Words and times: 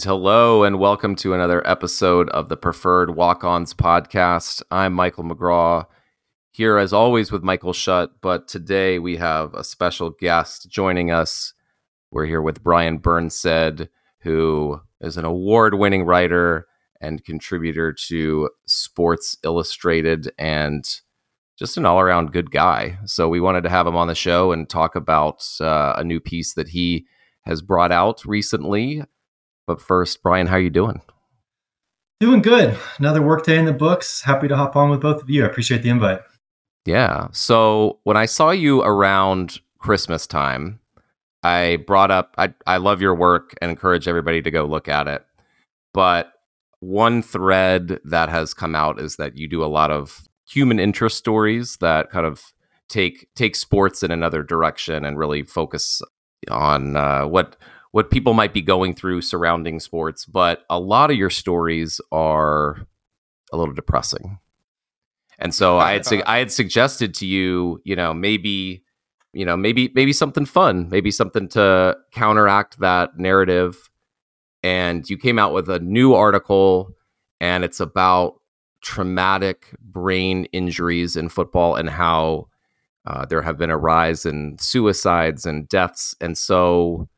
And 0.00 0.06
hello, 0.06 0.64
and 0.64 0.78
welcome 0.78 1.14
to 1.16 1.34
another 1.34 1.60
episode 1.68 2.30
of 2.30 2.48
the 2.48 2.56
Preferred 2.56 3.16
Walk 3.16 3.44
Ons 3.44 3.74
podcast. 3.74 4.62
I'm 4.70 4.94
Michael 4.94 5.24
McGraw, 5.24 5.84
here 6.52 6.78
as 6.78 6.94
always 6.94 7.30
with 7.30 7.42
Michael 7.42 7.74
Shutt, 7.74 8.12
but 8.22 8.48
today 8.48 8.98
we 8.98 9.18
have 9.18 9.52
a 9.52 9.62
special 9.62 10.08
guest 10.18 10.70
joining 10.70 11.10
us. 11.10 11.52
We're 12.10 12.24
here 12.24 12.40
with 12.40 12.62
Brian 12.62 12.96
Burnsed, 12.96 13.88
who 14.20 14.80
is 15.02 15.18
an 15.18 15.26
award 15.26 15.74
winning 15.74 16.04
writer 16.04 16.66
and 17.02 17.22
contributor 17.22 17.92
to 18.08 18.48
Sports 18.66 19.36
Illustrated 19.44 20.32
and 20.38 20.82
just 21.58 21.76
an 21.76 21.84
all 21.84 22.00
around 22.00 22.32
good 22.32 22.50
guy. 22.50 22.96
So 23.04 23.28
we 23.28 23.38
wanted 23.38 23.64
to 23.64 23.70
have 23.70 23.86
him 23.86 23.96
on 23.96 24.08
the 24.08 24.14
show 24.14 24.50
and 24.50 24.66
talk 24.66 24.96
about 24.96 25.46
uh, 25.60 25.92
a 25.98 26.04
new 26.04 26.20
piece 26.20 26.54
that 26.54 26.68
he 26.68 27.04
has 27.42 27.60
brought 27.60 27.92
out 27.92 28.24
recently. 28.24 29.02
But 29.70 29.80
first, 29.80 30.20
Brian, 30.24 30.48
how 30.48 30.56
are 30.56 30.60
you 30.60 30.68
doing? 30.68 31.00
Doing 32.18 32.42
good. 32.42 32.76
Another 32.98 33.22
workday 33.22 33.56
in 33.56 33.66
the 33.66 33.72
books. 33.72 34.20
Happy 34.20 34.48
to 34.48 34.56
hop 34.56 34.74
on 34.74 34.90
with 34.90 35.00
both 35.00 35.22
of 35.22 35.30
you. 35.30 35.44
I 35.44 35.46
appreciate 35.46 35.84
the 35.84 35.90
invite. 35.90 36.22
Yeah. 36.86 37.28
So 37.30 38.00
when 38.02 38.16
I 38.16 38.26
saw 38.26 38.50
you 38.50 38.82
around 38.82 39.60
Christmas 39.78 40.26
time, 40.26 40.80
I 41.44 41.84
brought 41.86 42.10
up 42.10 42.34
I 42.36 42.52
I 42.66 42.78
love 42.78 43.00
your 43.00 43.14
work 43.14 43.54
and 43.62 43.70
encourage 43.70 44.08
everybody 44.08 44.42
to 44.42 44.50
go 44.50 44.64
look 44.64 44.88
at 44.88 45.06
it. 45.06 45.24
But 45.94 46.32
one 46.80 47.22
thread 47.22 48.00
that 48.02 48.28
has 48.28 48.52
come 48.52 48.74
out 48.74 49.00
is 49.00 49.14
that 49.16 49.38
you 49.38 49.46
do 49.46 49.62
a 49.62 49.66
lot 49.66 49.92
of 49.92 50.26
human 50.48 50.80
interest 50.80 51.16
stories 51.16 51.76
that 51.76 52.10
kind 52.10 52.26
of 52.26 52.42
take 52.88 53.28
take 53.36 53.54
sports 53.54 54.02
in 54.02 54.10
another 54.10 54.42
direction 54.42 55.04
and 55.04 55.16
really 55.16 55.44
focus 55.44 56.02
on 56.50 56.96
uh, 56.96 57.24
what 57.24 57.54
what 57.92 58.10
people 58.10 58.34
might 58.34 58.54
be 58.54 58.62
going 58.62 58.94
through 58.94 59.22
surrounding 59.22 59.80
sports. 59.80 60.24
But 60.24 60.64
a 60.70 60.78
lot 60.78 61.10
of 61.10 61.16
your 61.16 61.30
stories 61.30 62.00
are 62.12 62.86
a 63.52 63.56
little 63.56 63.74
depressing. 63.74 64.38
And 65.38 65.54
so 65.54 65.78
I 65.78 65.92
had 65.92 66.06
su- 66.06 66.22
I 66.26 66.38
had 66.38 66.52
suggested 66.52 67.14
to 67.14 67.26
you, 67.26 67.80
you 67.84 67.96
know, 67.96 68.14
maybe 68.14 68.84
you 69.32 69.44
know, 69.44 69.56
maybe 69.56 69.92
maybe 69.94 70.12
something 70.12 70.44
fun, 70.44 70.88
maybe 70.90 71.10
something 71.10 71.48
to 71.48 71.96
counteract 72.12 72.80
that 72.80 73.18
narrative. 73.18 73.88
And 74.62 75.08
you 75.08 75.16
came 75.16 75.38
out 75.38 75.52
with 75.52 75.68
a 75.70 75.78
new 75.78 76.14
article 76.14 76.90
and 77.40 77.64
it's 77.64 77.80
about 77.80 78.34
traumatic 78.82 79.74
brain 79.80 80.46
injuries 80.46 81.16
in 81.16 81.28
football 81.28 81.76
and 81.76 81.88
how 81.88 82.48
uh, 83.06 83.24
there 83.24 83.42
have 83.42 83.56
been 83.56 83.70
a 83.70 83.78
rise 83.78 84.26
in 84.26 84.56
suicides 84.58 85.46
and 85.46 85.68
deaths. 85.68 86.14
And 86.20 86.36
so, 86.36 87.08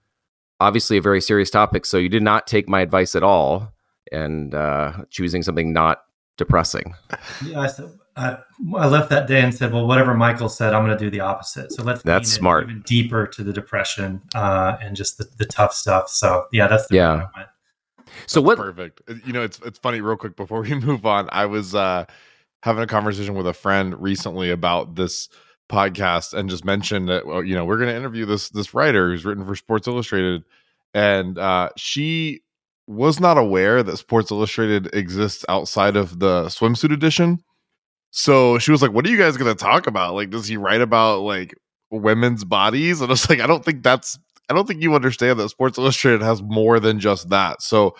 obviously, 0.62 0.96
a 0.96 1.02
very 1.02 1.20
serious 1.20 1.50
topic. 1.50 1.86
So, 1.86 1.98
you 1.98 2.08
did 2.08 2.22
not 2.22 2.46
take 2.46 2.68
my 2.68 2.80
advice 2.80 3.14
at 3.14 3.22
all 3.22 3.72
and 4.10 4.54
uh, 4.54 5.04
choosing 5.10 5.42
something 5.42 5.72
not 5.72 6.04
depressing. 6.36 6.94
Yeah, 7.44 7.60
I, 7.60 7.66
said, 7.66 7.90
I, 8.16 8.38
I, 8.76 8.86
left 8.86 9.10
that 9.10 9.26
day 9.26 9.40
and 9.40 9.54
said, 9.54 9.72
well, 9.72 9.86
whatever 9.86 10.14
Michael 10.14 10.48
said, 10.48 10.74
I'm 10.74 10.84
going 10.84 10.96
to 10.96 11.04
do 11.04 11.10
the 11.10 11.20
opposite. 11.20 11.72
So, 11.72 11.82
let's 11.82 12.02
that's 12.02 12.30
smart. 12.30 12.64
Even 12.64 12.82
deeper 12.82 13.26
to 13.26 13.44
the 13.44 13.52
depression 13.52 14.22
uh, 14.34 14.76
and 14.80 14.96
just 14.96 15.18
the, 15.18 15.28
the, 15.36 15.46
tough 15.46 15.74
stuff. 15.74 16.08
So, 16.08 16.46
yeah, 16.52 16.68
that's 16.68 16.86
the 16.88 16.96
yeah. 16.96 17.26
So 18.26 18.40
That's 18.40 18.46
what? 18.46 18.58
Perfect. 18.58 19.02
Uh, 19.08 19.14
you 19.24 19.32
know, 19.32 19.42
it's 19.42 19.58
it's 19.60 19.78
funny. 19.78 20.00
Real 20.00 20.16
quick 20.16 20.36
before 20.36 20.62
we 20.62 20.74
move 20.80 21.06
on, 21.06 21.28
I 21.32 21.46
was 21.46 21.74
uh, 21.74 22.04
having 22.62 22.82
a 22.82 22.86
conversation 22.86 23.34
with 23.34 23.46
a 23.46 23.52
friend 23.52 24.00
recently 24.00 24.50
about 24.50 24.94
this 24.94 25.28
podcast 25.68 26.34
and 26.34 26.50
just 26.50 26.64
mentioned 26.64 27.08
that 27.08 27.26
well, 27.26 27.42
you 27.42 27.54
know 27.54 27.64
we're 27.64 27.78
going 27.78 27.88
to 27.88 27.96
interview 27.96 28.26
this 28.26 28.50
this 28.50 28.74
writer 28.74 29.10
who's 29.10 29.24
written 29.24 29.44
for 29.44 29.56
Sports 29.56 29.88
Illustrated, 29.88 30.44
and 30.94 31.38
uh, 31.38 31.70
she 31.76 32.42
was 32.86 33.20
not 33.20 33.38
aware 33.38 33.82
that 33.82 33.96
Sports 33.96 34.30
Illustrated 34.30 34.94
exists 34.94 35.44
outside 35.48 35.96
of 35.96 36.18
the 36.18 36.44
swimsuit 36.46 36.92
edition. 36.92 37.42
So 38.10 38.58
she 38.58 38.70
was 38.70 38.82
like, 38.82 38.92
"What 38.92 39.06
are 39.06 39.10
you 39.10 39.18
guys 39.18 39.36
going 39.36 39.54
to 39.54 39.64
talk 39.64 39.86
about? 39.86 40.14
Like, 40.14 40.30
does 40.30 40.46
he 40.46 40.56
write 40.56 40.80
about 40.82 41.20
like 41.20 41.54
women's 41.90 42.44
bodies?" 42.44 43.00
And 43.00 43.10
I 43.10 43.12
was 43.12 43.28
like, 43.30 43.40
"I 43.40 43.46
don't 43.46 43.64
think 43.64 43.82
that's 43.82 44.18
I 44.52 44.54
don't 44.54 44.66
think 44.66 44.82
you 44.82 44.94
understand 44.94 45.38
that 45.40 45.48
Sports 45.48 45.78
Illustrated 45.78 46.20
has 46.22 46.42
more 46.42 46.78
than 46.78 47.00
just 47.00 47.30
that. 47.30 47.62
So 47.62 47.96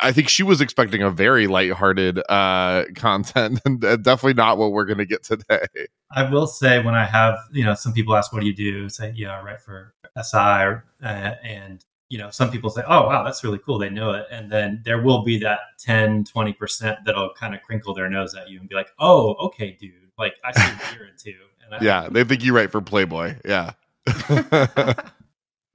I 0.00 0.12
think 0.12 0.28
she 0.28 0.42
was 0.42 0.60
expecting 0.60 1.02
a 1.02 1.10
very 1.10 1.46
lighthearted 1.46 2.20
uh, 2.28 2.84
content, 2.94 3.60
and 3.64 3.80
definitely 3.80 4.34
not 4.34 4.58
what 4.58 4.72
we're 4.72 4.84
going 4.84 4.98
to 4.98 5.06
get 5.06 5.24
today. 5.24 5.66
I 6.10 6.28
will 6.30 6.46
say 6.46 6.82
when 6.82 6.94
I 6.94 7.04
have, 7.04 7.38
you 7.52 7.64
know, 7.64 7.74
some 7.74 7.92
people 7.92 8.16
ask, 8.16 8.32
"What 8.32 8.40
do 8.40 8.46
you 8.46 8.54
do?" 8.54 8.88
Say, 8.88 9.12
"Yeah, 9.16 9.38
I 9.38 9.42
write 9.42 9.60
for 9.60 9.94
SI," 10.20 10.36
or, 10.36 10.84
uh, 11.02 11.34
and 11.42 11.84
you 12.08 12.18
know, 12.18 12.30
some 12.30 12.50
people 12.50 12.70
say, 12.70 12.82
"Oh, 12.86 13.06
wow, 13.06 13.22
that's 13.22 13.44
really 13.44 13.58
cool." 13.58 13.78
They 13.78 13.90
know 13.90 14.12
it, 14.12 14.26
and 14.30 14.50
then 14.50 14.82
there 14.84 15.02
will 15.02 15.22
be 15.22 15.38
that 15.40 15.60
10, 15.78 16.24
20 16.24 16.52
percent 16.54 16.98
that'll 17.04 17.32
kind 17.34 17.54
of 17.54 17.62
crinkle 17.62 17.94
their 17.94 18.08
nose 18.08 18.34
at 18.34 18.48
you 18.48 18.60
and 18.60 18.68
be 18.68 18.74
like, 18.74 18.90
"Oh, 18.98 19.34
okay, 19.46 19.76
dude, 19.78 19.92
like 20.18 20.34
I 20.44 20.52
see 20.52 20.74
what 20.74 20.94
you're 20.96 21.06
into." 21.08 21.34
And 21.64 21.74
I, 21.74 21.78
yeah, 21.84 22.08
they 22.10 22.24
think 22.24 22.44
you 22.44 22.54
write 22.54 22.72
for 22.72 22.80
Playboy. 22.80 23.36
Yeah. 23.44 23.72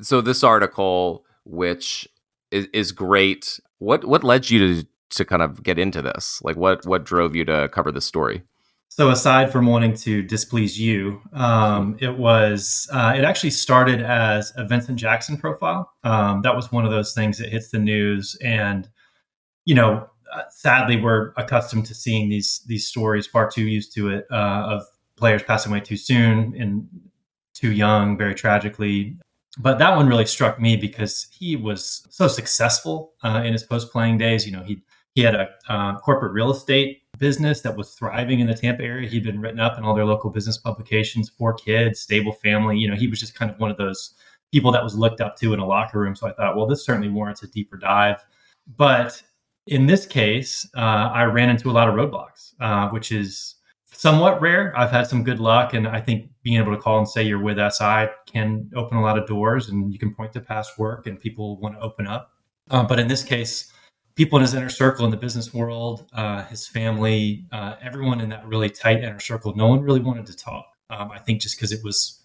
so 0.02 0.22
this 0.22 0.44
article, 0.44 1.26
which 1.46 2.08
is, 2.52 2.68
is 2.74 2.92
great, 2.92 3.60
what 3.80 4.06
what 4.06 4.24
led 4.24 4.50
you 4.50 4.82
to 4.82 4.88
to 5.12 5.26
kind 5.26 5.44
of 5.44 5.62
get 5.62 5.78
into 5.78 6.02
this? 6.02 6.42
Like, 6.44 6.56
what 6.56 6.86
what 6.86 7.04
drove 7.04 7.36
you 7.36 7.46
to 7.46 7.70
cover 7.70 7.92
this 7.92 8.06
story? 8.06 8.44
So 8.96 9.10
aside 9.10 9.52
from 9.52 9.66
wanting 9.66 9.96
to 9.96 10.22
displease 10.22 10.80
you, 10.80 11.20
um, 11.34 11.98
it 12.00 12.16
was 12.16 12.88
uh, 12.94 13.16
it 13.18 13.24
actually 13.24 13.50
started 13.50 14.04
as 14.04 14.54
a 14.56 14.68
Vincent 14.68 15.00
Jackson 15.00 15.36
profile. 15.36 15.92
Um, 16.04 16.44
that 16.44 16.56
was 16.56 16.72
one 16.72 16.86
of 16.86 16.92
those 16.92 17.12
things 17.16 17.40
that 17.40 17.50
hits 17.50 17.70
the 17.70 17.80
news, 17.80 18.38
and 18.44 18.88
you 19.66 19.74
know, 19.74 20.08
uh, 20.32 20.44
sadly, 20.52 21.02
we're 21.02 21.34
accustomed 21.38 21.88
to 21.88 21.96
seeing 21.96 22.30
these 22.30 22.62
these 22.68 22.86
stories, 22.86 23.26
far 23.26 23.50
too 23.50 23.68
used 23.68 23.96
to 23.96 24.10
it, 24.10 24.28
uh, 24.30 24.76
of 24.76 24.84
players 25.16 25.42
passing 25.42 25.72
away 25.72 25.82
too 25.82 25.98
soon 25.98 26.54
and 26.56 26.88
too 27.56 27.72
young, 27.72 28.16
very 28.16 28.36
tragically 28.36 29.18
but 29.60 29.78
that 29.78 29.96
one 29.96 30.08
really 30.08 30.26
struck 30.26 30.60
me 30.60 30.76
because 30.76 31.28
he 31.32 31.56
was 31.56 32.08
so 32.10 32.28
successful 32.28 33.14
uh, 33.24 33.44
in 33.46 33.54
his 33.54 33.64
post 33.64 33.92
playing 33.92 34.18
days. 34.18 34.48
You 34.48 34.52
know, 34.52 34.64
he 34.64 34.82
he 35.16 35.22
had 35.22 35.36
a 35.36 35.50
uh, 35.70 36.00
corporate 36.00 36.34
real 36.34 36.52
estate 36.52 37.02
business 37.20 37.62
that 37.62 37.76
was 37.76 37.92
thriving 37.92 38.40
in 38.40 38.48
the 38.48 38.56
Tampa 38.56 38.84
area. 38.84 39.08
He'd 39.08 39.24
been 39.24 39.40
written 39.40 39.60
up 39.60 39.78
in 39.78 39.84
all 39.84 39.94
their 39.94 40.06
local 40.06 40.30
business 40.30 40.58
publications. 40.58 41.30
Four 41.30 41.54
kids, 41.54 42.02
stable 42.02 42.34
family. 42.34 42.78
You 42.78 42.90
know, 42.90 42.96
he 42.96 43.08
was 43.08 43.20
just 43.20 43.36
kind 43.36 43.52
of 43.52 43.60
one 43.60 43.70
of 43.70 43.78
those 43.78 44.16
people 44.52 44.72
that 44.72 44.84
was 44.84 44.96
looked 44.96 45.22
up 45.22 45.36
to 45.38 45.54
in 45.54 45.60
a 45.60 45.66
locker 45.66 46.00
room. 46.00 46.16
So 46.16 46.28
I 46.28 46.34
thought, 46.34 46.56
well, 46.56 46.66
this 46.66 46.86
certainly 46.86 47.10
warrants 47.10 47.44
a 47.44 47.48
deeper 47.48 47.78
dive. 47.78 48.24
But 48.78 49.22
in 49.68 49.86
this 49.86 50.06
case, 50.06 50.68
uh, 50.76 51.10
I 51.14 51.24
ran 51.26 51.50
into 51.50 51.70
a 51.70 51.74
lot 51.74 51.88
of 51.88 51.96
roadblocks, 51.96 52.54
uh, 52.60 52.90
which 52.90 53.12
is 53.12 53.56
somewhat 53.92 54.42
rare. 54.42 54.74
I've 54.78 54.92
had 54.92 55.08
some 55.08 55.24
good 55.24 55.40
luck, 55.40 55.74
and 55.74 55.88
I 55.88 56.02
think 56.02 56.30
being 56.44 56.58
able 56.58 56.76
to 56.76 56.82
call 56.82 56.98
and 56.98 57.08
say 57.08 57.24
you're 57.24 57.42
with 57.42 57.58
SI 57.58 58.08
can 58.26 58.70
open 58.76 58.98
a 58.98 59.02
lot 59.02 59.18
of 59.18 59.28
doors, 59.28 59.70
and 59.70 59.92
you 59.92 60.00
can 60.00 60.14
point 60.14 60.34
to 60.34 60.42
past 60.42 60.78
work, 60.78 61.08
and 61.08 61.20
people 61.20 61.58
want 61.60 61.76
to 61.76 61.82
open 61.82 62.08
up. 62.08 62.32
Uh, 62.70 62.84
but 62.84 63.00
in 63.00 63.08
this 63.08 63.24
case, 63.24 63.73
people 64.16 64.38
in 64.38 64.42
his 64.42 64.54
inner 64.54 64.70
circle 64.70 65.06
in 65.06 65.12
the 65.12 65.18
business 65.18 65.54
world, 65.54 66.06
uh, 66.14 66.44
his 66.46 66.68
family, 66.68 67.46
uh, 67.52 67.76
everyone 67.82 68.22
in 68.22 68.30
that 68.30 68.46
really 68.48 68.70
tight 68.70 69.04
inner 69.04 69.20
circle, 69.20 69.56
no 69.56 69.68
one 69.68 69.82
really 69.82 70.00
wanted 70.00 70.26
to 70.28 70.36
talk. 70.36 70.66
Um, 70.90 71.12
I 71.12 71.20
think 71.20 71.42
just 71.42 71.58
because 71.58 71.72
it 71.72 71.84
was 71.84 72.20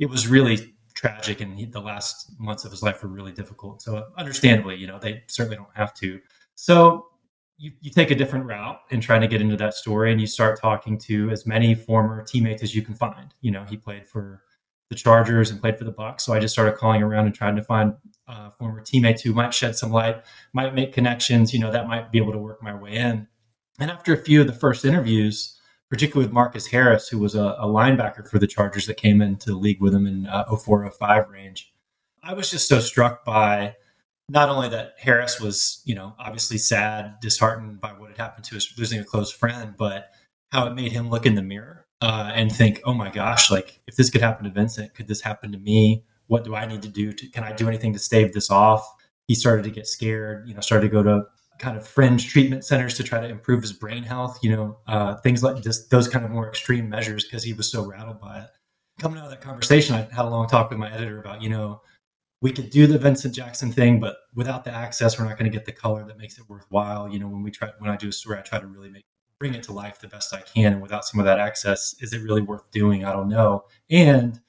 it 0.00 0.08
was 0.08 0.28
really 0.28 0.74
tragic, 0.94 1.40
and 1.40 1.56
he, 1.56 1.64
the 1.64 1.80
last 1.80 2.38
months 2.38 2.64
of 2.64 2.70
his 2.70 2.82
life 2.82 3.02
were 3.02 3.08
really 3.08 3.32
difficult. 3.32 3.82
So 3.82 4.06
understandably, 4.16 4.76
you 4.76 4.86
know, 4.86 4.98
they 4.98 5.22
certainly 5.26 5.56
don't 5.56 5.68
have 5.74 5.94
to. 5.94 6.20
So 6.54 7.06
you, 7.58 7.72
you 7.80 7.90
take 7.90 8.10
a 8.10 8.14
different 8.14 8.46
route 8.46 8.80
in 8.90 9.00
trying 9.00 9.20
to 9.20 9.26
get 9.28 9.40
into 9.40 9.56
that 9.56 9.74
story 9.74 10.12
and 10.12 10.20
you 10.20 10.26
start 10.26 10.60
talking 10.60 10.96
to 10.98 11.30
as 11.30 11.46
many 11.46 11.74
former 11.74 12.22
teammates 12.22 12.62
as 12.62 12.74
you 12.74 12.82
can 12.82 12.94
find. 12.94 13.34
You 13.40 13.50
know, 13.50 13.64
he 13.68 13.76
played 13.76 14.06
for 14.06 14.42
the 14.90 14.96
Chargers 14.96 15.50
and 15.50 15.60
played 15.60 15.78
for 15.78 15.84
the 15.84 15.92
Bucs. 15.92 16.22
So 16.22 16.32
I 16.32 16.40
just 16.40 16.54
started 16.54 16.76
calling 16.76 17.02
around 17.02 17.26
and 17.26 17.34
trying 17.34 17.56
to 17.56 17.62
find 17.62 17.94
uh, 18.26 18.50
former 18.50 18.80
teammates 18.80 19.22
who 19.22 19.34
might 19.34 19.52
shed 19.52 19.76
some 19.76 19.90
light, 19.90 20.22
might 20.52 20.74
make 20.74 20.92
connections, 20.92 21.52
you 21.52 21.60
know, 21.60 21.70
that 21.70 21.88
might 21.88 22.10
be 22.10 22.18
able 22.18 22.32
to 22.32 22.38
work 22.38 22.62
my 22.62 22.74
way 22.74 22.94
in. 22.94 23.26
And 23.78 23.90
after 23.90 24.12
a 24.12 24.22
few 24.22 24.40
of 24.40 24.46
the 24.46 24.52
first 24.52 24.84
interviews, 24.84 25.58
particularly 25.90 26.26
with 26.26 26.34
Marcus 26.34 26.66
Harris, 26.66 27.08
who 27.08 27.18
was 27.18 27.34
a, 27.34 27.56
a 27.58 27.66
linebacker 27.66 28.28
for 28.28 28.38
the 28.38 28.46
Chargers 28.46 28.86
that 28.86 28.96
came 28.96 29.20
into 29.20 29.50
the 29.50 29.56
league 29.56 29.80
with 29.80 29.94
him 29.94 30.06
in 30.06 30.26
uh, 30.26 30.44
04, 30.54 30.90
05 30.90 31.28
range, 31.28 31.72
I 32.22 32.34
was 32.34 32.50
just 32.50 32.68
so 32.68 32.80
struck 32.80 33.24
by 33.24 33.76
not 34.28 34.48
only 34.48 34.68
that 34.70 34.94
Harris 34.98 35.40
was, 35.40 35.82
you 35.84 35.94
know, 35.94 36.14
obviously 36.18 36.58
sad, 36.58 37.16
disheartened 37.20 37.80
by 37.80 37.92
what 37.92 38.10
had 38.10 38.18
happened 38.18 38.44
to 38.46 38.54
his 38.54 38.72
losing 38.76 39.00
a 39.00 39.04
close 39.04 39.32
friend, 39.32 39.74
but 39.78 40.10
how 40.50 40.66
it 40.66 40.74
made 40.74 40.92
him 40.92 41.08
look 41.08 41.24
in 41.24 41.34
the 41.34 41.42
mirror 41.42 41.86
uh, 42.00 42.30
and 42.34 42.50
think, 42.52 42.80
oh 42.84 42.94
my 42.94 43.10
gosh, 43.10 43.50
like 43.50 43.80
if 43.86 43.96
this 43.96 44.10
could 44.10 44.20
happen 44.20 44.44
to 44.44 44.50
Vincent, 44.50 44.94
could 44.94 45.08
this 45.08 45.20
happen 45.20 45.52
to 45.52 45.58
me? 45.58 46.04
What 46.26 46.44
do 46.44 46.54
I 46.54 46.66
need 46.66 46.82
to 46.82 46.88
do? 46.88 47.12
To, 47.12 47.28
can 47.28 47.44
I 47.44 47.52
do 47.52 47.68
anything 47.68 47.92
to 47.94 47.98
stave 47.98 48.32
this 48.32 48.50
off? 48.50 48.86
He 49.26 49.34
started 49.34 49.64
to 49.64 49.70
get 49.70 49.86
scared, 49.86 50.48
you 50.48 50.54
know, 50.54 50.60
started 50.60 50.88
to 50.88 50.92
go 50.92 51.02
to 51.02 51.24
kind 51.58 51.76
of 51.76 51.86
fringe 51.86 52.28
treatment 52.30 52.64
centers 52.64 52.94
to 52.94 53.02
try 53.02 53.20
to 53.20 53.28
improve 53.28 53.62
his 53.62 53.72
brain 53.72 54.02
health, 54.02 54.38
you 54.42 54.54
know, 54.54 54.78
uh, 54.86 55.16
things 55.16 55.42
like 55.42 55.62
just 55.62 55.90
those 55.90 56.08
kind 56.08 56.24
of 56.24 56.30
more 56.30 56.48
extreme 56.48 56.88
measures 56.88 57.24
because 57.24 57.42
he 57.42 57.52
was 57.52 57.70
so 57.70 57.84
rattled 57.84 58.20
by 58.20 58.38
it. 58.38 58.46
Coming 59.00 59.18
out 59.18 59.24
of 59.24 59.30
that 59.30 59.40
conversation, 59.40 59.94
I 59.94 60.08
had 60.14 60.24
a 60.24 60.28
long 60.28 60.48
talk 60.48 60.70
with 60.70 60.78
my 60.78 60.92
editor 60.92 61.20
about, 61.20 61.42
you 61.42 61.48
know, 61.48 61.82
we 62.40 62.52
could 62.52 62.70
do 62.70 62.86
the 62.86 62.98
Vincent 62.98 63.34
Jackson 63.34 63.72
thing, 63.72 63.98
but 63.98 64.16
without 64.34 64.64
the 64.64 64.70
access, 64.70 65.18
we're 65.18 65.24
not 65.24 65.36
going 65.36 65.50
to 65.50 65.56
get 65.56 65.66
the 65.66 65.72
color 65.72 66.04
that 66.04 66.18
makes 66.18 66.38
it 66.38 66.48
worthwhile. 66.48 67.08
You 67.08 67.18
know, 67.18 67.26
when 67.26 67.42
we 67.42 67.50
try, 67.50 67.70
when 67.78 67.90
I 67.90 67.96
do 67.96 68.08
a 68.08 68.12
story, 68.12 68.38
I 68.38 68.42
try 68.42 68.60
to 68.60 68.66
really 68.66 68.90
make 68.90 69.04
bring 69.38 69.54
it 69.54 69.62
to 69.64 69.72
life 69.72 70.00
the 70.00 70.08
best 70.08 70.34
I 70.34 70.40
can. 70.40 70.74
And 70.74 70.82
without 70.82 71.04
some 71.04 71.20
of 71.20 71.26
that 71.26 71.38
access, 71.38 71.94
is 72.00 72.12
it 72.12 72.22
really 72.22 72.42
worth 72.42 72.70
doing? 72.70 73.04
I 73.04 73.12
don't 73.12 73.28
know. 73.28 73.64
And 73.90 74.40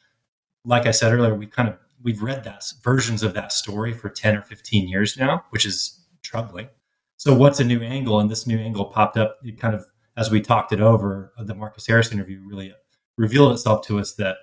like 0.66 0.86
I 0.86 0.92
said 0.92 1.14
earlier, 1.14 1.36
we 1.36 1.48
kind 1.48 1.70
of 1.70 1.78
we've 2.02 2.22
read 2.22 2.44
that 2.46 2.64
versions 2.84 3.24
of 3.24 3.34
that 3.34 3.52
story 3.52 3.94
for 3.94 4.10
10 4.10 4.38
or 4.38 4.42
15 4.42 4.88
years 4.88 5.18
now, 5.18 5.44
which 5.50 5.66
is 5.66 6.06
troubling. 6.22 6.70
So 7.18 7.34
what's 7.34 7.60
a 7.60 7.66
new 7.66 7.82
angle? 7.82 8.20
And 8.20 8.30
this 8.30 8.48
new 8.48 8.58
angle 8.58 8.86
popped 8.86 9.18
up 9.18 9.38
it 9.44 9.60
kind 9.60 9.76
of 9.76 9.86
as 10.18 10.30
we 10.30 10.42
talked 10.42 10.74
it 10.74 10.82
over, 10.82 11.34
uh, 11.38 11.44
the 11.44 11.56
Marcus 11.56 11.88
Harris 11.88 12.12
interview 12.12 12.42
really 12.46 12.74
revealed 13.18 13.54
itself 13.54 13.86
to 13.88 14.00
us 14.00 14.14
that 14.16 14.38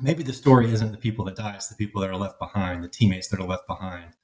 maybe 0.00 0.22
the 0.22 0.32
story 0.32 0.72
isn't 0.72 0.90
the 0.90 0.98
people 0.98 1.24
that 1.26 1.36
die, 1.36 1.54
it's 1.54 1.68
the 1.68 1.76
people 1.76 2.00
that 2.00 2.10
are 2.10 2.16
left 2.16 2.38
behind, 2.38 2.82
the 2.82 2.88
teammates 2.88 3.28
that 3.28 3.38
are 3.38 3.46
left 3.46 3.66
behind. 3.66 4.14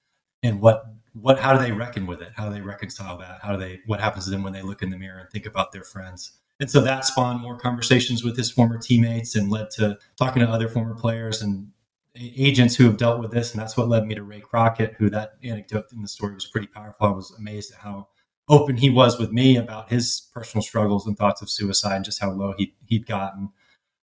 And 0.47 0.61
what 0.61 0.87
what 1.13 1.39
how 1.39 1.57
do 1.57 1.59
they 1.59 1.73
reckon 1.73 2.07
with 2.07 2.21
it? 2.23 2.33
How 2.35 2.49
do 2.49 2.55
they 2.55 2.61
reconcile 2.61 3.19
that? 3.19 3.41
How 3.43 3.53
do 3.53 3.59
they 3.59 3.81
what 3.87 4.01
happens 4.01 4.25
to 4.25 4.31
them 4.31 4.43
when 4.43 4.53
they 4.53 4.63
look 4.63 4.83
in 4.83 4.91
the 4.91 4.99
mirror 4.99 5.19
and 5.19 5.31
think 5.31 5.47
about 5.47 5.73
their 5.73 5.85
friends? 5.85 6.33
And 6.59 6.71
so 6.71 6.81
that 6.81 7.05
spawned 7.05 7.41
more 7.41 7.59
conversations 7.59 8.25
with 8.25 8.37
his 8.37 8.51
former 8.51 8.79
teammates 8.79 9.35
and 9.35 9.51
led 9.51 9.71
to 9.73 9.99
talking 10.17 10.41
to 10.41 10.49
other 10.49 10.69
former 10.69 10.95
players 10.95 11.43
and 11.43 11.71
agents 12.17 12.75
who 12.75 12.85
have 12.85 12.97
dealt 12.97 13.21
with 13.21 13.31
this. 13.31 13.53
And 13.53 13.61
that's 13.61 13.77
what 13.77 13.89
led 13.89 14.07
me 14.07 14.15
to 14.15 14.23
Ray 14.23 14.41
Crockett, 14.41 14.95
who 14.95 15.11
that 15.11 15.33
anecdote 15.43 15.87
in 15.93 16.01
the 16.01 16.09
story 16.09 16.35
was 16.35 16.47
pretty 16.47 16.67
powerful. 16.67 17.07
I 17.07 17.11
was 17.11 17.31
amazed 17.39 17.73
at 17.73 17.79
how 17.79 18.09
open 18.49 18.77
he 18.77 18.89
was 18.89 19.19
with 19.19 19.33
me 19.33 19.57
about 19.57 19.91
his 19.91 20.29
personal 20.33 20.63
struggles 20.63 21.07
and 21.07 21.17
thoughts 21.19 21.43
of 21.43 21.51
suicide 21.51 21.97
and 21.97 22.05
just 22.05 22.21
how 22.21 22.31
low 22.31 22.55
he, 22.57 22.75
he'd 22.87 23.07
gotten. 23.07 23.51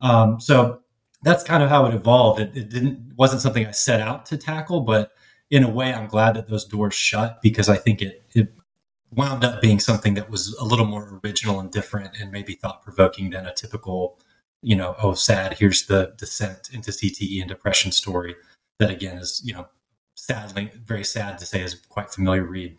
Um, 0.01 0.41
so 0.41 0.81
that's 1.23 1.43
kind 1.43 1.63
of 1.63 1.69
how 1.69 1.87
it 1.87 1.95
evolved. 1.95 2.41
It, 2.41 2.57
it 2.57 2.71
didn't 2.71 3.13
wasn't 3.17 3.43
something 3.43 3.67
I 3.67 3.73
set 3.73 4.01
out 4.01 4.25
to 4.27 4.37
tackle, 4.37 4.83
but 4.83 5.11
in 5.51 5.65
a 5.65 5.71
way, 5.71 5.93
I'm 5.93 6.09
glad 6.09 6.37
that 6.37 6.49
those 6.49 6.65
doors 6.65 6.95
shut 6.95 7.41
because 7.43 7.69
I 7.69 7.77
think 7.77 8.03
it, 8.03 8.25
it 8.35 8.53
wound 9.15 9.45
up 9.45 9.61
being 9.61 9.81
something 9.81 10.15
that 10.15 10.31
was 10.31 10.55
a 10.55 10.65
little 10.65 10.87
more 10.87 11.21
original 11.25 11.61
and 11.61 11.71
different 11.71 12.21
and 12.21 12.31
maybe 12.31 12.55
thought 12.55 12.83
provoking 12.83 13.31
than 13.31 13.47
a 13.47 13.55
typical, 13.55 14.19
you 14.63 14.77
know, 14.77 14.95
oh, 15.03 15.15
sad, 15.15 15.55
here's 15.55 15.87
the 15.87 16.13
descent 16.19 16.69
into 16.73 16.91
CTE 16.91 17.41
and 17.41 17.49
depression 17.49 17.93
story 17.93 18.37
that 18.79 18.91
again 18.91 19.17
is, 19.17 19.41
you 19.45 19.55
know, 19.55 19.69
sadly, 20.15 20.71
very 20.85 21.05
sad 21.05 21.39
to 21.39 21.47
say 21.47 21.63
is 21.63 21.75
quite 21.75 22.11
familiar 22.11 22.45
read. 22.45 22.77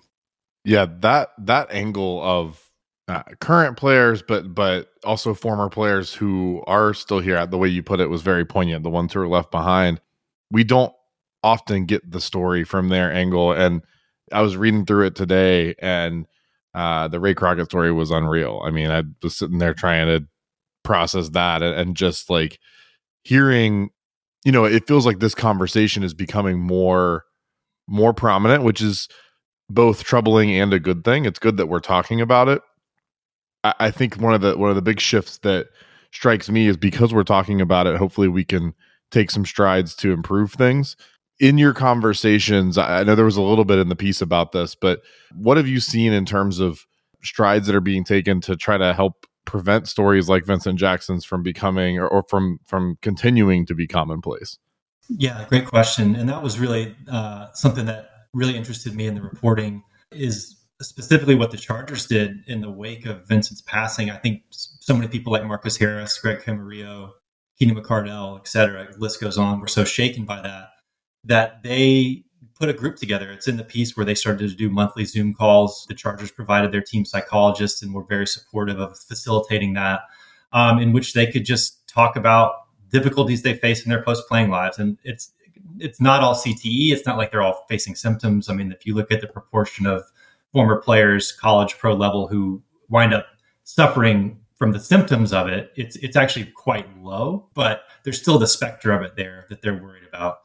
Yeah, 0.65 0.85
that 0.99 1.29
that 1.39 1.71
angle 1.71 2.21
of 2.21 2.69
uh, 3.07 3.23
current 3.39 3.77
players, 3.77 4.21
but 4.21 4.53
but 4.53 4.89
also 5.03 5.33
former 5.33 5.69
players 5.69 6.13
who 6.13 6.63
are 6.67 6.93
still 6.93 7.19
here. 7.19 7.43
The 7.45 7.57
way 7.57 7.69
you 7.69 7.81
put 7.81 7.99
it 7.99 8.09
was 8.09 8.21
very 8.21 8.45
poignant. 8.45 8.83
The 8.83 8.89
ones 8.89 9.13
who 9.13 9.21
are 9.21 9.27
left 9.27 9.51
behind. 9.51 9.99
We 10.51 10.63
don't 10.63 10.93
often 11.43 11.85
get 11.85 12.09
the 12.09 12.21
story 12.21 12.63
from 12.63 12.89
their 12.89 13.11
angle, 13.11 13.51
and 13.51 13.81
I 14.31 14.41
was 14.41 14.57
reading 14.57 14.85
through 14.85 15.07
it 15.07 15.15
today, 15.15 15.75
and 15.79 16.27
uh, 16.73 17.07
the 17.07 17.19
Ray 17.19 17.33
Crockett 17.33 17.65
story 17.65 17.91
was 17.91 18.11
unreal. 18.11 18.61
I 18.63 18.71
mean, 18.71 18.89
I 18.89 19.03
was 19.23 19.37
sitting 19.37 19.57
there 19.57 19.73
trying 19.73 20.07
to 20.07 20.27
process 20.83 21.29
that, 21.29 21.61
and, 21.61 21.75
and 21.75 21.95
just 21.95 22.29
like 22.29 22.59
hearing, 23.23 23.89
you 24.45 24.51
know, 24.51 24.65
it 24.65 24.87
feels 24.87 25.05
like 25.05 25.19
this 25.19 25.35
conversation 25.35 26.03
is 26.03 26.13
becoming 26.13 26.59
more 26.59 27.25
more 27.87 28.13
prominent, 28.13 28.63
which 28.63 28.81
is 28.81 29.07
both 29.69 30.03
troubling 30.03 30.51
and 30.51 30.73
a 30.73 30.79
good 30.79 31.03
thing. 31.03 31.25
It's 31.25 31.39
good 31.39 31.57
that 31.57 31.67
we're 31.67 31.79
talking 31.79 32.21
about 32.21 32.47
it. 32.47 32.61
I, 33.63 33.73
I 33.79 33.91
think 33.91 34.15
one 34.15 34.33
of 34.33 34.41
the 34.41 34.57
one 34.57 34.69
of 34.69 34.75
the 34.75 34.81
big 34.81 34.99
shifts 34.99 35.39
that 35.39 35.67
strikes 36.11 36.49
me 36.49 36.67
is 36.67 36.77
because 36.77 37.13
we're 37.13 37.23
talking 37.23 37.61
about 37.61 37.87
it. 37.87 37.97
Hopefully, 37.97 38.27
we 38.27 38.43
can 38.45 38.73
take 39.11 39.31
some 39.31 39.45
strides 39.45 39.95
to 39.95 40.11
improve 40.11 40.53
things 40.53 40.95
in 41.39 41.57
your 41.57 41.73
conversations, 41.73 42.77
I 42.77 43.03
know 43.03 43.15
there 43.15 43.25
was 43.25 43.37
a 43.37 43.41
little 43.41 43.65
bit 43.65 43.79
in 43.79 43.89
the 43.89 43.95
piece 43.95 44.21
about 44.21 44.51
this, 44.51 44.75
but 44.75 45.01
what 45.33 45.57
have 45.57 45.67
you 45.67 45.79
seen 45.79 46.11
in 46.11 46.25
terms 46.25 46.59
of 46.59 46.85
strides 47.23 47.67
that 47.67 47.75
are 47.75 47.81
being 47.81 48.03
taken 48.03 48.41
to 48.41 48.55
try 48.55 48.77
to 48.77 48.93
help 48.93 49.25
prevent 49.45 49.87
stories 49.87 50.27
like 50.27 50.45
Vincent 50.45 50.77
Jackson's 50.77 51.25
from 51.25 51.41
becoming 51.41 51.97
or, 51.97 52.07
or 52.07 52.23
from 52.29 52.59
from 52.65 52.97
continuing 53.01 53.65
to 53.65 53.73
be 53.73 53.87
commonplace? 53.87 54.57
Yeah, 55.07 55.45
great 55.47 55.65
question, 55.65 56.15
and 56.15 56.29
that 56.29 56.43
was 56.43 56.59
really 56.59 56.95
uh, 57.09 57.47
something 57.53 57.85
that 57.85 58.09
really 58.33 58.55
interested 58.55 58.93
me 58.93 59.07
in 59.07 59.15
the 59.15 59.21
reporting. 59.21 59.83
Is 60.11 60.57
specifically 60.81 61.35
what 61.35 61.51
the 61.51 61.57
Chargers 61.57 62.05
did 62.05 62.37
in 62.47 62.61
the 62.61 62.71
wake 62.71 63.05
of 63.05 63.27
Vincent's 63.27 63.61
passing. 63.61 64.09
I 64.09 64.17
think 64.17 64.43
so 64.49 64.93
many 64.93 65.07
people 65.07 65.31
like 65.31 65.45
Marcus 65.45 65.77
Harris, 65.77 66.17
Greg 66.19 66.39
Camarillo, 66.39 67.11
Keenan 67.57 67.75
McCardell, 67.75 68.39
et 68.39 68.47
cetera, 68.47 68.87
list 68.97 69.19
goes 69.21 69.37
on, 69.37 69.59
were 69.59 69.67
so 69.67 69.83
shaken 69.83 70.25
by 70.25 70.41
that 70.41 70.69
that 71.23 71.63
they 71.63 72.23
put 72.59 72.69
a 72.69 72.73
group 72.73 72.97
together. 72.97 73.31
It's 73.31 73.47
in 73.47 73.57
the 73.57 73.63
piece 73.63 73.95
where 73.95 74.05
they 74.05 74.15
started 74.15 74.49
to 74.49 74.55
do 74.55 74.69
monthly 74.69 75.05
Zoom 75.05 75.33
calls. 75.33 75.85
The 75.87 75.95
Chargers 75.95 76.31
provided 76.31 76.71
their 76.71 76.81
team 76.81 77.05
psychologists 77.05 77.81
and 77.81 77.93
were 77.93 78.03
very 78.03 78.27
supportive 78.27 78.79
of 78.79 78.99
facilitating 78.99 79.73
that, 79.73 80.01
um, 80.51 80.79
in 80.79 80.91
which 80.91 81.13
they 81.13 81.25
could 81.25 81.45
just 81.45 81.87
talk 81.87 82.15
about 82.15 82.53
difficulties 82.89 83.43
they 83.43 83.53
face 83.53 83.85
in 83.85 83.89
their 83.89 84.03
post 84.03 84.27
playing 84.27 84.49
lives. 84.49 84.77
And 84.77 84.97
it's 85.03 85.31
it's 85.79 86.01
not 86.01 86.21
all 86.21 86.35
CTE. 86.35 86.91
It's 86.91 87.05
not 87.05 87.17
like 87.17 87.31
they're 87.31 87.41
all 87.41 87.65
facing 87.69 87.95
symptoms. 87.95 88.49
I 88.49 88.53
mean, 88.53 88.71
if 88.71 88.85
you 88.85 88.95
look 88.95 89.11
at 89.11 89.21
the 89.21 89.27
proportion 89.27 89.85
of 89.85 90.03
former 90.51 90.81
players, 90.81 91.31
college 91.31 91.77
pro 91.77 91.93
level, 91.93 92.27
who 92.27 92.61
wind 92.89 93.13
up 93.13 93.27
suffering 93.63 94.39
from 94.57 94.73
the 94.73 94.79
symptoms 94.79 95.31
of 95.31 95.47
it, 95.47 95.71
it's 95.75 95.95
it's 95.97 96.17
actually 96.17 96.45
quite 96.45 96.85
low. 97.01 97.47
But 97.53 97.83
there's 98.03 98.21
still 98.21 98.39
the 98.39 98.47
specter 98.47 98.91
of 98.91 99.01
it 99.03 99.15
there 99.15 99.45
that 99.49 99.61
they're 99.61 99.81
worried 99.81 100.03
about. 100.07 100.39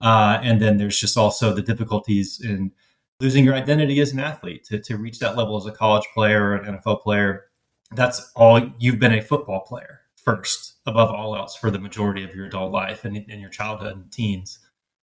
Uh, 0.00 0.38
and 0.42 0.60
then 0.60 0.78
there's 0.78 0.98
just 0.98 1.16
also 1.16 1.54
the 1.54 1.62
difficulties 1.62 2.40
in 2.40 2.72
losing 3.20 3.44
your 3.44 3.54
identity 3.54 4.00
as 4.00 4.12
an 4.12 4.20
athlete 4.20 4.64
to, 4.64 4.78
to 4.80 4.96
reach 4.96 5.18
that 5.18 5.36
level 5.36 5.56
as 5.56 5.66
a 5.66 5.72
college 5.72 6.06
player 6.14 6.50
or 6.50 6.54
an 6.56 6.76
NFL 6.76 7.02
player. 7.02 7.46
That's 7.92 8.32
all 8.34 8.60
you've 8.78 8.98
been 8.98 9.14
a 9.14 9.22
football 9.22 9.60
player 9.60 10.00
first, 10.16 10.76
above 10.86 11.10
all 11.10 11.36
else, 11.36 11.56
for 11.56 11.70
the 11.70 11.78
majority 11.78 12.24
of 12.24 12.34
your 12.34 12.46
adult 12.46 12.72
life 12.72 13.04
and 13.04 13.16
in 13.16 13.40
your 13.40 13.50
childhood 13.50 13.96
and 13.96 14.10
teens. 14.12 14.58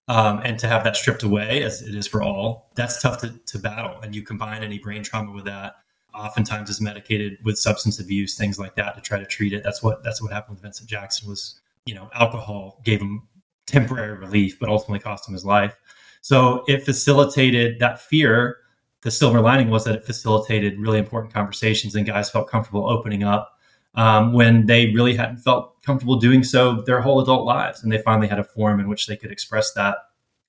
Um, 0.08 0.40
and 0.44 0.58
to 0.60 0.68
have 0.68 0.84
that 0.84 0.96
stripped 0.96 1.24
away, 1.24 1.64
as 1.64 1.82
it 1.82 1.94
is 1.94 2.06
for 2.06 2.22
all, 2.22 2.70
that's 2.76 3.02
tough 3.02 3.20
to, 3.22 3.34
to 3.46 3.58
battle. 3.58 4.00
And 4.02 4.14
you 4.14 4.22
combine 4.22 4.62
any 4.62 4.78
brain 4.78 5.02
trauma 5.02 5.32
with 5.32 5.46
that, 5.46 5.74
oftentimes 6.14 6.70
is 6.70 6.80
medicated 6.80 7.38
with 7.44 7.58
substance 7.58 7.98
abuse, 7.98 8.36
things 8.36 8.58
like 8.58 8.76
that, 8.76 8.94
to 8.94 9.00
try 9.00 9.18
to 9.18 9.26
treat 9.26 9.52
it. 9.52 9.62
That's 9.62 9.82
what 9.82 10.02
that's 10.02 10.22
what 10.22 10.32
happened 10.32 10.56
with 10.56 10.62
Vincent 10.62 10.88
Jackson. 10.88 11.28
Was 11.28 11.60
you 11.86 11.94
know 11.94 12.08
alcohol 12.14 12.80
gave 12.84 13.00
him 13.00 13.26
temporary 13.66 14.16
relief, 14.16 14.58
but 14.58 14.68
ultimately 14.68 15.00
cost 15.00 15.28
him 15.28 15.34
his 15.34 15.44
life. 15.44 15.76
So 16.20 16.64
it 16.66 16.84
facilitated 16.84 17.78
that 17.80 18.00
fear. 18.00 18.58
The 19.02 19.10
silver 19.10 19.40
lining 19.40 19.70
was 19.70 19.84
that 19.84 19.94
it 19.94 20.04
facilitated 20.04 20.78
really 20.78 20.98
important 20.98 21.32
conversations, 21.32 21.94
and 21.94 22.06
guys 22.06 22.30
felt 22.30 22.50
comfortable 22.50 22.88
opening 22.88 23.22
up 23.22 23.52
um, 23.94 24.32
when 24.32 24.66
they 24.66 24.92
really 24.92 25.14
hadn't 25.14 25.38
felt 25.38 25.82
comfortable 25.82 26.16
doing 26.16 26.42
so 26.42 26.82
their 26.82 27.00
whole 27.00 27.20
adult 27.20 27.44
lives, 27.46 27.82
and 27.82 27.92
they 27.92 27.98
finally 27.98 28.28
had 28.28 28.38
a 28.38 28.44
forum 28.44 28.80
in 28.80 28.88
which 28.88 29.06
they 29.06 29.16
could 29.16 29.32
express 29.32 29.72
that. 29.72 29.98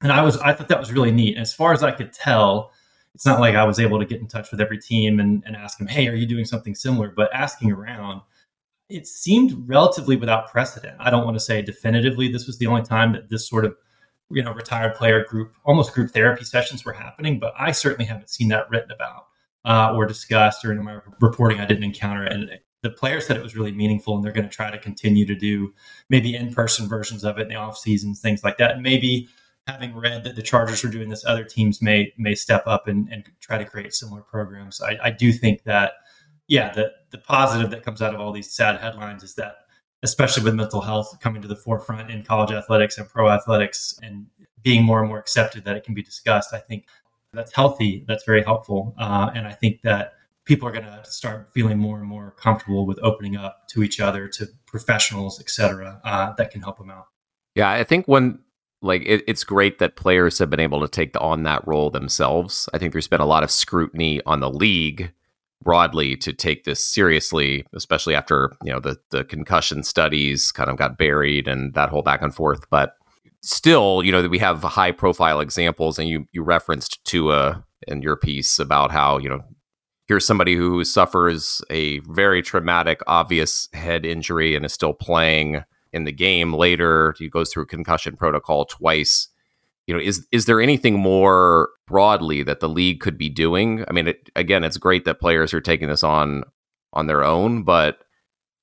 And 0.02 0.12
I 0.12 0.22
was, 0.22 0.38
I 0.38 0.54
thought 0.54 0.68
that 0.68 0.80
was 0.80 0.92
really 0.92 1.12
neat. 1.12 1.38
As 1.38 1.54
far 1.54 1.74
as 1.74 1.82
I 1.82 1.92
could 1.92 2.14
tell, 2.14 2.72
it's 3.16 3.26
not 3.26 3.40
like 3.40 3.56
I 3.56 3.64
was 3.64 3.80
able 3.80 4.00
to 4.00 4.06
get 4.06 4.20
in 4.20 4.28
touch 4.28 4.52
with 4.52 4.62
every 4.62 4.78
team 4.78 5.20
and, 5.20 5.44
and 5.46 5.56
ask 5.56 5.78
them, 5.78 5.88
"Hey, 5.88 6.08
are 6.08 6.14
you 6.14 6.28
doing 6.28 6.46
something 6.46 6.76
similar?" 6.76 7.10
But 7.16 7.34
asking 7.34 7.72
around, 7.72 8.22
it 8.90 9.08
seemed 9.08 9.68
relatively 9.68 10.16
without 10.16 10.50
precedent. 10.50 10.96
I 11.00 11.10
don't 11.10 11.26
want 11.26 11.36
to 11.36 11.42
say 11.42 11.62
definitively 11.62 12.32
this 12.32 12.48
was 12.48 12.58
the 12.58 12.68
only 12.68 12.84
time 12.84 13.14
that 13.14 13.30
this 13.30 13.48
sort 13.48 13.66
of 13.66 13.76
you 14.30 14.44
know 14.44 14.54
retired 14.54 14.96
player 14.96 15.24
group 15.26 15.54
almost 15.66 15.94
group 15.94 16.12
therapy 16.12 16.44
sessions 16.44 16.86
were 16.86 16.94
happening, 16.94 17.40
but 17.40 17.54
I 17.58 17.72
certainly 17.72 18.06
haven't 18.06 18.30
seen 18.30 18.50
that 18.50 18.70
written 18.70 18.92
about 18.92 19.28
uh, 19.66 19.94
or 19.96 20.06
discussed 20.06 20.64
or 20.64 20.72
in 20.72 20.84
my 20.84 21.00
reporting 21.20 21.60
I 21.60 21.66
didn't 21.66 21.84
encounter 21.84 22.26
it. 22.26 22.32
And 22.32 22.60
the 22.84 22.90
players 22.90 23.26
said 23.26 23.38
it 23.38 23.44
was 23.44 23.56
really 23.56 23.72
meaningful 23.72 24.16
and 24.16 24.24
they're 24.24 24.32
going 24.32 24.48
to 24.48 24.56
try 24.56 24.72
to 24.72 24.78
continue 24.78 25.26
to 25.26 25.36
do 25.36 25.74
maybe 26.10 26.36
in-person 26.36 26.88
versions 26.88 27.24
of 27.24 27.38
it 27.38 27.44
in 27.44 27.48
the 27.50 27.56
off 27.56 27.78
seasons, 27.78 28.22
things 28.22 28.44
like 28.44 28.58
that. 28.58 28.72
And 28.72 28.84
maybe 28.84 29.28
having 29.66 29.96
read 29.96 30.24
that 30.24 30.36
the 30.36 30.42
Chargers 30.42 30.84
were 30.84 30.90
doing 30.90 31.10
this, 31.10 31.26
other 31.26 31.44
teams 31.44 31.82
may 31.82 32.14
may 32.18 32.36
step 32.36 32.64
up 32.66 32.88
and, 32.88 33.10
and 33.12 33.26
try 33.40 33.58
to 33.58 33.66
create 33.66 33.94
similar 33.94 34.22
programs. 34.22 34.82
I, 34.82 34.98
I 35.04 35.12
do 35.12 35.34
think 35.34 35.64
that 35.64 35.94
yeah, 36.48 36.74
the 36.74 36.92
the 37.12 37.18
positive 37.18 37.72
that 37.72 37.84
comes 37.84 38.02
out 38.02 38.14
of 38.14 38.22
all 38.22 38.32
these 38.32 38.52
sad 38.52 38.80
headlines 38.80 39.24
is 39.24 39.36
that, 39.36 39.56
especially 40.04 40.44
with 40.44 40.56
mental 40.56 40.82
health 40.82 41.18
coming 41.22 41.42
to 41.42 41.48
the 41.48 41.56
forefront 41.56 42.10
in 42.12 42.24
college 42.24 42.52
athletics 42.52 42.98
and 42.98 43.08
pro 43.08 43.30
athletics, 43.30 43.98
and 44.02 44.28
being 44.64 44.84
more 44.84 45.00
and 45.00 45.10
more 45.10 45.20
accepted 45.20 45.64
that 45.66 45.76
it 45.76 45.84
can 45.84 45.94
be 45.94 46.04
discussed, 46.04 46.54
I 46.54 46.60
think 46.60 46.86
that's 47.34 47.54
healthy. 47.54 48.04
That's 48.08 48.24
very 48.24 48.44
helpful, 48.44 48.96
uh, 48.98 49.32
and 49.36 49.48
I 49.48 49.54
think 49.54 49.82
that 49.84 50.14
people 50.46 50.68
are 50.68 50.72
going 50.72 50.86
to 50.86 51.04
start 51.04 51.50
feeling 51.54 51.78
more 51.78 52.00
and 52.00 52.08
more 52.08 52.32
comfortable 52.32 52.86
with 52.86 52.98
opening 53.04 53.36
up 53.36 53.68
to 53.68 53.84
each 53.84 54.00
other, 54.00 54.30
to 54.30 54.48
professionals, 54.66 55.42
et 55.42 55.50
cetera, 55.50 56.00
uh, 56.06 56.34
that 56.38 56.52
can 56.52 56.62
help 56.62 56.78
them 56.78 56.90
out. 56.90 57.08
Yeah, 57.54 57.70
I 57.70 57.84
think 57.84 58.06
when 58.08 58.40
like 58.82 59.02
it, 59.06 59.24
it's 59.28 59.44
great 59.44 59.80
that 59.80 59.96
players 59.96 60.40
have 60.40 60.50
been 60.50 60.60
able 60.60 60.80
to 60.82 60.88
take 60.88 61.20
on 61.20 61.44
that 61.44 61.68
role 61.68 61.90
themselves. 61.90 62.70
I 62.74 62.78
think 62.78 62.94
there's 62.94 63.08
been 63.08 63.20
a 63.20 63.26
lot 63.26 63.44
of 63.44 63.52
scrutiny 63.52 64.22
on 64.26 64.40
the 64.40 64.50
league 64.50 65.12
broadly 65.64 66.16
to 66.18 66.34
take 66.34 66.64
this 66.64 66.86
seriously, 66.86 67.66
especially 67.74 68.16
after 68.16 68.54
you 68.64 68.72
know 68.72 68.80
the 68.80 68.98
the 69.12 69.24
concussion 69.24 69.84
studies 69.84 70.52
kind 70.52 70.70
of 70.70 70.78
got 70.78 70.98
buried 70.98 71.48
and 71.48 71.74
that 71.74 71.90
whole 71.90 72.02
back 72.04 72.22
and 72.22 72.34
forth. 72.34 72.70
But 72.70 72.96
still, 73.42 74.04
you 74.04 74.12
know, 74.12 74.22
that 74.22 74.30
we 74.30 74.40
have 74.40 74.62
high 74.64 74.92
profile 74.92 75.40
examples, 75.40 76.00
and 76.00 76.10
you 76.10 76.26
you 76.32 76.44
referenced 76.44 77.04
Tua 77.06 77.64
in 77.88 78.02
your 78.02 78.16
piece 78.16 78.60
about 78.60 78.92
how 78.92 79.18
you 79.18 79.30
know 79.30 79.42
here's 80.08 80.26
somebody 80.26 80.56
who 80.56 80.84
suffers 80.84 81.62
a 81.70 82.00
very 82.00 82.42
traumatic, 82.42 83.02
obvious 83.08 83.70
head 83.74 84.06
injury 84.06 84.56
and 84.56 84.66
is 84.66 84.74
still 84.74 84.94
playing 84.94 85.64
in 85.94 86.06
the 86.06 86.12
game 86.12 86.54
later. 86.54 87.14
He 87.20 87.30
goes 87.30 87.52
through 87.52 87.66
concussion 87.68 88.16
protocol 88.16 88.66
twice. 88.66 89.28
You 89.88 89.96
know, 89.96 90.02
is 90.02 90.28
is 90.32 90.46
there 90.46 90.62
anything 90.62 91.00
more 91.00 91.70
broadly 91.88 92.44
that 92.44 92.60
the 92.60 92.70
league 92.70 93.00
could 93.00 93.18
be 93.18 93.30
doing? 93.30 93.86
I 93.88 93.94
mean, 93.94 94.10
it, 94.10 94.30
again, 94.36 94.64
it's 94.64 94.78
great 94.78 95.06
that 95.06 95.22
players 95.22 95.54
are 95.54 95.62
taking 95.62 95.88
this 95.88 96.04
on 96.04 96.44
on 96.94 97.08
their 97.08 97.24
own, 97.24 97.64
but 97.64 98.00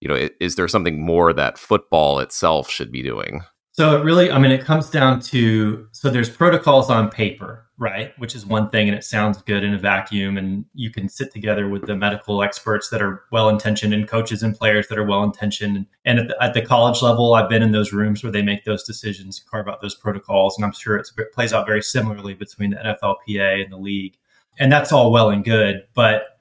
you 0.01 0.09
know, 0.09 0.29
is 0.39 0.57
there 0.57 0.69
something 0.69 1.01
more 1.01 1.33
that 1.33 1.57
football 1.59 2.19
itself 2.19 2.71
should 2.71 2.93
be 2.93 3.03
doing? 3.03 3.43
So 3.77 4.01
it 4.01 4.05
really, 4.05 4.31
I 4.31 4.39
mean, 4.39 4.53
it 4.53 4.65
comes 4.65 4.89
down 4.89 5.19
to 5.23 5.89
so 5.91 6.09
there's 6.09 6.31
protocols 6.31 6.91
on 6.91 7.11
paper, 7.11 7.67
right? 7.77 8.17
Which 8.21 8.37
is 8.37 8.47
one 8.47 8.71
thing, 8.71 8.89
and 8.89 8.97
it 8.97 9.03
sounds 9.03 9.43
good 9.43 9.65
in 9.65 9.75
a 9.75 9.79
vacuum, 9.79 10.39
and 10.39 10.65
you 10.75 10.93
can 10.93 11.09
sit 11.09 11.33
together 11.33 11.69
with 11.69 11.85
the 11.85 11.97
medical 11.97 12.45
experts 12.45 12.89
that 12.91 13.03
are 13.03 13.25
well 13.33 13.49
intentioned 13.49 13.93
and 13.93 14.07
coaches 14.07 14.45
and 14.45 14.57
players 14.57 14.87
that 14.87 14.99
are 14.99 15.05
well 15.05 15.25
intentioned. 15.25 15.87
And 16.05 16.21
at 16.21 16.29
the, 16.29 16.41
at 16.41 16.55
the, 16.55 16.63
college 16.63 17.03
level, 17.03 17.35
I've 17.35 17.49
been 17.49 17.65
in 17.65 17.73
those 17.73 17.93
rooms 17.93 18.23
where 18.23 18.31
they 18.31 18.43
make 18.43 18.65
those 18.65 18.85
decisions, 18.85 19.41
carve 19.41 19.67
out 19.67 19.81
those 19.83 19.97
protocols, 19.97 20.57
and 20.57 20.65
I'm 20.65 20.73
sure 20.73 20.97
it 20.97 21.09
plays 21.33 21.53
out 21.53 21.67
very 21.67 21.83
similarly 21.83 22.35
between 22.35 22.71
the 22.71 22.77
NFLPA 22.77 23.65
and 23.65 23.73
the 23.73 23.77
league. 23.77 24.17
And 24.57 24.71
that's 24.71 24.93
all 24.93 25.11
well 25.11 25.31
and 25.31 25.45
good, 25.45 25.83
but 25.95 26.39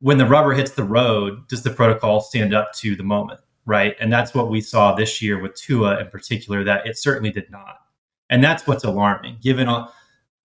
when 0.00 0.18
the 0.18 0.26
rubber 0.26 0.52
hits 0.52 0.72
the 0.72 0.82
road, 0.82 1.46
does 1.46 1.62
the 1.62 1.70
protocol 1.70 2.20
stand 2.20 2.52
up 2.52 2.72
to 2.78 2.96
the 2.96 3.04
moment? 3.04 3.38
Right? 3.66 3.96
And 4.00 4.12
that's 4.12 4.34
what 4.34 4.50
we 4.50 4.60
saw 4.60 4.94
this 4.94 5.22
year 5.22 5.40
with 5.40 5.54
Tua 5.54 6.00
in 6.00 6.08
particular, 6.08 6.64
that 6.64 6.86
it 6.86 6.98
certainly 6.98 7.30
did 7.30 7.50
not. 7.50 7.78
And 8.30 8.42
that's 8.42 8.66
what's 8.66 8.84
alarming, 8.84 9.38
given 9.42 9.68
all, 9.68 9.92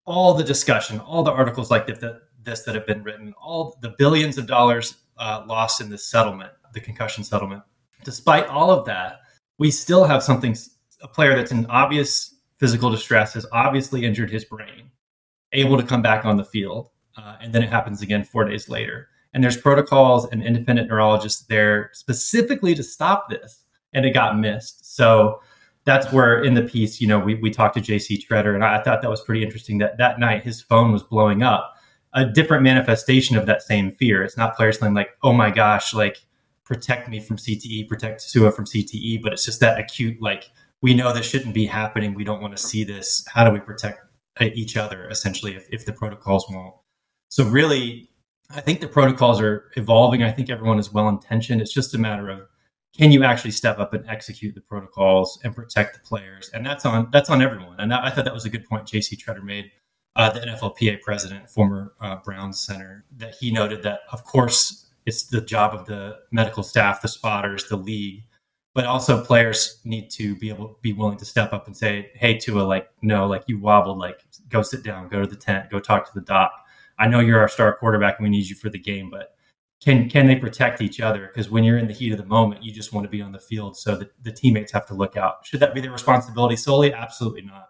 all 0.06 0.34
the 0.34 0.44
discussion, 0.44 1.00
all 1.00 1.24
the 1.24 1.32
articles 1.32 1.72
like 1.72 1.88
this 1.88 2.00
that, 2.00 2.22
this 2.44 2.64
that 2.64 2.76
have 2.76 2.86
been 2.86 3.04
written, 3.04 3.34
all 3.42 3.78
the 3.82 3.96
billions 3.98 4.38
of 4.38 4.46
dollars 4.46 4.98
uh, 5.18 5.44
lost 5.48 5.82
in 5.82 5.90
this 5.90 6.06
settlement, 6.06 6.52
the 6.74 6.80
concussion 6.80 7.24
settlement. 7.24 7.64
Despite 8.04 8.48
all 8.48 8.72
of 8.72 8.86
that, 8.86 9.22
we 9.58 9.72
still 9.72 10.04
have 10.04 10.22
something, 10.22 10.56
a 11.02 11.08
player 11.08 11.36
that's 11.36 11.52
in 11.52 11.66
obvious 11.68 12.36
physical 12.58 12.90
distress 12.90 13.34
has 13.34 13.46
obviously 13.52 14.06
injured 14.06 14.30
his 14.30 14.46
brain, 14.46 14.92
able 15.54 15.78
to 15.78 15.84
come 15.84 16.02
back 16.02 16.26
on 16.26 16.38
the 16.38 16.46
field. 16.46 16.90
Uh, 17.18 17.38
and 17.42 17.54
then 17.54 17.64
it 17.64 17.70
happens 17.70 18.02
again 18.02 18.24
four 18.24 18.44
days 18.44 18.70
later 18.70 19.10
and 19.38 19.44
there's 19.44 19.56
protocols 19.56 20.28
and 20.32 20.42
independent 20.42 20.90
neurologists 20.90 21.44
there 21.44 21.92
specifically 21.94 22.74
to 22.74 22.82
stop 22.82 23.30
this 23.30 23.66
and 23.94 24.04
it 24.04 24.10
got 24.10 24.40
missed. 24.40 24.96
So 24.96 25.44
that's 25.86 26.12
where 26.12 26.42
in 26.42 26.56
the 26.56 26.64
piece 26.64 27.00
you 27.00 27.08
know 27.08 27.20
we, 27.20 27.36
we 27.36 27.52
talked 27.52 27.76
to 27.76 27.80
jc 27.80 28.28
tretter 28.28 28.56
and 28.56 28.64
I, 28.66 28.82
thought 28.82 29.04
that 29.04 29.12
was 29.12 29.22
pretty 29.22 29.44
interesting 29.44 29.78
that 29.78 30.00
that 30.00 30.20
night 30.20 30.44
his 30.44 30.60
phone 30.60 30.92
was 30.92 31.04
blowing 31.04 31.44
up. 31.44 31.76
A 32.14 32.26
different 32.26 32.64
manifestation 32.64 33.38
of 33.38 33.46
that 33.46 33.62
same 33.62 33.92
fear. 33.92 34.24
It's 34.24 34.38
not 34.38 34.56
players 34.56 34.80
saying 34.80 34.96
like 34.96 35.12
oh 35.22 35.34
my 35.34 35.52
gosh 35.52 35.94
like 35.94 36.18
protect 36.64 37.08
me 37.08 37.20
from 37.20 37.38
cte 37.38 37.88
protect 37.88 38.28
Tua 38.32 38.52
from 38.52 38.66
cte 38.66 39.22
but 39.22 39.34
it's 39.34 39.46
just 39.46 39.60
that 39.60 39.80
acute 39.80 40.20
like 40.20 40.46
we 40.82 40.96
know 40.96 41.14
this 41.14 41.30
shouldn't 41.30 41.54
be 41.54 41.68
happening. 41.68 42.16
We 42.16 42.24
don't 42.24 42.42
want 42.42 42.58
to 42.58 42.64
see 42.64 42.84
this. 42.84 43.24
How 43.32 43.44
do 43.44 43.52
we 43.52 43.60
protect 43.60 44.00
uh, 44.42 44.46
each 44.56 44.78
other 44.78 45.08
essentially 45.10 45.56
if, 45.56 45.68
if 45.72 45.86
the 45.86 45.94
protocols 45.94 46.48
won't? 46.50 46.74
So 47.30 47.44
really 47.44 48.07
I 48.50 48.62
think 48.62 48.80
the 48.80 48.88
protocols 48.88 49.42
are 49.42 49.70
evolving. 49.76 50.24
I 50.24 50.32
think 50.32 50.50
everyone 50.50 50.80
is 50.80 50.94
well 50.94 51.10
intentioned. 51.10 51.62
It's 51.62 51.74
just 51.74 51.94
a 51.94 51.98
matter 51.98 52.30
of 52.30 52.48
can 52.98 53.12
you 53.12 53.24
actually 53.24 53.52
step 53.52 53.78
up 53.80 53.94
and 53.94 54.08
execute 54.08 54.56
the 54.56 54.62
protocols 54.62 55.40
and 55.44 55.56
protect 55.56 55.94
the 55.94 56.00
players? 56.08 56.50
And 56.54 56.66
that's 56.66 56.86
on 56.86 57.10
that's 57.12 57.30
on 57.30 57.42
everyone. 57.42 57.80
And 57.80 57.92
that, 57.92 58.04
I 58.04 58.10
thought 58.10 58.26
that 58.26 58.34
was 58.34 58.46
a 58.46 58.50
good 58.50 58.68
point 58.68 58.88
J.C. 58.88 59.18
Tretter 59.18 59.44
made, 59.44 59.72
uh, 60.16 60.30
the 60.30 60.40
NFLPA 60.40 61.02
president, 61.02 61.50
former 61.50 61.94
uh, 62.02 62.18
Browns 62.24 62.60
center, 62.60 63.06
that 63.18 63.36
he 63.36 63.52
noted 63.52 63.84
that 63.84 64.02
of 64.12 64.24
course 64.24 64.88
it's 65.06 65.24
the 65.24 65.42
job 65.42 65.74
of 65.74 65.86
the 65.86 66.18
medical 66.32 66.64
staff, 66.64 67.02
the 67.02 67.08
spotters, 67.08 67.68
the 67.70 67.78
league, 67.78 68.24
but 68.74 68.86
also 68.86 69.24
players 69.24 69.80
need 69.84 70.10
to 70.12 70.36
be 70.38 70.50
able 70.50 70.80
be 70.82 70.94
willing 70.94 71.18
to 71.18 71.26
step 71.26 71.52
up 71.52 71.68
and 71.68 71.76
say, 71.76 72.12
"Hey, 72.16 72.38
Tua, 72.38 72.62
like 72.62 72.90
no, 73.02 73.28
like 73.28 73.44
you 73.48 73.60
wobbled, 73.60 74.00
like 74.00 74.22
go 74.50 74.62
sit 74.62 74.84
down, 74.84 75.10
go 75.10 75.22
to 75.22 75.28
the 75.28 75.36
tent, 75.36 75.70
go 75.70 75.80
talk 75.80 76.08
to 76.08 76.14
the 76.14 76.26
doc." 76.26 76.52
I 77.00 77.08
know 77.08 77.20
you're 77.20 77.40
our 77.40 77.48
star 77.48 77.76
quarterback 77.76 78.18
and 78.18 78.24
we 78.24 78.30
need 78.30 78.48
you 78.48 78.56
for 78.56 78.70
the 78.70 78.80
game, 78.80 79.10
but 79.10 79.36
can 79.84 80.10
can 80.10 80.26
they 80.28 80.36
protect 80.36 80.82
each 80.82 81.00
other? 81.00 81.28
Because 81.28 81.50
when 81.50 81.64
you're 81.64 81.78
in 81.78 81.88
the 81.88 81.94
heat 81.94 82.12
of 82.12 82.18
the 82.18 82.26
moment, 82.26 82.64
you 82.64 82.72
just 82.72 82.94
want 82.94 83.06
to 83.06 83.10
be 83.10 83.22
on 83.22 83.32
the 83.32 83.40
field, 83.40 83.78
so 83.78 83.96
that 83.96 84.12
the 84.24 84.32
teammates 84.32 84.72
have 84.72 84.88
to 84.88 84.96
look 84.96 85.16
out. 85.16 85.46
Should 85.46 85.60
that 85.60 85.76
be 85.76 85.82
their 85.82 85.92
responsibility 85.92 86.56
solely? 86.56 86.94
Absolutely 86.94 87.44
not. 87.44 87.70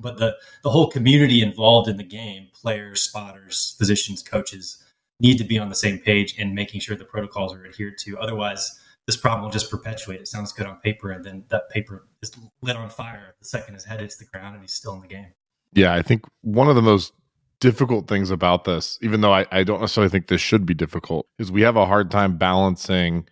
But 0.00 0.16
the 0.18 0.36
the 0.62 0.70
whole 0.70 0.90
community 0.90 1.42
involved 1.42 1.88
in 1.88 1.98
the 1.98 2.04
game, 2.04 2.48
players, 2.54 3.02
spotters, 3.02 3.74
physicians, 3.78 4.22
coaches, 4.22 4.82
need 5.20 5.36
to 5.38 5.44
be 5.44 5.58
on 5.58 5.68
the 5.68 5.74
same 5.74 5.98
page 5.98 6.34
and 6.38 6.54
making 6.54 6.80
sure 6.80 6.96
the 6.96 7.04
protocols 7.04 7.54
are 7.54 7.66
adhered 7.66 7.98
to. 7.98 8.18
Otherwise, 8.18 8.80
this 9.06 9.16
problem 9.16 9.42
will 9.42 9.50
just 9.50 9.70
perpetuate. 9.70 10.20
It 10.20 10.28
sounds 10.28 10.52
good 10.52 10.66
on 10.66 10.76
paper, 10.76 11.10
and 11.12 11.22
then 11.22 11.44
that 11.50 11.68
paper 11.68 12.08
is 12.22 12.32
lit 12.62 12.76
on 12.76 12.88
fire 12.88 13.34
the 13.42 13.48
second 13.48 13.74
his 13.74 13.84
head 13.84 14.00
hits 14.00 14.16
the 14.16 14.24
ground 14.24 14.54
and 14.54 14.62
he's 14.62 14.74
still 14.74 14.94
in 14.94 15.00
the 15.00 15.08
game. 15.08 15.32
Yeah, 15.74 15.94
I 15.94 16.02
think 16.02 16.24
one 16.42 16.68
of 16.68 16.76
the 16.76 16.82
most 16.82 17.12
difficult 17.62 18.08
things 18.08 18.28
about 18.30 18.64
this, 18.64 18.98
even 19.02 19.20
though 19.20 19.32
I, 19.32 19.46
I 19.52 19.62
don't 19.62 19.80
necessarily 19.80 20.10
think 20.10 20.26
this 20.26 20.40
should 20.40 20.66
be 20.66 20.74
difficult, 20.74 21.28
is 21.38 21.52
we 21.52 21.62
have 21.62 21.76
a 21.76 21.86
hard 21.86 22.10
time 22.10 22.36
balancing 22.36 23.24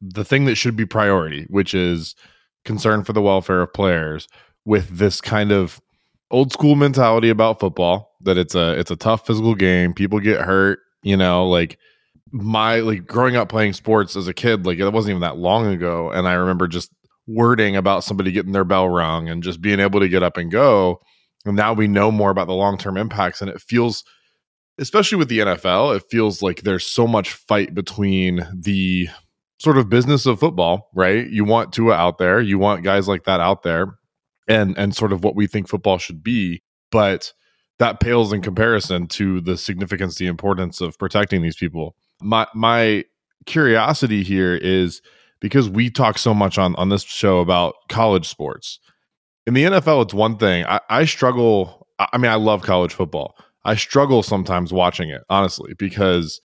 the 0.00 0.24
thing 0.24 0.46
that 0.46 0.54
should 0.54 0.74
be 0.74 0.86
priority, 0.86 1.44
which 1.50 1.74
is 1.74 2.14
concern 2.64 3.04
for 3.04 3.12
the 3.12 3.20
welfare 3.20 3.60
of 3.60 3.74
players, 3.74 4.26
with 4.64 4.88
this 4.88 5.20
kind 5.20 5.52
of 5.52 5.82
old 6.30 6.50
school 6.50 6.76
mentality 6.76 7.28
about 7.28 7.60
football 7.60 8.16
that 8.22 8.38
it's 8.38 8.54
a 8.54 8.72
it's 8.80 8.90
a 8.90 8.96
tough 8.96 9.26
physical 9.26 9.54
game. 9.54 9.92
People 9.92 10.18
get 10.18 10.40
hurt, 10.40 10.78
you 11.02 11.16
know, 11.16 11.46
like 11.46 11.78
my 12.32 12.76
like 12.76 13.06
growing 13.06 13.36
up 13.36 13.50
playing 13.50 13.74
sports 13.74 14.16
as 14.16 14.28
a 14.28 14.32
kid, 14.32 14.64
like 14.64 14.78
it 14.78 14.90
wasn't 14.90 15.10
even 15.10 15.20
that 15.20 15.36
long 15.36 15.66
ago. 15.66 16.10
And 16.10 16.26
I 16.26 16.32
remember 16.32 16.68
just 16.68 16.90
wording 17.26 17.76
about 17.76 18.02
somebody 18.02 18.32
getting 18.32 18.52
their 18.52 18.64
bell 18.64 18.88
rung 18.88 19.28
and 19.28 19.42
just 19.42 19.60
being 19.60 19.78
able 19.78 20.00
to 20.00 20.08
get 20.08 20.22
up 20.22 20.38
and 20.38 20.50
go 20.50 21.02
now 21.46 21.72
we 21.72 21.88
know 21.88 22.10
more 22.10 22.30
about 22.30 22.46
the 22.46 22.54
long 22.54 22.78
term 22.78 22.96
impacts. 22.96 23.40
And 23.40 23.50
it 23.50 23.60
feels, 23.60 24.04
especially 24.78 25.18
with 25.18 25.28
the 25.28 25.40
NFL, 25.40 25.96
it 25.96 26.04
feels 26.10 26.42
like 26.42 26.62
there's 26.62 26.86
so 26.86 27.06
much 27.06 27.32
fight 27.32 27.74
between 27.74 28.46
the 28.54 29.08
sort 29.58 29.78
of 29.78 29.88
business 29.88 30.26
of 30.26 30.40
football, 30.40 30.90
right? 30.94 31.28
You 31.28 31.44
want 31.44 31.72
Tua 31.72 31.94
out 31.94 32.18
there, 32.18 32.40
you 32.40 32.58
want 32.58 32.84
guys 32.84 33.08
like 33.08 33.24
that 33.24 33.40
out 33.40 33.62
there, 33.62 33.98
and 34.48 34.76
and 34.78 34.94
sort 34.94 35.12
of 35.12 35.22
what 35.22 35.36
we 35.36 35.46
think 35.46 35.68
football 35.68 35.98
should 35.98 36.22
be, 36.22 36.62
but 36.90 37.32
that 37.78 38.00
pales 38.00 38.32
in 38.32 38.40
comparison 38.40 39.06
to 39.08 39.40
the 39.40 39.56
significance, 39.56 40.16
the 40.16 40.26
importance 40.26 40.80
of 40.80 40.98
protecting 40.98 41.42
these 41.42 41.56
people. 41.56 41.96
My 42.20 42.46
my 42.54 43.04
curiosity 43.46 44.22
here 44.22 44.54
is 44.56 45.02
because 45.40 45.68
we 45.68 45.90
talk 45.90 46.18
so 46.18 46.32
much 46.32 46.58
on 46.58 46.74
on 46.76 46.88
this 46.88 47.02
show 47.02 47.40
about 47.40 47.74
college 47.88 48.28
sports 48.28 48.78
in 49.46 49.54
the 49.54 49.64
NFL, 49.64 50.04
it's 50.04 50.14
one 50.14 50.36
thing. 50.36 50.64
I, 50.66 50.80
I 50.88 51.04
struggle. 51.04 51.86
I 51.98 52.18
mean, 52.18 52.30
I 52.30 52.36
love 52.36 52.62
college 52.62 52.94
football. 52.94 53.36
I 53.64 53.76
struggle 53.76 54.22
sometimes 54.22 54.72
watching 54.72 55.10
it, 55.10 55.22
honestly, 55.30 55.74
because 55.78 56.40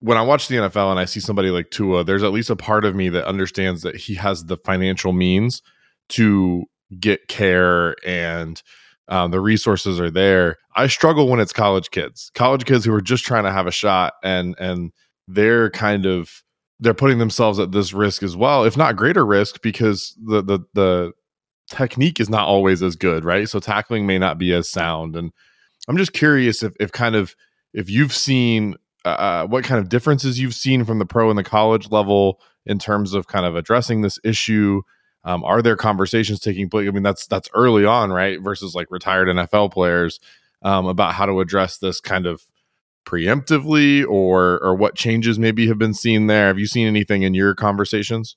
when 0.00 0.16
I 0.16 0.22
watch 0.22 0.48
the 0.48 0.56
NFL 0.56 0.90
and 0.90 1.00
I 1.00 1.04
see 1.04 1.20
somebody 1.20 1.50
like 1.50 1.70
Tua, 1.70 2.04
there's 2.04 2.22
at 2.22 2.32
least 2.32 2.50
a 2.50 2.56
part 2.56 2.84
of 2.84 2.94
me 2.94 3.08
that 3.10 3.26
understands 3.26 3.82
that 3.82 3.96
he 3.96 4.14
has 4.14 4.44
the 4.44 4.56
financial 4.58 5.12
means 5.12 5.62
to 6.10 6.64
get 7.00 7.28
care 7.28 7.96
and 8.06 8.62
um, 9.08 9.30
the 9.30 9.40
resources 9.40 10.00
are 10.00 10.10
there. 10.10 10.56
I 10.74 10.86
struggle 10.88 11.28
when 11.28 11.40
it's 11.40 11.52
college 11.52 11.90
kids, 11.90 12.30
college 12.34 12.64
kids 12.64 12.84
who 12.84 12.92
are 12.92 13.00
just 13.00 13.24
trying 13.24 13.44
to 13.44 13.52
have 13.52 13.66
a 13.66 13.72
shot, 13.72 14.14
and 14.22 14.54
and 14.58 14.92
they're 15.28 15.70
kind 15.70 16.06
of 16.06 16.42
they're 16.80 16.94
putting 16.94 17.18
themselves 17.18 17.58
at 17.58 17.72
this 17.72 17.92
risk 17.92 18.22
as 18.22 18.36
well, 18.36 18.64
if 18.64 18.76
not 18.76 18.96
greater 18.96 19.24
risk, 19.24 19.62
because 19.62 20.16
the 20.24 20.42
the 20.42 20.58
the 20.74 21.12
technique 21.70 22.20
is 22.20 22.28
not 22.28 22.46
always 22.46 22.82
as 22.82 22.96
good, 22.96 23.24
right? 23.24 23.48
So 23.48 23.60
tackling 23.60 24.06
may 24.06 24.18
not 24.18 24.38
be 24.38 24.52
as 24.52 24.68
sound. 24.68 25.16
And 25.16 25.32
I'm 25.88 25.96
just 25.96 26.12
curious 26.12 26.62
if, 26.62 26.74
if 26.80 26.92
kind 26.92 27.14
of 27.14 27.34
if 27.72 27.90
you've 27.90 28.12
seen 28.12 28.76
uh, 29.04 29.08
uh, 29.08 29.46
what 29.46 29.64
kind 29.64 29.80
of 29.80 29.88
differences 29.88 30.40
you've 30.40 30.54
seen 30.54 30.84
from 30.84 30.98
the 30.98 31.06
pro 31.06 31.30
and 31.30 31.38
the 31.38 31.44
college 31.44 31.90
level 31.90 32.40
in 32.64 32.78
terms 32.78 33.14
of 33.14 33.28
kind 33.28 33.46
of 33.46 33.54
addressing 33.54 34.02
this 34.02 34.18
issue. 34.24 34.82
Um, 35.24 35.44
are 35.44 35.62
there 35.62 35.76
conversations 35.76 36.40
taking 36.40 36.68
place? 36.68 36.88
I 36.88 36.90
mean, 36.90 37.02
that's 37.02 37.26
that's 37.26 37.48
early 37.54 37.84
on, 37.84 38.10
right? 38.10 38.40
Versus 38.40 38.74
like 38.74 38.88
retired 38.90 39.28
NFL 39.28 39.72
players 39.72 40.18
um, 40.62 40.86
about 40.86 41.14
how 41.14 41.26
to 41.26 41.40
address 41.40 41.78
this 41.78 42.00
kind 42.00 42.26
of 42.26 42.42
preemptively, 43.06 44.04
or 44.06 44.58
or 44.62 44.74
what 44.74 44.96
changes 44.96 45.38
maybe 45.38 45.68
have 45.68 45.78
been 45.78 45.94
seen 45.94 46.26
there. 46.26 46.48
Have 46.48 46.58
you 46.58 46.66
seen 46.66 46.86
anything 46.86 47.22
in 47.22 47.34
your 47.34 47.54
conversations? 47.54 48.36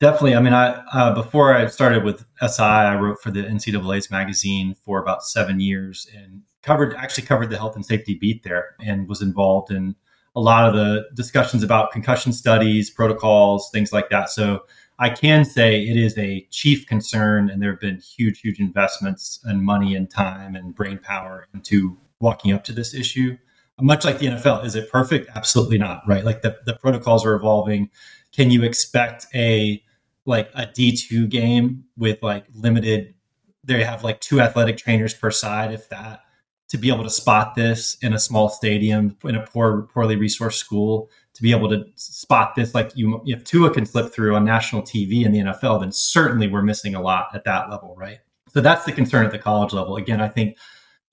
Definitely. 0.00 0.34
I 0.34 0.40
mean, 0.40 0.52
I 0.52 0.82
uh, 0.92 1.14
before 1.14 1.54
I 1.54 1.66
started 1.66 2.04
with 2.04 2.24
SI, 2.40 2.62
I 2.62 2.96
wrote 2.96 3.22
for 3.22 3.30
the 3.30 3.42
NCAA's 3.42 4.10
magazine 4.10 4.74
for 4.84 5.00
about 5.00 5.24
seven 5.24 5.60
years 5.60 6.06
and 6.16 6.42
covered 6.62 6.94
actually 6.94 7.26
covered 7.26 7.50
the 7.50 7.56
health 7.56 7.76
and 7.76 7.84
safety 7.84 8.16
beat 8.20 8.42
there 8.42 8.74
and 8.80 9.08
was 9.08 9.22
involved 9.22 9.70
in 9.70 9.94
a 10.36 10.40
lot 10.40 10.68
of 10.68 10.74
the 10.74 11.04
discussions 11.14 11.62
about 11.62 11.92
concussion 11.92 12.32
studies, 12.32 12.90
protocols, 12.90 13.70
things 13.72 13.92
like 13.92 14.10
that. 14.10 14.30
So 14.30 14.64
I 14.98 15.10
can 15.10 15.44
say 15.44 15.82
it 15.82 15.96
is 15.96 16.16
a 16.18 16.46
chief 16.50 16.86
concern, 16.86 17.50
and 17.50 17.60
there 17.62 17.70
have 17.70 17.80
been 17.80 17.98
huge, 17.98 18.40
huge 18.40 18.60
investments 18.60 19.40
and 19.44 19.62
money 19.62 19.94
and 19.94 20.08
time 20.08 20.54
and 20.54 20.74
brain 20.74 20.98
power 20.98 21.48
into 21.54 21.96
walking 22.20 22.52
up 22.52 22.64
to 22.64 22.72
this 22.72 22.94
issue. 22.94 23.36
Much 23.80 24.04
like 24.04 24.18
the 24.18 24.26
NFL, 24.26 24.64
is 24.64 24.76
it 24.76 24.90
perfect? 24.90 25.28
Absolutely 25.34 25.78
not. 25.78 26.02
Right? 26.06 26.24
Like 26.24 26.42
the, 26.42 26.58
the 26.64 26.74
protocols 26.74 27.26
are 27.26 27.34
evolving. 27.34 27.90
Can 28.34 28.50
you 28.50 28.62
expect 28.62 29.26
a 29.34 29.82
like 30.26 30.50
a 30.54 30.66
D 30.66 30.96
two 30.96 31.26
game 31.26 31.84
with 31.96 32.22
like 32.22 32.46
limited? 32.54 33.14
They 33.62 33.84
have 33.84 34.04
like 34.04 34.20
two 34.20 34.40
athletic 34.40 34.76
trainers 34.76 35.14
per 35.14 35.30
side, 35.30 35.72
if 35.72 35.88
that, 35.88 36.20
to 36.68 36.76
be 36.76 36.88
able 36.88 37.04
to 37.04 37.10
spot 37.10 37.54
this 37.54 37.96
in 38.02 38.12
a 38.12 38.18
small 38.18 38.48
stadium 38.48 39.16
in 39.24 39.36
a 39.36 39.46
poor, 39.46 39.82
poorly 39.94 40.16
resourced 40.16 40.54
school 40.54 41.08
to 41.34 41.42
be 41.42 41.50
able 41.50 41.68
to 41.68 41.84
spot 41.96 42.54
this. 42.54 42.74
Like 42.74 42.92
you, 42.96 43.22
if 43.26 43.44
Tua 43.44 43.72
can 43.72 43.86
slip 43.86 44.12
through 44.12 44.34
on 44.34 44.44
national 44.44 44.82
TV 44.82 45.24
in 45.24 45.32
the 45.32 45.38
NFL, 45.40 45.80
then 45.80 45.92
certainly 45.92 46.46
we're 46.48 46.62
missing 46.62 46.94
a 46.94 47.00
lot 47.00 47.28
at 47.34 47.44
that 47.44 47.70
level, 47.70 47.94
right? 47.96 48.18
So 48.48 48.60
that's 48.60 48.84
the 48.84 48.92
concern 48.92 49.26
at 49.26 49.32
the 49.32 49.38
college 49.38 49.72
level. 49.72 49.96
Again, 49.96 50.20
I 50.20 50.28
think 50.28 50.56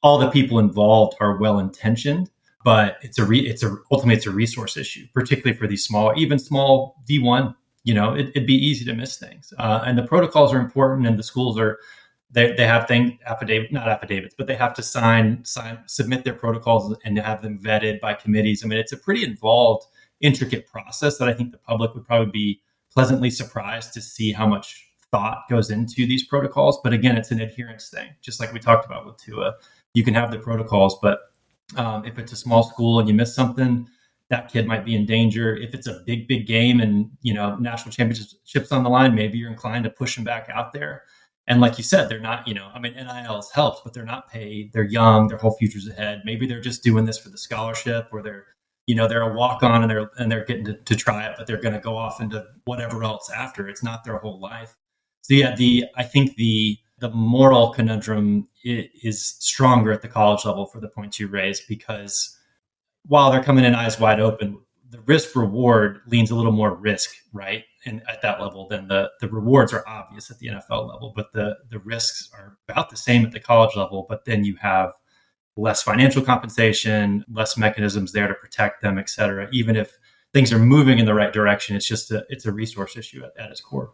all 0.03 0.17
the 0.17 0.29
people 0.29 0.59
involved 0.59 1.17
are 1.19 1.37
well 1.37 1.59
intentioned, 1.59 2.29
but 2.63 2.97
it's 3.01 3.19
a 3.19 3.25
re, 3.25 3.39
it's 3.39 3.63
a 3.63 3.75
ultimately 3.91 4.15
it's 4.15 4.27
a 4.27 4.31
resource 4.31 4.77
issue, 4.77 5.05
particularly 5.13 5.57
for 5.57 5.67
these 5.67 5.83
small, 5.85 6.13
even 6.17 6.39
small 6.39 7.01
D 7.05 7.19
one. 7.19 7.55
You 7.83 7.95
know, 7.95 8.13
it, 8.13 8.31
would 8.35 8.45
be 8.45 8.53
easy 8.53 8.85
to 8.85 8.93
miss 8.93 9.17
things, 9.17 9.53
uh, 9.57 9.81
and 9.85 9.97
the 9.97 10.03
protocols 10.03 10.53
are 10.53 10.59
important, 10.59 11.07
and 11.07 11.17
the 11.17 11.23
schools 11.23 11.59
are 11.59 11.79
they, 12.29 12.53
they 12.53 12.65
have 12.65 12.87
thing 12.87 13.19
affidavit 13.25 13.73
not 13.73 13.89
affidavits 13.89 14.35
but 14.37 14.47
they 14.47 14.55
have 14.55 14.73
to 14.73 14.81
sign 14.81 15.43
sign 15.43 15.77
submit 15.87 16.23
their 16.23 16.33
protocols 16.33 16.95
and 17.03 17.19
have 17.19 17.41
them 17.41 17.59
vetted 17.59 17.99
by 17.99 18.13
committees 18.13 18.63
i 18.63 18.67
mean 18.69 18.79
it's 18.79 18.93
a 18.93 18.97
pretty 18.97 19.21
involved 19.25 19.85
intricate 20.21 20.67
process 20.67 21.17
that 21.17 21.27
I 21.27 21.33
think 21.33 21.51
the 21.51 21.57
public 21.57 21.93
would 21.93 22.05
probably 22.05 22.31
be 22.31 22.61
pleasantly 22.93 23.29
surprised 23.29 23.93
to 23.93 24.01
see 24.01 24.31
how 24.31 24.47
much 24.47 24.87
thought 25.11 25.43
goes 25.49 25.69
into 25.69 26.05
these 26.05 26.25
protocols. 26.25 26.79
But 26.83 26.93
again, 26.93 27.17
it's 27.17 27.31
an 27.31 27.41
adherence 27.41 27.89
thing, 27.89 28.09
just 28.21 28.39
like 28.39 28.53
we 28.53 28.59
talked 28.59 28.85
about 28.85 29.05
with 29.05 29.17
Tua. 29.17 29.55
You 29.93 30.03
can 30.03 30.13
have 30.13 30.31
the 30.31 30.39
protocols, 30.39 30.97
but 31.01 31.19
um, 31.77 32.05
if 32.05 32.17
it's 32.19 32.31
a 32.31 32.35
small 32.35 32.63
school 32.63 32.99
and 32.99 33.07
you 33.07 33.13
miss 33.13 33.33
something, 33.33 33.87
that 34.29 34.51
kid 34.51 34.65
might 34.65 34.85
be 34.85 34.95
in 34.95 35.05
danger. 35.05 35.55
If 35.55 35.73
it's 35.73 35.87
a 35.87 36.01
big, 36.05 36.27
big 36.27 36.47
game 36.47 36.79
and 36.79 37.09
you 37.21 37.33
know 37.33 37.55
national 37.57 37.91
championships 37.91 38.71
on 38.71 38.83
the 38.83 38.89
line, 38.89 39.15
maybe 39.15 39.37
you're 39.37 39.51
inclined 39.51 39.83
to 39.83 39.89
push 39.89 40.15
them 40.15 40.23
back 40.23 40.49
out 40.53 40.73
there. 40.73 41.03
And 41.47 41.59
like 41.59 41.77
you 41.77 41.83
said, 41.83 42.07
they're 42.07 42.19
not, 42.19 42.47
you 42.47 42.53
know, 42.53 42.69
I 42.73 42.79
mean, 42.79 42.93
NILs 42.93 43.51
helps, 43.51 43.81
but 43.83 43.93
they're 43.93 44.05
not 44.05 44.29
paid. 44.29 44.71
They're 44.73 44.83
young. 44.83 45.27
Their 45.27 45.37
whole 45.37 45.55
future's 45.57 45.87
ahead. 45.87 46.21
Maybe 46.23 46.45
they're 46.45 46.61
just 46.61 46.83
doing 46.83 47.05
this 47.05 47.17
for 47.17 47.29
the 47.29 47.37
scholarship, 47.37 48.07
or 48.11 48.21
they're 48.21 48.45
you 48.87 48.95
know 48.95 49.07
they're 49.07 49.21
a 49.21 49.33
walk 49.33 49.63
on 49.63 49.83
and 49.83 49.89
they're 49.89 50.09
and 50.17 50.31
they're 50.31 50.45
getting 50.45 50.65
to, 50.65 50.73
to 50.73 50.95
try 50.95 51.25
it 51.25 51.35
but 51.37 51.47
they're 51.47 51.61
going 51.61 51.73
to 51.73 51.79
go 51.79 51.95
off 51.95 52.19
into 52.19 52.43
whatever 52.65 53.03
else 53.03 53.29
after 53.29 53.67
it's 53.67 53.83
not 53.83 54.03
their 54.03 54.17
whole 54.17 54.39
life 54.39 54.75
so 55.21 55.33
yeah 55.33 55.55
the 55.55 55.85
i 55.95 56.03
think 56.03 56.35
the 56.35 56.77
the 57.01 57.09
moral 57.09 57.71
conundrum 57.71 58.47
is 58.63 59.35
stronger 59.39 59.91
at 59.91 60.01
the 60.01 60.07
college 60.07 60.45
level 60.45 60.65
for 60.65 60.79
the 60.79 60.87
points 60.87 61.19
you 61.19 61.27
raised 61.27 61.63
because 61.67 62.37
while 63.07 63.31
they're 63.31 63.43
coming 63.43 63.65
in 63.65 63.75
eyes 63.75 63.99
wide 63.99 64.19
open 64.19 64.59
the 64.89 65.01
risk 65.01 65.35
reward 65.35 66.01
leans 66.07 66.31
a 66.31 66.35
little 66.35 66.51
more 66.51 66.75
risk 66.75 67.09
right 67.33 67.63
and 67.85 68.01
at 68.07 68.21
that 68.21 68.39
level 68.39 68.67
then 68.69 68.87
the 68.87 69.09
the 69.19 69.27
rewards 69.29 69.73
are 69.73 69.83
obvious 69.87 70.31
at 70.31 70.37
the 70.39 70.47
NFL 70.47 70.87
level 70.89 71.11
but 71.15 71.33
the 71.33 71.57
the 71.69 71.79
risks 71.79 72.29
are 72.33 72.57
about 72.69 72.89
the 72.89 72.97
same 72.97 73.25
at 73.25 73.31
the 73.31 73.39
college 73.39 73.75
level 73.75 74.05
but 74.07 74.23
then 74.25 74.45
you 74.45 74.55
have 74.55 74.93
less 75.57 75.83
financial 75.83 76.21
compensation, 76.21 77.25
less 77.31 77.57
mechanisms 77.57 78.11
there 78.11 78.27
to 78.27 78.33
protect 78.35 78.81
them, 78.81 78.97
et 78.97 79.09
cetera. 79.09 79.47
Even 79.51 79.75
if 79.75 79.97
things 80.33 80.53
are 80.53 80.59
moving 80.59 80.99
in 80.99 81.05
the 81.05 81.13
right 81.13 81.33
direction, 81.33 81.75
it's 81.75 81.87
just 81.87 82.11
a 82.11 82.25
it's 82.29 82.45
a 82.45 82.51
resource 82.51 82.97
issue 82.97 83.23
at, 83.23 83.31
at 83.37 83.51
its 83.51 83.61
core. 83.61 83.93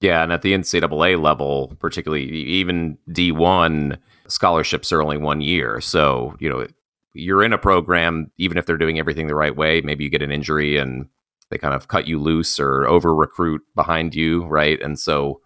Yeah, 0.00 0.22
and 0.22 0.32
at 0.32 0.42
the 0.42 0.52
NCAA 0.52 1.20
level, 1.20 1.74
particularly 1.78 2.24
even 2.24 2.98
D1, 3.10 3.96
scholarships 4.28 4.92
are 4.92 5.00
only 5.02 5.16
one 5.16 5.40
year. 5.40 5.80
So, 5.80 6.36
you 6.40 6.48
know, 6.48 6.66
you're 7.14 7.42
in 7.42 7.52
a 7.52 7.58
program, 7.58 8.30
even 8.36 8.58
if 8.58 8.66
they're 8.66 8.76
doing 8.76 8.98
everything 8.98 9.28
the 9.28 9.34
right 9.34 9.56
way, 9.56 9.80
maybe 9.80 10.04
you 10.04 10.10
get 10.10 10.22
an 10.22 10.32
injury 10.32 10.76
and 10.76 11.08
they 11.50 11.58
kind 11.58 11.74
of 11.74 11.88
cut 11.88 12.06
you 12.06 12.20
loose 12.20 12.58
or 12.58 12.86
over 12.86 13.14
recruit 13.14 13.62
behind 13.74 14.14
you, 14.14 14.44
right? 14.46 14.80
And 14.82 14.98
so 14.98 15.40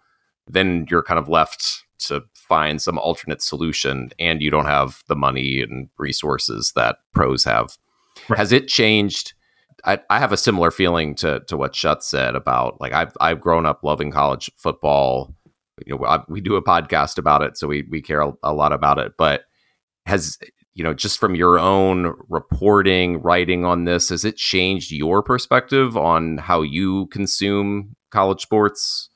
then 0.47 0.87
you're 0.89 1.03
kind 1.03 1.19
of 1.19 1.29
left 1.29 1.85
to 1.99 2.23
find 2.33 2.81
some 2.81 2.97
alternate 2.97 3.41
solution 3.41 4.11
and 4.19 4.41
you 4.41 4.49
don't 4.49 4.65
have 4.65 5.03
the 5.07 5.15
money 5.15 5.61
and 5.61 5.89
resources 5.97 6.73
that 6.75 6.97
pros 7.13 7.43
have. 7.43 7.77
Right. 8.27 8.39
Has 8.39 8.51
it 8.51 8.67
changed? 8.67 9.33
I, 9.85 9.99
I 10.09 10.19
have 10.19 10.31
a 10.31 10.37
similar 10.37 10.71
feeling 10.71 11.15
to 11.15 11.41
to 11.41 11.57
what 11.57 11.75
Shutt 11.75 12.03
said 12.03 12.35
about 12.35 12.79
like 12.79 12.93
I've 12.93 13.13
I've 13.19 13.41
grown 13.41 13.65
up 13.65 13.83
loving 13.83 14.11
college 14.11 14.49
football. 14.57 15.35
You 15.85 15.97
know, 15.97 16.05
I, 16.05 16.21
we 16.27 16.41
do 16.41 16.55
a 16.55 16.63
podcast 16.63 17.17
about 17.17 17.41
it, 17.41 17.57
so 17.57 17.67
we 17.67 17.87
we 17.89 18.01
care 18.01 18.21
a, 18.21 18.33
a 18.43 18.53
lot 18.53 18.73
about 18.73 18.99
it. 18.99 19.13
But 19.17 19.43
has 20.05 20.37
you 20.73 20.83
know 20.83 20.93
just 20.93 21.19
from 21.19 21.35
your 21.35 21.59
own 21.59 22.13
reporting, 22.29 23.21
writing 23.21 23.65
on 23.65 23.85
this, 23.85 24.09
has 24.09 24.25
it 24.25 24.37
changed 24.37 24.91
your 24.91 25.23
perspective 25.23 25.95
on 25.97 26.37
how 26.37 26.61
you 26.61 27.07
consume 27.07 27.95
college 28.11 28.41
sports? 28.41 29.09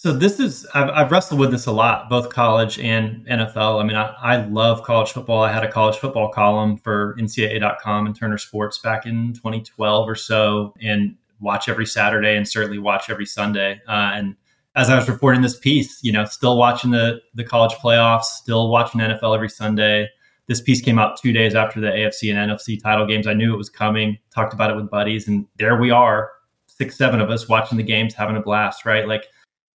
So 0.00 0.12
this 0.12 0.38
is 0.38 0.64
I've, 0.74 0.90
I've, 0.90 1.10
wrestled 1.10 1.40
with 1.40 1.50
this 1.50 1.66
a 1.66 1.72
lot, 1.72 2.08
both 2.08 2.28
college 2.28 2.78
and 2.78 3.26
NFL. 3.26 3.82
I 3.82 3.84
mean, 3.84 3.96
I, 3.96 4.14
I 4.22 4.36
love 4.46 4.84
college 4.84 5.10
football. 5.10 5.42
I 5.42 5.50
had 5.50 5.64
a 5.64 5.72
college 5.72 5.96
football 5.96 6.28
column 6.28 6.76
for 6.76 7.16
NCAA.com 7.18 8.06
and 8.06 8.14
Turner 8.14 8.38
Sports 8.38 8.78
back 8.78 9.06
in 9.06 9.32
2012 9.32 10.08
or 10.08 10.14
so, 10.14 10.72
and 10.80 11.16
watch 11.40 11.68
every 11.68 11.84
Saturday 11.84 12.36
and 12.36 12.46
certainly 12.46 12.78
watch 12.78 13.10
every 13.10 13.26
Sunday. 13.26 13.80
Uh, 13.88 14.12
and 14.14 14.36
as 14.76 14.88
I 14.88 14.94
was 14.94 15.08
reporting 15.08 15.42
this 15.42 15.58
piece, 15.58 15.98
you 16.04 16.12
know, 16.12 16.24
still 16.26 16.56
watching 16.56 16.92
the 16.92 17.20
the 17.34 17.42
college 17.42 17.74
playoffs, 17.74 18.26
still 18.26 18.70
watching 18.70 19.00
NFL 19.00 19.34
every 19.34 19.50
Sunday. 19.50 20.08
This 20.46 20.60
piece 20.60 20.80
came 20.80 21.00
out 21.00 21.20
two 21.20 21.32
days 21.32 21.56
after 21.56 21.80
the 21.80 21.88
AFC 21.88 22.32
and 22.32 22.52
NFC 22.52 22.80
title 22.80 23.04
games. 23.04 23.26
I 23.26 23.34
knew 23.34 23.52
it 23.52 23.58
was 23.58 23.68
coming. 23.68 24.16
Talked 24.32 24.54
about 24.54 24.70
it 24.70 24.76
with 24.76 24.90
buddies, 24.90 25.26
and 25.26 25.44
there 25.56 25.76
we 25.80 25.90
are, 25.90 26.30
six, 26.68 26.96
seven 26.96 27.20
of 27.20 27.30
us 27.30 27.48
watching 27.48 27.76
the 27.76 27.82
games, 27.82 28.14
having 28.14 28.36
a 28.36 28.40
blast. 28.40 28.86
Right, 28.86 29.08
like 29.08 29.24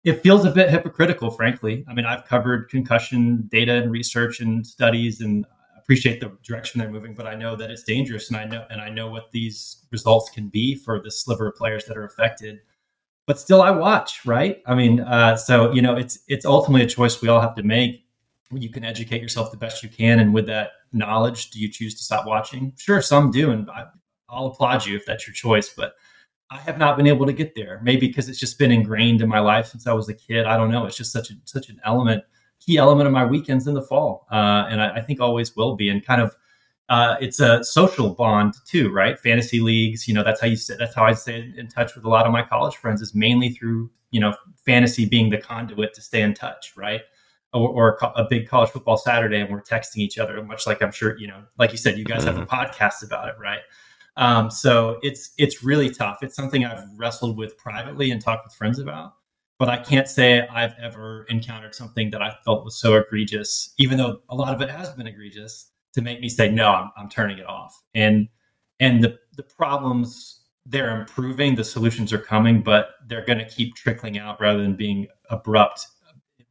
it 0.03 0.21
feels 0.21 0.45
a 0.45 0.51
bit 0.51 0.69
hypocritical, 0.69 1.31
frankly. 1.31 1.85
I 1.87 1.93
mean, 1.93 2.05
I've 2.05 2.25
covered 2.25 2.69
concussion 2.69 3.47
data 3.49 3.73
and 3.73 3.91
research 3.91 4.41
and 4.41 4.65
studies, 4.65 5.21
and 5.21 5.45
appreciate 5.77 6.19
the 6.19 6.31
direction 6.43 6.79
they're 6.79 6.89
moving, 6.89 7.13
but 7.13 7.27
I 7.27 7.35
know 7.35 7.55
that 7.55 7.69
it's 7.69 7.83
dangerous, 7.83 8.29
and 8.29 8.37
I 8.37 8.45
know 8.45 8.65
and 8.69 8.81
I 8.81 8.89
know 8.89 9.07
what 9.07 9.31
these 9.31 9.85
results 9.91 10.29
can 10.29 10.47
be 10.47 10.75
for 10.75 11.01
the 11.01 11.11
sliver 11.11 11.47
of 11.47 11.55
players 11.55 11.85
that 11.85 11.97
are 11.97 12.05
affected. 12.05 12.59
But 13.25 13.39
still, 13.39 13.61
I 13.61 13.71
watch, 13.71 14.25
right? 14.25 14.61
I 14.65 14.75
mean, 14.75 15.01
uh, 15.01 15.35
so 15.37 15.71
you 15.73 15.81
know, 15.81 15.95
it's 15.95 16.19
it's 16.27 16.45
ultimately 16.45 16.83
a 16.85 16.89
choice 16.89 17.21
we 17.21 17.29
all 17.29 17.41
have 17.41 17.55
to 17.55 17.63
make. 17.63 18.05
You 18.51 18.69
can 18.69 18.83
educate 18.83 19.21
yourself 19.21 19.51
the 19.51 19.57
best 19.57 19.83
you 19.83 19.89
can, 19.89 20.19
and 20.19 20.33
with 20.33 20.47
that 20.47 20.71
knowledge, 20.91 21.49
do 21.49 21.59
you 21.59 21.69
choose 21.69 21.95
to 21.95 22.03
stop 22.03 22.25
watching? 22.25 22.73
Sure, 22.77 23.01
some 23.01 23.31
do, 23.31 23.51
and 23.51 23.69
I, 23.69 23.85
I'll 24.29 24.47
applaud 24.47 24.85
you 24.85 24.95
if 24.95 25.05
that's 25.05 25.27
your 25.27 25.33
choice, 25.33 25.69
but 25.69 25.95
I 26.49 26.57
have 26.59 26.77
not 26.77 26.97
been 26.97 27.07
able 27.07 27.25
to 27.25 27.33
get 27.33 27.55
there. 27.55 27.79
Maybe 27.83 28.07
because 28.07 28.29
it's 28.29 28.39
just 28.39 28.59
been 28.59 28.71
ingrained 28.71 29.21
in 29.21 29.29
my 29.29 29.39
life 29.39 29.67
since 29.67 29.87
I 29.87 29.93
was 29.93 30.09
a 30.09 30.13
kid. 30.13 30.45
I 30.45 30.57
don't 30.57 30.71
know. 30.71 30.85
It's 30.85 30.97
just 30.97 31.11
such 31.11 31.31
a 31.31 31.33
such 31.45 31.69
an 31.69 31.79
element, 31.83 32.23
key 32.59 32.77
element 32.77 33.07
of 33.07 33.13
my 33.13 33.25
weekends 33.25 33.67
in 33.67 33.73
the 33.73 33.81
fall, 33.81 34.27
uh, 34.31 34.65
and 34.69 34.81
I, 34.81 34.97
I, 34.97 35.01
think 35.01 35.19
always 35.19 35.55
will 35.55 35.75
be. 35.75 35.89
And 35.89 36.05
kind 36.05 36.21
of, 36.21 36.35
uh, 36.89 37.15
it's 37.19 37.39
a 37.39 37.63
social 37.63 38.11
bond 38.11 38.53
too, 38.67 38.91
right? 38.91 39.19
Fantasy 39.19 39.59
leagues. 39.61 40.07
You 40.07 40.13
know, 40.13 40.23
that's 40.23 40.41
how 40.41 40.47
you 40.47 40.55
stay, 40.55 40.75
that's 40.77 40.93
how 40.93 41.05
I 41.05 41.13
stay 41.13 41.53
in 41.57 41.67
touch 41.67 41.95
with 41.95 42.05
a 42.05 42.09
lot 42.09 42.25
of 42.25 42.31
my 42.31 42.43
college 42.43 42.75
friends 42.75 43.01
is 43.01 43.15
mainly 43.15 43.49
through 43.49 43.89
you 44.11 44.19
know 44.19 44.35
fantasy 44.65 45.05
being 45.05 45.29
the 45.29 45.37
conduit 45.37 45.93
to 45.95 46.01
stay 46.01 46.21
in 46.21 46.33
touch, 46.33 46.73
right? 46.75 47.01
Or, 47.55 47.69
or 47.69 47.97
a 48.15 48.25
big 48.27 48.47
college 48.47 48.71
football 48.71 48.97
Saturday, 48.97 49.39
and 49.39 49.51
we're 49.51 49.61
texting 49.61 49.97
each 49.97 50.17
other, 50.17 50.43
much 50.43 50.65
like 50.65 50.81
I'm 50.81 50.91
sure 50.91 51.17
you 51.17 51.27
know, 51.27 51.43
like 51.59 51.71
you 51.71 51.77
said, 51.77 51.97
you 51.97 52.05
guys 52.05 52.23
have 52.23 52.37
a 52.37 52.45
mm-hmm. 52.45 52.55
podcast 52.55 53.03
about 53.05 53.29
it, 53.29 53.35
right? 53.39 53.59
Um, 54.15 54.51
so 54.51 54.99
it's 55.01 55.33
it's 55.37 55.63
really 55.63 55.89
tough. 55.89 56.21
It's 56.21 56.35
something 56.35 56.65
I've 56.65 56.83
wrestled 56.95 57.37
with 57.37 57.57
privately 57.57 58.11
and 58.11 58.21
talked 58.21 58.45
with 58.45 58.53
friends 58.53 58.79
about. 58.79 59.13
But 59.59 59.69
I 59.69 59.77
can't 59.77 60.07
say 60.07 60.47
I've 60.47 60.73
ever 60.81 61.25
encountered 61.29 61.73
something 61.75 62.09
that 62.11 62.21
I 62.21 62.35
felt 62.43 62.65
was 62.65 62.79
so 62.79 62.95
egregious, 62.95 63.73
even 63.77 63.97
though 63.97 64.19
a 64.29 64.35
lot 64.35 64.53
of 64.53 64.61
it 64.61 64.69
has 64.69 64.89
been 64.89 65.07
egregious, 65.07 65.71
to 65.93 66.01
make 66.01 66.19
me 66.19 66.29
say 66.29 66.49
no, 66.49 66.69
I'm, 66.69 66.91
I'm 66.97 67.09
turning 67.09 67.37
it 67.37 67.45
off. 67.45 67.81
And 67.93 68.27
and 68.79 69.03
the 69.03 69.17
the 69.35 69.43
problems 69.43 70.41
they're 70.65 70.99
improving, 70.99 71.55
the 71.55 71.63
solutions 71.63 72.13
are 72.13 72.19
coming, 72.19 72.61
but 72.61 72.91
they're 73.07 73.25
going 73.25 73.39
to 73.39 73.45
keep 73.45 73.75
trickling 73.75 74.17
out 74.17 74.39
rather 74.39 74.61
than 74.61 74.75
being 74.75 75.07
abrupt 75.29 75.87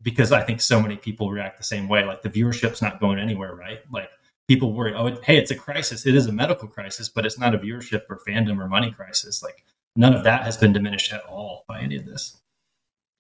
because 0.02 0.32
I 0.32 0.42
think 0.42 0.60
so 0.60 0.80
many 0.80 0.96
people 0.96 1.30
react 1.30 1.58
the 1.58 1.64
same 1.64 1.88
way. 1.88 2.04
Like 2.04 2.22
the 2.22 2.28
viewership's 2.28 2.82
not 2.82 3.00
going 3.00 3.18
anywhere, 3.18 3.54
right? 3.54 3.80
Like 3.90 4.10
people 4.48 4.72
worry, 4.72 4.94
oh, 4.94 5.18
hey, 5.22 5.36
it's 5.36 5.50
a 5.50 5.56
crisis. 5.56 6.06
It 6.06 6.14
is 6.14 6.26
a 6.26 6.32
medical 6.32 6.68
crisis, 6.68 7.08
but 7.08 7.24
it's 7.26 7.38
not 7.38 7.54
a 7.54 7.58
viewership 7.58 8.02
or 8.10 8.20
fandom 8.26 8.58
or 8.58 8.68
money 8.68 8.90
crisis. 8.90 9.42
Like 9.42 9.64
none 9.96 10.14
of 10.14 10.24
that 10.24 10.42
has 10.44 10.56
been 10.56 10.72
diminished 10.72 11.12
at 11.12 11.24
all 11.24 11.64
by 11.68 11.80
any 11.80 11.96
of 11.96 12.06
this. 12.06 12.38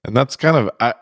And 0.04 0.16
that's 0.16 0.36
kind 0.36 0.56
of 0.56 0.70
I, 0.80 0.94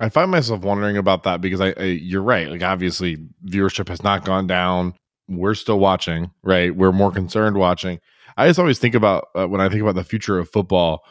I 0.00 0.08
find 0.08 0.30
myself 0.30 0.62
wondering 0.62 0.96
about 0.96 1.24
that 1.24 1.40
because 1.40 1.60
I, 1.60 1.74
I 1.76 1.84
you're 1.84 2.22
right. 2.22 2.48
Like 2.48 2.62
obviously 2.62 3.18
viewership 3.44 3.88
has 3.88 4.02
not 4.02 4.24
gone 4.24 4.46
down. 4.46 4.94
We're 5.28 5.54
still 5.54 5.78
watching, 5.78 6.30
right? 6.42 6.74
We're 6.74 6.92
more 6.92 7.12
concerned 7.12 7.58
watching. 7.58 8.00
I 8.38 8.46
just 8.46 8.58
always 8.58 8.78
think 8.78 8.94
about 8.94 9.28
uh, 9.34 9.46
when 9.46 9.60
I 9.60 9.68
think 9.68 9.82
about 9.82 9.96
the 9.96 10.04
future 10.04 10.38
of 10.38 10.48
football 10.48 11.04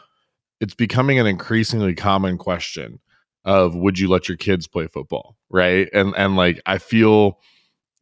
it's 0.60 0.74
becoming 0.74 1.18
an 1.18 1.26
increasingly 1.26 1.94
common 1.94 2.38
question 2.38 3.00
of 3.44 3.74
would 3.74 3.98
you 3.98 4.08
let 4.08 4.28
your 4.28 4.36
kids 4.36 4.66
play 4.66 4.86
football, 4.86 5.36
right? 5.50 5.88
And 5.92 6.14
and 6.16 6.36
like 6.36 6.60
I 6.66 6.78
feel 6.78 7.40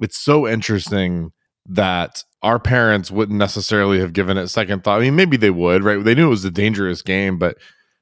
it's 0.00 0.18
so 0.18 0.46
interesting 0.46 1.32
that 1.68 2.22
our 2.42 2.58
parents 2.58 3.10
wouldn't 3.10 3.38
necessarily 3.38 3.98
have 3.98 4.12
given 4.12 4.36
it 4.36 4.48
second 4.48 4.84
thought. 4.84 4.98
I 4.98 5.04
mean, 5.04 5.16
maybe 5.16 5.36
they 5.36 5.50
would, 5.50 5.82
right? 5.82 6.02
They 6.02 6.14
knew 6.14 6.26
it 6.26 6.30
was 6.30 6.44
a 6.44 6.50
dangerous 6.50 7.02
game, 7.02 7.38
but 7.38 7.56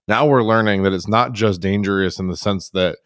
now 0.06 0.26
we're 0.26 0.42
learning 0.42 0.82
that 0.82 0.92
it's 0.92 1.08
not 1.08 1.32
just 1.32 1.60
dangerous 1.60 2.18
in 2.18 2.28
the 2.28 2.36
sense 2.36 2.70
that 2.70 2.98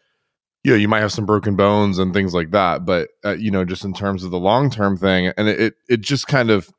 you 0.64 0.72
know 0.72 0.76
you 0.76 0.88
might 0.88 1.00
have 1.00 1.12
some 1.12 1.26
broken 1.26 1.54
bones 1.54 1.98
and 1.98 2.12
things 2.12 2.34
like 2.34 2.50
that, 2.50 2.84
but 2.84 3.10
uh, 3.24 3.36
you 3.36 3.50
know 3.50 3.64
just 3.64 3.84
in 3.84 3.94
terms 3.94 4.24
of 4.24 4.30
the 4.30 4.38
long 4.38 4.70
term 4.70 4.96
thing, 4.96 5.32
and 5.36 5.48
it 5.48 5.74
it 5.88 6.00
just 6.00 6.26
kind 6.26 6.50
of 6.50 6.70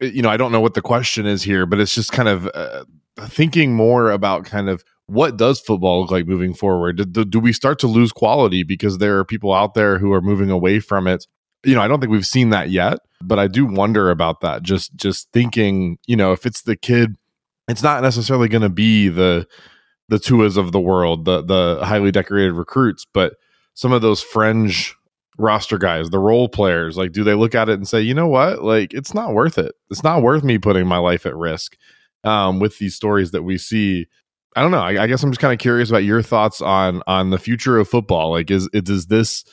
you 0.00 0.22
know 0.22 0.30
I 0.30 0.36
don't 0.36 0.52
know 0.52 0.60
what 0.60 0.74
the 0.74 0.82
question 0.82 1.26
is 1.26 1.42
here, 1.42 1.66
but 1.66 1.78
it's 1.78 1.94
just 1.94 2.12
kind 2.12 2.28
of 2.28 2.48
uh, 2.54 2.84
thinking 3.20 3.74
more 3.74 4.10
about 4.10 4.46
kind 4.46 4.70
of 4.70 4.82
what 5.06 5.36
does 5.36 5.60
football 5.60 6.00
look 6.00 6.10
like 6.10 6.26
moving 6.26 6.54
forward? 6.54 7.12
Do, 7.12 7.24
do, 7.24 7.40
we 7.40 7.52
start 7.52 7.78
to 7.80 7.86
lose 7.86 8.12
quality 8.12 8.62
because 8.62 8.98
there 8.98 9.18
are 9.18 9.24
people 9.24 9.52
out 9.52 9.74
there 9.74 9.98
who 9.98 10.12
are 10.12 10.22
moving 10.22 10.50
away 10.50 10.80
from 10.80 11.06
it? 11.06 11.26
You 11.64 11.74
know, 11.74 11.80
I 11.80 11.88
don't 11.88 12.00
think 12.00 12.12
we've 12.12 12.26
seen 12.26 12.50
that 12.50 12.70
yet, 12.70 12.98
but 13.22 13.38
I 13.38 13.46
do 13.46 13.66
wonder 13.66 14.10
about 14.10 14.40
that. 14.40 14.62
Just 14.62 14.94
just 14.96 15.28
thinking, 15.32 15.98
you 16.06 16.16
know, 16.16 16.32
if 16.32 16.46
it's 16.46 16.62
the 16.62 16.76
kid, 16.76 17.16
it's 17.68 17.82
not 17.82 18.02
necessarily 18.02 18.48
going 18.48 18.62
to 18.62 18.68
be 18.68 19.08
the 19.08 19.46
the 20.08 20.16
Tuas 20.16 20.56
of 20.56 20.72
the 20.72 20.80
world, 20.80 21.24
the 21.24 21.42
the 21.42 21.84
highly 21.84 22.10
decorated 22.10 22.52
recruits, 22.52 23.06
but 23.12 23.34
some 23.74 23.92
of 23.92 24.02
those 24.02 24.22
fringe 24.22 24.94
roster 25.38 25.78
guys, 25.78 26.10
the 26.10 26.18
role 26.18 26.48
players, 26.48 26.96
like 26.96 27.12
do 27.12 27.24
they 27.24 27.34
look 27.34 27.54
at 27.54 27.68
it 27.68 27.74
and 27.74 27.88
say, 27.88 28.00
you 28.00 28.14
know 28.14 28.28
what, 28.28 28.62
like 28.62 28.92
it's 28.92 29.14
not 29.14 29.34
worth 29.34 29.58
it. 29.58 29.72
It's 29.90 30.02
not 30.02 30.22
worth 30.22 30.44
me 30.44 30.58
putting 30.58 30.86
my 30.86 30.98
life 30.98 31.26
at 31.26 31.36
risk 31.36 31.76
um, 32.24 32.60
with 32.60 32.78
these 32.78 32.94
stories 32.94 33.30
that 33.30 33.42
we 33.42 33.58
see. 33.58 34.06
I 34.54 34.62
don't 34.62 34.70
know. 34.70 34.80
I, 34.80 35.04
I 35.04 35.06
guess 35.06 35.22
I'm 35.22 35.30
just 35.30 35.40
kind 35.40 35.52
of 35.52 35.58
curious 35.58 35.88
about 35.88 36.04
your 36.04 36.22
thoughts 36.22 36.60
on 36.60 37.02
on 37.06 37.30
the 37.30 37.38
future 37.38 37.78
of 37.78 37.88
football. 37.88 38.30
Like, 38.30 38.50
is, 38.50 38.68
is 38.72 38.82
does 38.82 39.06
this 39.06 39.44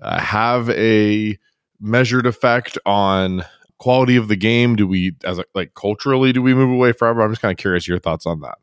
uh, 0.00 0.18
have 0.20 0.70
a 0.70 1.38
measured 1.80 2.26
effect 2.26 2.78
on 2.86 3.44
quality 3.78 4.16
of 4.16 4.28
the 4.28 4.36
game? 4.36 4.76
Do 4.76 4.86
we, 4.86 5.14
as 5.24 5.38
a, 5.38 5.44
like 5.54 5.74
culturally, 5.74 6.32
do 6.32 6.42
we 6.42 6.54
move 6.54 6.70
away 6.70 6.92
forever? 6.92 7.22
I'm 7.22 7.30
just 7.30 7.42
kind 7.42 7.52
of 7.52 7.58
curious 7.58 7.86
your 7.86 7.98
thoughts 7.98 8.26
on 8.26 8.40
that. 8.40 8.58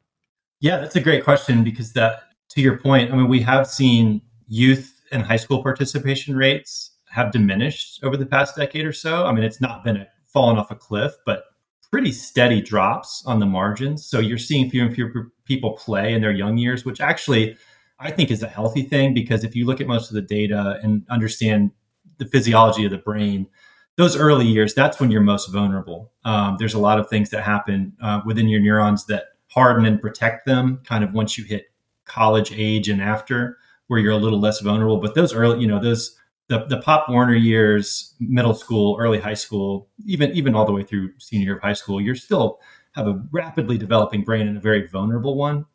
Yeah, 0.59 0.77
that's 0.77 0.95
a 0.95 1.01
great 1.01 1.23
question 1.23 1.63
because 1.63 1.93
that, 1.93 2.23
to 2.49 2.61
your 2.61 2.77
point, 2.77 3.11
I 3.11 3.15
mean, 3.15 3.27
we 3.27 3.41
have 3.41 3.67
seen 3.67 4.21
youth 4.47 5.01
and 5.11 5.23
high 5.23 5.37
school 5.37 5.61
participation 5.61 6.35
rates 6.35 6.91
have 7.09 7.31
diminished 7.31 8.03
over 8.03 8.17
the 8.17 8.25
past 8.25 8.55
decade 8.55 8.85
or 8.85 8.93
so. 8.93 9.25
I 9.25 9.31
mean, 9.31 9.43
it's 9.43 9.61
not 9.61 9.83
been 9.83 9.97
a, 9.97 10.07
fallen 10.25 10.57
off 10.57 10.71
a 10.71 10.75
cliff, 10.75 11.13
but 11.25 11.43
pretty 11.91 12.11
steady 12.11 12.59
drops 12.59 13.23
on 13.27 13.39
the 13.39 13.45
margins. 13.45 14.03
So 14.05 14.19
you're 14.19 14.39
seeing 14.39 14.69
fewer 14.69 14.87
and 14.87 14.95
fewer 14.95 15.31
people 15.45 15.73
play 15.73 16.13
in 16.13 16.21
their 16.21 16.31
young 16.31 16.57
years, 16.57 16.85
which 16.85 17.01
actually 17.01 17.57
I 17.99 18.11
think 18.11 18.31
is 18.31 18.43
a 18.43 18.47
healthy 18.47 18.83
thing 18.83 19.13
because 19.13 19.43
if 19.43 19.55
you 19.55 19.65
look 19.65 19.81
at 19.81 19.87
most 19.87 20.09
of 20.09 20.15
the 20.15 20.21
data 20.21 20.79
and 20.83 21.05
understand 21.09 21.71
the 22.17 22.25
physiology 22.25 22.85
of 22.85 22.91
the 22.91 22.97
brain, 22.97 23.47
those 23.95 24.17
early 24.17 24.45
years, 24.45 24.73
that's 24.73 24.99
when 24.99 25.11
you're 25.11 25.21
most 25.21 25.51
vulnerable. 25.51 26.11
Um, 26.25 26.57
there's 26.57 26.73
a 26.73 26.79
lot 26.79 26.99
of 26.99 27.09
things 27.09 27.29
that 27.29 27.43
happen 27.43 27.93
uh, 28.01 28.21
within 28.25 28.47
your 28.47 28.59
neurons 28.59 29.05
that 29.05 29.25
harden 29.47 29.85
and 29.85 30.01
protect 30.01 30.45
them 30.45 30.81
kind 30.83 31.03
of 31.03 31.13
once 31.13 31.37
you 31.37 31.43
hit 31.43 31.67
college 32.05 32.51
age 32.55 32.89
and 32.89 33.01
after, 33.01 33.57
where 33.87 33.99
you're 33.99 34.13
a 34.13 34.17
little 34.17 34.39
less 34.39 34.59
vulnerable. 34.61 34.97
But 34.97 35.13
those 35.13 35.33
early, 35.33 35.61
you 35.61 35.67
know, 35.67 35.79
those 35.79 36.17
the, 36.49 36.65
the 36.65 36.81
Pop 36.81 37.07
Warner 37.07 37.35
years, 37.35 38.15
middle 38.19 38.53
school, 38.53 38.97
early 38.99 39.19
high 39.19 39.33
school, 39.33 39.89
even 40.05 40.31
even 40.31 40.55
all 40.55 40.65
the 40.65 40.73
way 40.73 40.83
through 40.83 41.11
senior 41.19 41.45
year 41.45 41.55
of 41.55 41.61
high 41.61 41.73
school, 41.73 42.01
you're 42.01 42.15
still 42.15 42.59
have 42.95 43.07
a 43.07 43.21
rapidly 43.31 43.77
developing 43.77 44.23
brain 44.23 44.47
and 44.47 44.57
a 44.57 44.61
very 44.61 44.87
vulnerable 44.87 45.35
one. 45.35 45.65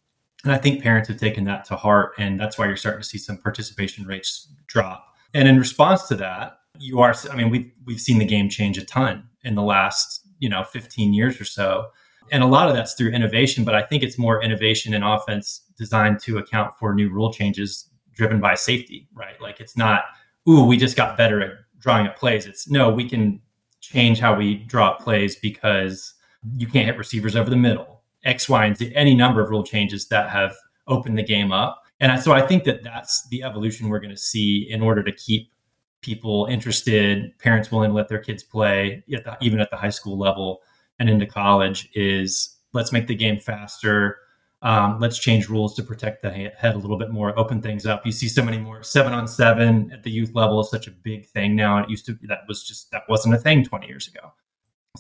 And 0.45 0.53
I 0.53 0.59
think 0.59 0.83
parents 0.83 1.09
have 1.09 1.19
taken 1.19 1.45
that 1.45 1.65
to 1.67 1.77
heart, 1.77 2.13
and 2.19 2.39
that's 2.39 2.59
why 2.59 2.67
you're 2.67 2.77
starting 2.77 3.03
to 3.03 3.09
see 3.09 3.19
some 3.19 3.39
participation 3.39 4.07
rates 4.07 4.53
drop. 4.69 5.05
And 5.35 5.49
in 5.49 5.59
response 5.59 6.07
to 6.09 6.15
that, 6.17 6.59
you 6.79 7.01
are 7.01 7.15
I 7.31 7.37
mean, 7.37 7.51
we've 7.51 7.71
we've 7.85 8.01
seen 8.01 8.19
the 8.19 8.25
game 8.25 8.49
change 8.49 8.79
a 8.79 8.85
ton 8.85 9.29
in 9.43 9.57
the 9.57 9.63
last, 9.63 10.27
you 10.39 10.49
know, 10.49 10.63
15 10.63 11.13
years 11.13 11.41
or 11.41 11.45
so. 11.45 11.89
And 12.31 12.43
a 12.43 12.47
lot 12.47 12.69
of 12.69 12.75
that's 12.75 12.95
through 12.95 13.11
innovation, 13.11 13.65
but 13.65 13.75
I 13.75 13.83
think 13.83 14.03
it's 14.03 14.19
more 14.19 14.43
innovation 14.43 14.95
in 14.95 15.03
offense 15.03 15.63
designed 15.77 16.21
to 16.21 16.39
account 16.39 16.75
for 16.79 16.95
new 16.95 17.11
rule 17.11 17.33
changes 17.33 17.89
driven 18.15 18.41
by 18.41 18.55
safety, 18.55 19.09
right? 19.15 19.41
Like 19.41 19.61
it's 19.61 19.77
not, 19.77 20.05
ooh, 20.49 20.65
we 20.65 20.77
just 20.77 20.97
got 20.97 21.17
better 21.17 21.41
at 21.41 21.53
drawing 21.79 22.07
up 22.07 22.17
plays. 22.17 22.47
It's 22.47 22.69
no, 22.69 22.91
we 22.91 23.09
can 23.09 23.41
change 23.81 24.19
how 24.19 24.37
we 24.37 24.57
draw 24.57 24.91
up 24.91 25.01
plays 25.01 25.37
because 25.37 26.15
you 26.57 26.67
can't 26.67 26.87
hit 26.87 26.97
receivers 26.97 27.37
over 27.37 27.51
the 27.51 27.57
middle. 27.57 28.03
X, 28.25 28.49
Y, 28.49 28.67
and 28.67 28.77
Z, 28.77 28.93
any 28.95 29.15
number 29.15 29.41
of 29.43 29.51
rule 29.51 29.63
changes 29.63 30.09
that 30.09 30.31
have 30.31 30.55
opened 30.87 31.19
the 31.19 31.23
game 31.23 31.53
up. 31.53 31.83
And 32.01 32.21
so 32.21 32.33
I 32.33 32.47
think 32.47 32.65
that 32.65 32.83
that's 32.83 33.29
the 33.29 33.43
evolution 33.43 33.89
we're 33.89 34.01
going 34.01 34.11
to 34.11 34.17
see 34.17 34.69
in 34.71 34.83
order 34.83 35.03
to 35.03 35.13
keep 35.13 35.53
people 36.01 36.47
interested, 36.47 37.37
parents 37.39 37.73
willing 37.73 37.91
to 37.91 37.95
let 37.95 38.09
their 38.09 38.21
kids 38.21 38.43
play, 38.43 39.03
at 39.13 39.25
the, 39.25 39.37
even 39.41 39.61
at 39.61 39.71
the 39.71 39.77
high 39.77 39.91
school 39.91 40.17
level 40.17 40.63
and 40.99 41.11
into 41.11 41.27
college, 41.27 41.89
is 41.95 42.57
let's 42.73 42.93
make 42.93 43.07
the 43.07 43.15
game 43.15 43.39
faster. 43.39 44.19
Um, 44.63 44.99
let's 45.01 45.19
change 45.19 45.49
rules 45.49 45.75
to 45.77 45.83
protect 45.83 46.23
the 46.23 46.31
head 46.31 46.75
a 46.75 46.79
little 46.79 46.99
bit 46.99 47.11
more, 47.11 47.37
open 47.39 47.63
things 47.63 47.87
up. 47.87 48.05
You 48.05 48.13
see 48.13 48.29
so 48.29 48.43
many 48.43 48.59
more 48.59 48.83
seven 48.83 49.13
on 49.13 49.29
seven 49.29 49.91
at 49.93 50.03
the 50.03 50.11
youth 50.11 50.35
level 50.35 50.61
is 50.61 50.71
such 50.71 50.89
a 50.89 50.91
big 50.91 51.27
thing 51.27 51.55
now. 51.55 51.79
It 51.79 51.89
used 51.89 52.07
to 52.07 52.19
that 52.25 52.41
was 52.49 52.65
just 52.65 52.91
that 52.91 53.03
wasn't 53.09 53.35
a 53.35 53.39
thing 53.39 53.65
20 53.65 53.87
years 53.87 54.09
ago. 54.09 54.33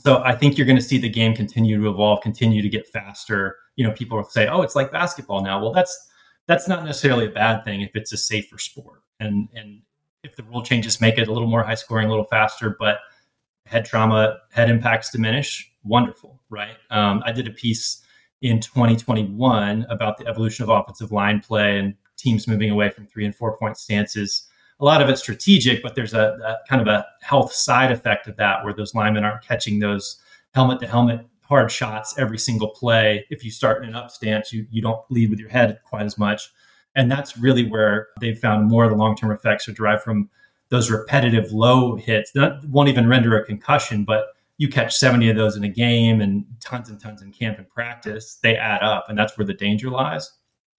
So 0.05 0.23
I 0.25 0.35
think 0.35 0.57
you're 0.57 0.67
going 0.67 0.79
to 0.79 0.83
see 0.83 0.99
the 0.99 1.09
game 1.09 1.35
continue 1.35 1.81
to 1.81 1.89
evolve, 1.89 2.23
continue 2.23 2.63
to 2.63 2.69
get 2.69 2.89
faster. 2.89 3.57
You 3.77 3.87
know, 3.87 3.93
people 3.93 4.19
will 4.19 4.25
say, 4.25 4.47
"Oh, 4.47 4.63
it's 4.63 4.77
like 4.77 4.93
basketball 4.93 5.43
now." 5.43 5.61
Well, 5.61 5.73
that's 5.73 6.09
that's 6.47 6.67
not 6.69 6.85
necessarily 6.85 7.27
a 7.27 7.31
bad 7.31 7.65
thing 7.65 7.83
if 7.83 7.91
it's 7.95 8.13
a 8.13 8.17
safer 8.17 8.59
sport. 8.59 9.03
And 9.21 9.49
and 9.55 9.83
if 10.25 10.37
the 10.37 10.43
rule 10.45 10.63
changes 10.63 11.01
make 11.01 11.19
it 11.19 11.29
a 11.29 11.33
little 11.33 11.49
more 11.49 11.63
high 11.63 11.75
scoring, 11.75 12.07
a 12.07 12.11
little 12.11 12.25
faster, 12.25 12.77
but 12.79 12.99
head 13.67 13.85
trauma, 13.85 14.39
head 14.51 14.71
impacts 14.71 15.11
diminish, 15.11 15.71
wonderful, 15.85 16.41
right? 16.51 16.77
Um, 16.91 17.23
I 17.25 17.33
did 17.33 17.47
a 17.47 17.53
piece 17.53 18.03
in 18.43 18.61
2021 18.61 19.87
about 19.91 20.17
the 20.17 20.27
evolution 20.27 20.63
of 20.63 20.71
offensive 20.71 21.13
line 21.13 21.41
play 21.41 21.79
and 21.79 21.95
teams 22.17 22.49
moving 22.49 22.71
away 22.71 22.89
from 22.91 23.07
three 23.07 23.25
and 23.25 23.35
four 23.35 23.57
point 23.57 23.77
stances. 23.77 24.48
A 24.81 24.85
lot 24.85 25.03
of 25.03 25.09
it's 25.09 25.21
strategic, 25.21 25.83
but 25.83 25.95
there's 25.95 26.15
a, 26.15 26.39
a 26.45 26.69
kind 26.69 26.81
of 26.81 26.87
a 26.87 27.05
health 27.21 27.53
side 27.53 27.91
effect 27.91 28.29
of 28.29 28.37
that 28.37 28.65
where 28.65 28.73
those 28.73 28.95
linemen 28.95 29.25
aren't 29.25 29.43
catching 29.43 29.79
those 29.79 30.21
helmet 30.55 30.81
to 30.81 30.87
helmet 30.87 31.27
hard 31.43 31.73
shots 31.73 32.17
every 32.19 32.39
single 32.39 32.69
play. 32.69 33.27
If 33.31 33.45
you 33.45 33.51
start 33.51 33.83
in 33.83 33.89
an 33.89 33.95
up 33.95 34.11
stance, 34.11 34.53
you, 34.53 34.67
you 34.71 34.83
don't 34.83 35.01
lead 35.11 35.31
with 35.31 35.41
your 35.41 35.49
head 35.49 35.79
quite 35.85 36.05
as 36.05 36.19
much. 36.19 36.51
And 36.95 37.11
that's 37.11 37.39
really 37.39 37.69
where 37.69 38.09
they've 38.21 38.39
found 38.39 38.69
more 38.69 38.85
of 38.85 38.91
the 38.91 38.97
long 38.97 39.17
term 39.17 39.31
effects 39.31 39.69
are 39.69 39.73
derived 39.73 40.03
from 40.03 40.29
those 40.69 40.91
repetitive 40.91 41.51
low 41.53 41.97
hits 41.97 42.33
that 42.33 42.63
won't 42.67 42.89
even 42.89 43.09
render 43.09 43.39
a 43.39 43.45
concussion, 43.45 44.05
but 44.05 44.27
you 44.59 44.69
catch 44.69 44.97
70 44.97 45.31
of 45.31 45.37
those 45.37 45.57
in 45.57 45.65
a 45.65 45.69
game 45.69 46.21
and 46.21 46.45
tons 46.61 46.91
and 46.91 47.01
tons 47.01 47.23
in 47.23 47.33
camp 47.33 47.59
and 47.59 47.69
practice, 47.69 48.39
they 48.43 48.57
add 48.57 48.83
up. 48.83 49.07
And 49.09 49.17
that's 49.17 49.39
where 49.39 49.47
the 49.47 49.55
danger 49.55 49.89
lies. 49.89 50.31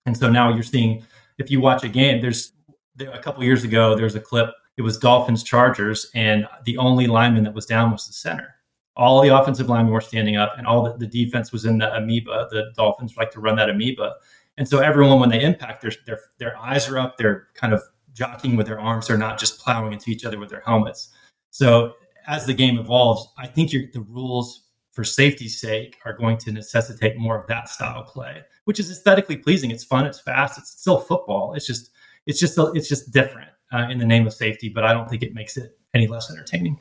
And 0.06 0.16
so 0.16 0.30
now 0.30 0.54
you're 0.54 0.64
seeing, 0.64 1.06
if 1.38 1.50
you 1.50 1.62
watch 1.62 1.84
a 1.84 1.90
game, 1.90 2.22
there's 2.22 2.52
there, 3.00 3.12
a 3.12 3.20
couple 3.20 3.44
years 3.44 3.64
ago, 3.64 3.96
there 3.96 4.04
was 4.04 4.16
a 4.16 4.20
clip, 4.20 4.50
it 4.78 4.82
was 4.84 4.98
Dolphins 4.98 5.44
Chargers, 5.44 6.12
and 6.14 6.48
the 6.66 6.78
only 6.78 7.08
lineman 7.08 7.44
that 7.46 7.54
was 7.54 7.66
down 7.66 7.92
was 7.92 8.06
the 8.06 8.14
center. 8.14 8.56
All 8.96 9.22
the 9.22 9.30
offensive 9.30 9.70
linemen 9.70 9.94
were 9.94 10.02
standing 10.02 10.36
up, 10.36 10.54
and 10.58 10.68
all 10.68 10.84
the, 10.84 10.98
the 10.98 11.08
defense 11.08 11.52
was 11.52 11.66
in 11.66 11.80
the 11.80 11.94
amoeba. 11.96 12.48
The 12.52 12.72
Dolphins 12.76 13.16
like 13.18 13.32
to 13.32 13.40
run 13.40 13.56
that 13.56 13.70
amoeba. 13.70 14.16
And 14.58 14.68
so 14.68 14.80
everyone, 14.80 15.20
when 15.20 15.30
they 15.30 15.42
impact, 15.42 15.82
their 15.82 15.92
their 16.06 16.20
their 16.38 16.58
eyes 16.58 16.90
are 16.90 17.00
up. 17.00 17.18
They're 17.18 17.48
kind 17.54 17.74
of 17.74 17.82
jockeying 18.14 18.58
with 18.58 18.68
their 18.68 18.80
arms. 18.80 19.08
They're 19.08 19.18
not 19.18 19.40
just 19.40 19.60
plowing 19.60 19.94
into 19.94 20.12
each 20.12 20.26
other 20.26 20.38
with 20.38 20.50
their 20.50 20.62
helmets. 20.66 21.10
So 21.52 21.94
as 22.28 22.46
the 22.46 22.54
game 22.54 22.78
evolves, 22.78 23.30
I 23.38 23.48
think 23.48 23.72
the 23.72 24.06
rules 24.10 24.68
for 24.92 25.06
safety's 25.06 25.62
sake 25.62 25.98
are 26.04 26.14
going 26.14 26.38
to 26.38 26.52
necessitate 26.52 27.18
more 27.18 27.40
of 27.40 27.48
that 27.48 27.70
style 27.70 28.04
play, 28.04 28.42
which 28.66 28.80
is 28.80 28.92
aesthetically 28.92 29.38
pleasing. 29.38 29.72
It's 29.72 29.86
fun. 29.86 30.06
It's 30.06 30.20
fast. 30.20 30.58
It's 30.58 30.72
still 30.72 31.00
football. 31.00 31.54
It's 31.54 31.66
just 31.66 31.92
it's 32.30 32.40
just 32.40 32.58
it's 32.76 32.88
just 32.88 33.12
different 33.12 33.50
uh, 33.74 33.88
in 33.90 33.98
the 33.98 34.06
name 34.06 34.28
of 34.28 34.34
safety. 34.34 34.70
But 34.70 34.86
I 34.86 34.94
don't 34.94 35.10
think 35.10 35.24
it 35.24 35.34
makes 35.34 35.58
it 35.58 35.78
any 35.94 36.08
less 36.08 36.32
entertaining. 36.32 36.80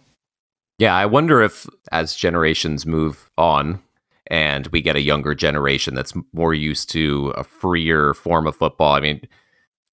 Yeah, 0.78 0.94
I 0.94 1.06
wonder 1.06 1.42
if 1.42 1.66
as 1.90 2.14
generations 2.14 2.86
move 2.86 3.30
on, 3.36 3.82
and 4.28 4.66
we 4.68 4.82
get 4.82 4.94
a 4.94 5.00
younger 5.00 5.34
generation 5.34 5.94
that's 5.94 6.12
more 6.32 6.54
used 6.54 6.90
to 6.90 7.32
a 7.36 7.42
freer 7.42 8.14
form 8.14 8.46
of 8.46 8.54
football. 8.54 8.94
I 8.94 9.00
mean, 9.00 9.22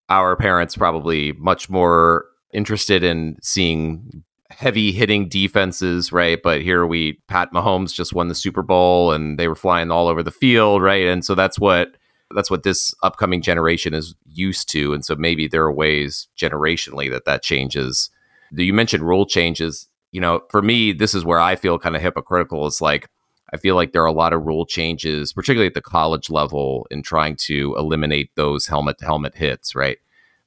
our 0.10 0.36
parents 0.36 0.76
probably 0.76 1.32
much 1.34 1.70
more 1.70 2.26
interested 2.54 3.04
in 3.04 3.38
seeing 3.42 4.24
heavy 4.52 4.92
hitting 4.92 5.28
defenses, 5.28 6.12
right? 6.12 6.40
But 6.44 6.62
here 6.62 6.86
we 6.86 7.14
Pat 7.28 7.52
Mahomes 7.54 7.94
just 7.94 8.14
won 8.14 8.28
the 8.28 8.36
Super 8.36 8.62
Bowl 8.62 9.12
and 9.12 9.40
they 9.40 9.48
were 9.48 9.56
flying 9.56 9.90
all 9.90 10.08
over 10.08 10.22
the 10.22 10.32
field, 10.32 10.82
right? 10.82 11.06
And 11.06 11.26
so 11.26 11.34
that's 11.34 11.60
what 11.60 11.96
that's 12.36 12.52
what 12.52 12.64
this 12.64 12.94
upcoming 13.04 13.42
generation 13.42 13.94
is 13.94 14.16
used 14.32 14.70
to 14.70 14.94
and 14.94 15.06
so 15.06 15.16
maybe 15.16 15.48
there 15.48 15.64
are 15.64 15.72
ways 15.72 16.28
generationally 16.38 17.10
that 17.10 17.26
that 17.26 17.44
changes. 17.44 18.10
Do 18.54 18.64
You 18.64 18.74
mentioned 18.74 19.04
rule 19.04 19.26
changes, 19.26 19.88
you 20.12 20.22
know, 20.22 20.42
for 20.50 20.62
me 20.62 20.94
this 20.94 21.16
is 21.16 21.26
where 21.26 21.40
I 21.40 21.56
feel 21.56 21.80
kind 21.80 21.96
of 21.96 22.02
hypocritical 22.02 22.68
is 22.68 22.82
like 22.82 23.10
I 23.54 23.58
feel 23.58 23.76
like 23.76 23.94
there 23.94 24.04
are 24.04 24.08
a 24.08 24.12
lot 24.12 24.34
of 24.34 24.44
rule 24.44 24.66
changes, 24.66 25.32
particularly 25.32 25.68
at 25.68 25.76
the 25.76 25.82
college 25.82 26.30
level, 26.30 26.88
in 26.90 27.04
trying 27.04 27.36
to 27.42 27.76
eliminate 27.78 28.32
those 28.36 28.68
helmet 28.68 28.98
to 28.98 29.06
helmet 29.06 29.36
hits, 29.36 29.76
right? 29.76 29.98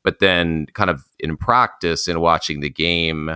But 0.02 0.18
then, 0.18 0.66
kind 0.74 0.90
of 0.90 1.04
in 1.18 1.36
practice, 1.36 2.08
in 2.08 2.20
watching 2.20 2.60
the 2.60 2.70
game, 2.70 3.30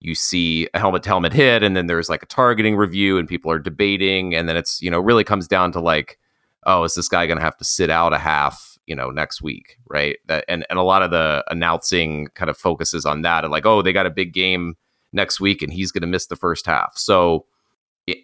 you 0.00 0.14
see 0.14 0.68
a 0.72 0.78
helmet 0.78 1.02
to 1.04 1.08
helmet 1.08 1.32
hit, 1.32 1.62
and 1.62 1.76
then 1.76 1.88
there's 1.88 2.08
like 2.08 2.22
a 2.22 2.26
targeting 2.26 2.76
review, 2.76 3.18
and 3.18 3.28
people 3.28 3.50
are 3.50 3.58
debating, 3.58 4.34
and 4.34 4.48
then 4.48 4.56
it's 4.56 4.80
you 4.80 4.90
know 4.90 5.00
really 5.00 5.24
comes 5.24 5.48
down 5.48 5.72
to 5.72 5.80
like, 5.80 6.18
oh, 6.66 6.84
is 6.84 6.94
this 6.94 7.08
guy 7.08 7.26
going 7.26 7.38
to 7.38 7.44
have 7.44 7.56
to 7.56 7.64
sit 7.64 7.88
out 7.88 8.12
a 8.12 8.18
half, 8.18 8.76
you 8.86 8.94
know, 8.94 9.10
next 9.10 9.40
week, 9.40 9.78
right? 9.88 10.18
That 10.26 10.44
and 10.48 10.66
and 10.68 10.78
a 10.78 10.82
lot 10.82 11.02
of 11.02 11.10
the 11.10 11.44
announcing 11.48 12.28
kind 12.34 12.50
of 12.50 12.58
focuses 12.58 13.06
on 13.06 13.22
that, 13.22 13.44
and 13.44 13.50
like, 13.50 13.64
oh, 13.64 13.80
they 13.82 13.92
got 13.92 14.06
a 14.06 14.10
big 14.10 14.34
game 14.34 14.76
next 15.12 15.40
week, 15.40 15.62
and 15.62 15.72
he's 15.72 15.92
going 15.92 16.02
to 16.02 16.08
miss 16.08 16.26
the 16.26 16.36
first 16.36 16.66
half, 16.66 16.96
so. 16.96 17.46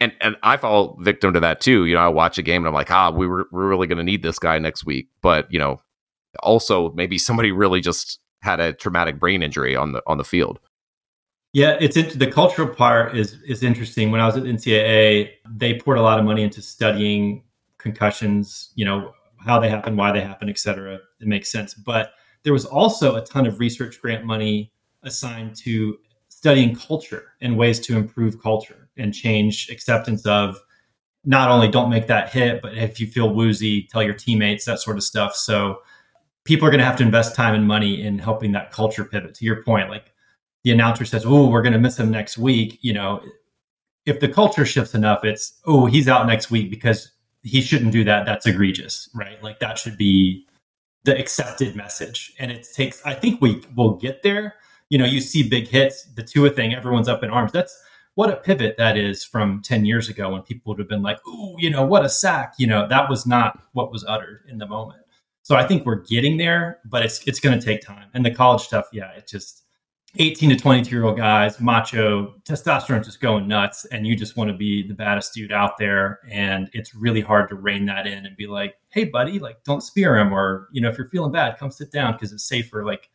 And 0.01 0.13
and 0.21 0.37
I 0.45 0.59
fall 0.59 0.97
victim 1.01 1.33
to 1.33 1.41
that 1.41 1.61
too. 1.61 1.87
You 1.87 1.97
know, 1.97 2.03
I 2.03 2.09
watch 2.09 2.39
a 2.39 2.43
game 2.43 2.63
and 2.63 2.69
I'm 2.69 2.73
like, 2.73 2.93
ah, 2.93 3.11
we 3.11 3.27
were 3.27 3.49
we're 3.51 3.67
really 3.67 3.89
going 3.89 3.99
to 3.99 4.05
need 4.05 4.23
this 4.23 4.39
guy 4.39 4.57
next 4.61 4.87
week. 4.87 5.09
But 5.23 5.53
you 5.53 5.59
know, 5.59 5.81
also 6.41 6.93
maybe 6.93 7.19
somebody 7.19 7.51
really 7.51 7.81
just 7.81 8.21
had 8.43 8.61
a 8.61 8.73
traumatic 8.73 9.19
brain 9.19 9.43
injury 9.43 9.75
on 9.75 9.91
the 9.91 10.03
on 10.07 10.19
the 10.19 10.25
field. 10.25 10.61
Yeah, 11.53 11.77
it's 11.81 11.97
the 12.15 12.31
cultural 12.31 12.69
part 12.69 13.17
is 13.17 13.39
is 13.47 13.63
interesting. 13.63 14.11
When 14.11 14.21
I 14.21 14.27
was 14.27 14.37
at 14.37 14.45
NCAA, 14.45 15.31
they 15.51 15.79
poured 15.79 15.99
a 15.99 16.03
lot 16.03 16.19
of 16.19 16.25
money 16.25 16.43
into 16.43 16.63
studying 16.63 17.43
concussions. 17.83 18.73
You 18.75 18.85
know 18.85 19.13
how 19.45 19.59
they 19.59 19.69
happen, 19.69 19.97
why 19.97 20.13
they 20.13 20.21
happen, 20.21 20.49
et 20.49 20.59
cetera. 20.59 20.95
It 20.95 21.27
makes 21.27 21.51
sense. 21.51 21.75
But 21.75 22.13
there 22.45 22.53
was 22.53 22.65
also 22.65 23.17
a 23.17 23.25
ton 23.25 23.47
of 23.47 23.61
research 23.61 24.01
grant 24.01 24.25
money 24.25 24.73
assigned 25.03 25.57
to 25.57 25.99
studying 26.29 26.75
culture 26.75 27.33
and 27.41 27.57
ways 27.57 27.81
to 27.81 27.97
improve 27.97 28.41
culture 28.43 28.89
and 28.97 29.15
change 29.15 29.69
acceptance 29.71 30.25
of 30.27 30.59
not 31.25 31.51
only 31.51 31.69
don't 31.69 31.91
make 31.91 32.09
that 32.09 32.31
hit, 32.31 32.61
but 32.63 32.77
if 32.77 33.01
you 33.01 33.07
feel 33.07 33.33
woozy, 33.33 33.87
tell 33.91 34.03
your 34.03 34.15
teammates 34.15 34.65
that 34.65 34.81
sort 34.81 34.97
of 34.97 35.05
stuff. 35.05 35.37
So 35.37 35.83
people 36.45 36.67
are 36.67 36.71
going 36.71 36.81
to 36.81 36.85
have 36.85 36.97
to 36.97 37.05
invest 37.05 37.37
time 37.37 37.55
and 37.55 37.67
money 37.67 38.03
in 38.03 38.19
helping 38.19 38.53
that 38.53 38.73
culture 38.73 39.05
pivot. 39.05 39.35
To 39.35 39.45
your 39.45 39.63
point, 39.63 39.89
like 39.89 40.13
the 40.65 40.73
announcer 40.73 41.05
says, 41.05 41.25
"Oh, 41.25 41.49
we're 41.49 41.63
going 41.63 41.75
to 41.75 41.79
miss 41.79 41.99
him 41.99 42.11
next 42.11 42.39
week," 42.39 42.79
you 42.83 42.93
know, 42.93 43.23
if 44.05 44.19
the 44.19 44.29
culture 44.29 44.67
shifts 44.67 44.95
enough, 44.95 45.25
it's, 45.25 45.61
"Oh, 45.65 45.87
he's 45.87 46.09
out 46.09 46.27
next 46.27 46.51
week 46.51 46.71
because 46.71 47.13
he 47.43 47.61
shouldn't 47.61 47.93
do 47.93 48.05
that. 48.05 48.27
That's 48.27 48.47
egregious." 48.47 49.09
Right? 49.15 49.43
Like 49.43 49.61
that 49.61 49.79
should 49.79 49.97
be 49.97 50.47
the 51.05 51.19
accepted 51.19 51.75
message. 51.77 52.33
And 52.39 52.51
it 52.51 52.67
takes 52.75 53.05
I 53.05 53.15
think 53.15 53.41
we 53.41 53.63
will 53.77 53.97
get 53.97 54.23
there. 54.23 54.55
You 54.89 54.99
know, 54.99 55.07
you 55.07 55.21
see 55.21 55.49
big 55.49 55.69
hits, 55.69 56.05
the 56.15 56.23
Tua 56.23 56.51
thing, 56.51 56.75
everyone's 56.75 57.09
up 57.09 57.23
in 57.23 57.31
arms. 57.31 57.53
That's 57.53 57.77
what 58.15 58.31
a 58.31 58.37
pivot 58.37 58.77
that 58.77 58.97
is 58.97 59.25
from 59.25 59.63
10 59.63 59.87
years 59.87 60.09
ago 60.11 60.31
when 60.31 60.43
people 60.43 60.71
would 60.71 60.79
have 60.79 60.89
been 60.89 61.03
like, 61.03 61.19
"Ooh, 61.27 61.57
you 61.59 61.71
know, 61.71 61.85
what 61.85 62.05
a 62.05 62.09
sack." 62.09 62.55
You 62.59 62.67
know, 62.67 62.87
that 62.89 63.09
was 63.09 63.27
not 63.27 63.59
what 63.73 63.91
was 63.91 64.05
uttered 64.07 64.45
in 64.49 64.59
the 64.59 64.67
moment. 64.67 65.03
So 65.43 65.57
I 65.57 65.67
think 65.67 65.85
we're 65.85 66.03
getting 66.03 66.37
there, 66.37 66.79
but 66.85 67.05
it's 67.05 67.27
it's 67.27 67.41
going 67.41 67.59
to 67.59 67.65
take 67.65 67.81
time. 67.83 68.09
And 68.15 68.25
the 68.25 68.31
college 68.31 68.63
stuff, 68.63 68.87
yeah, 68.93 69.11
it 69.13 69.27
just 69.27 69.65
18 70.19 70.51
to 70.51 70.57
22 70.57 70.91
year 70.91 71.05
old 71.05 71.17
guys, 71.17 71.59
macho, 71.59 72.35
testosterone 72.45 73.03
just 73.03 73.21
going 73.21 73.49
nuts, 73.49 73.87
and 73.87 74.07
you 74.07 74.15
just 74.15 74.37
want 74.37 74.51
to 74.51 74.57
be 74.57 74.87
the 74.87 74.93
baddest 74.93 75.33
dude 75.33 75.53
out 75.53 75.79
there. 75.79 76.21
And 76.31 76.69
it's 76.75 76.95
really 76.95 77.23
hard 77.23 77.49
to 77.49 77.55
rein 77.55 77.87
that 77.87 78.07
in 78.07 78.27
and 78.27 78.37
be 78.37 78.47
like, 78.47 78.77
hey, 78.91 79.05
buddy, 79.05 79.39
like 79.39 79.65
don't 79.65 79.81
spear 79.81 80.19
him, 80.19 80.33
or 80.33 80.69
you 80.73 80.83
know, 80.83 80.91
if 80.91 80.99
you're 80.99 81.09
feeling 81.09 81.33
bad, 81.33 81.59
come 81.59 81.71
sit 81.71 81.91
down 81.91 82.13
because 82.13 82.33
it's 82.33 82.45
safer. 82.45 82.85
Like 82.85 83.09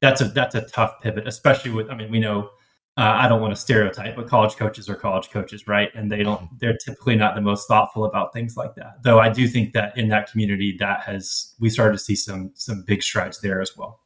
that's 0.00 0.20
a 0.20 0.24
that's 0.24 0.56
a 0.56 0.62
tough 0.62 1.00
pivot, 1.00 1.28
especially 1.28 1.70
with. 1.70 1.88
I 1.88 1.94
mean, 1.94 2.10
we 2.10 2.18
know. 2.18 2.50
Uh, 2.96 3.14
I 3.16 3.28
don't 3.28 3.40
want 3.40 3.54
to 3.54 3.60
stereotype, 3.60 4.16
but 4.16 4.26
college 4.26 4.56
coaches 4.56 4.88
are 4.88 4.96
college 4.96 5.30
coaches, 5.30 5.68
right? 5.68 5.90
And 5.94 6.10
they 6.10 6.24
don't. 6.24 6.48
They're 6.58 6.76
typically 6.76 7.14
not 7.14 7.36
the 7.36 7.40
most 7.40 7.68
thoughtful 7.68 8.04
about 8.04 8.32
things 8.32 8.56
like 8.56 8.74
that. 8.74 9.02
Though 9.04 9.20
I 9.20 9.28
do 9.28 9.46
think 9.46 9.72
that 9.74 9.96
in 9.96 10.08
that 10.08 10.30
community, 10.30 10.76
that 10.80 11.02
has 11.04 11.54
we 11.60 11.70
started 11.70 11.92
to 11.92 11.98
see 11.98 12.16
some 12.16 12.50
some 12.54 12.82
big 12.82 13.04
strides 13.04 13.40
there 13.40 13.60
as 13.60 13.76
well. 13.76 14.00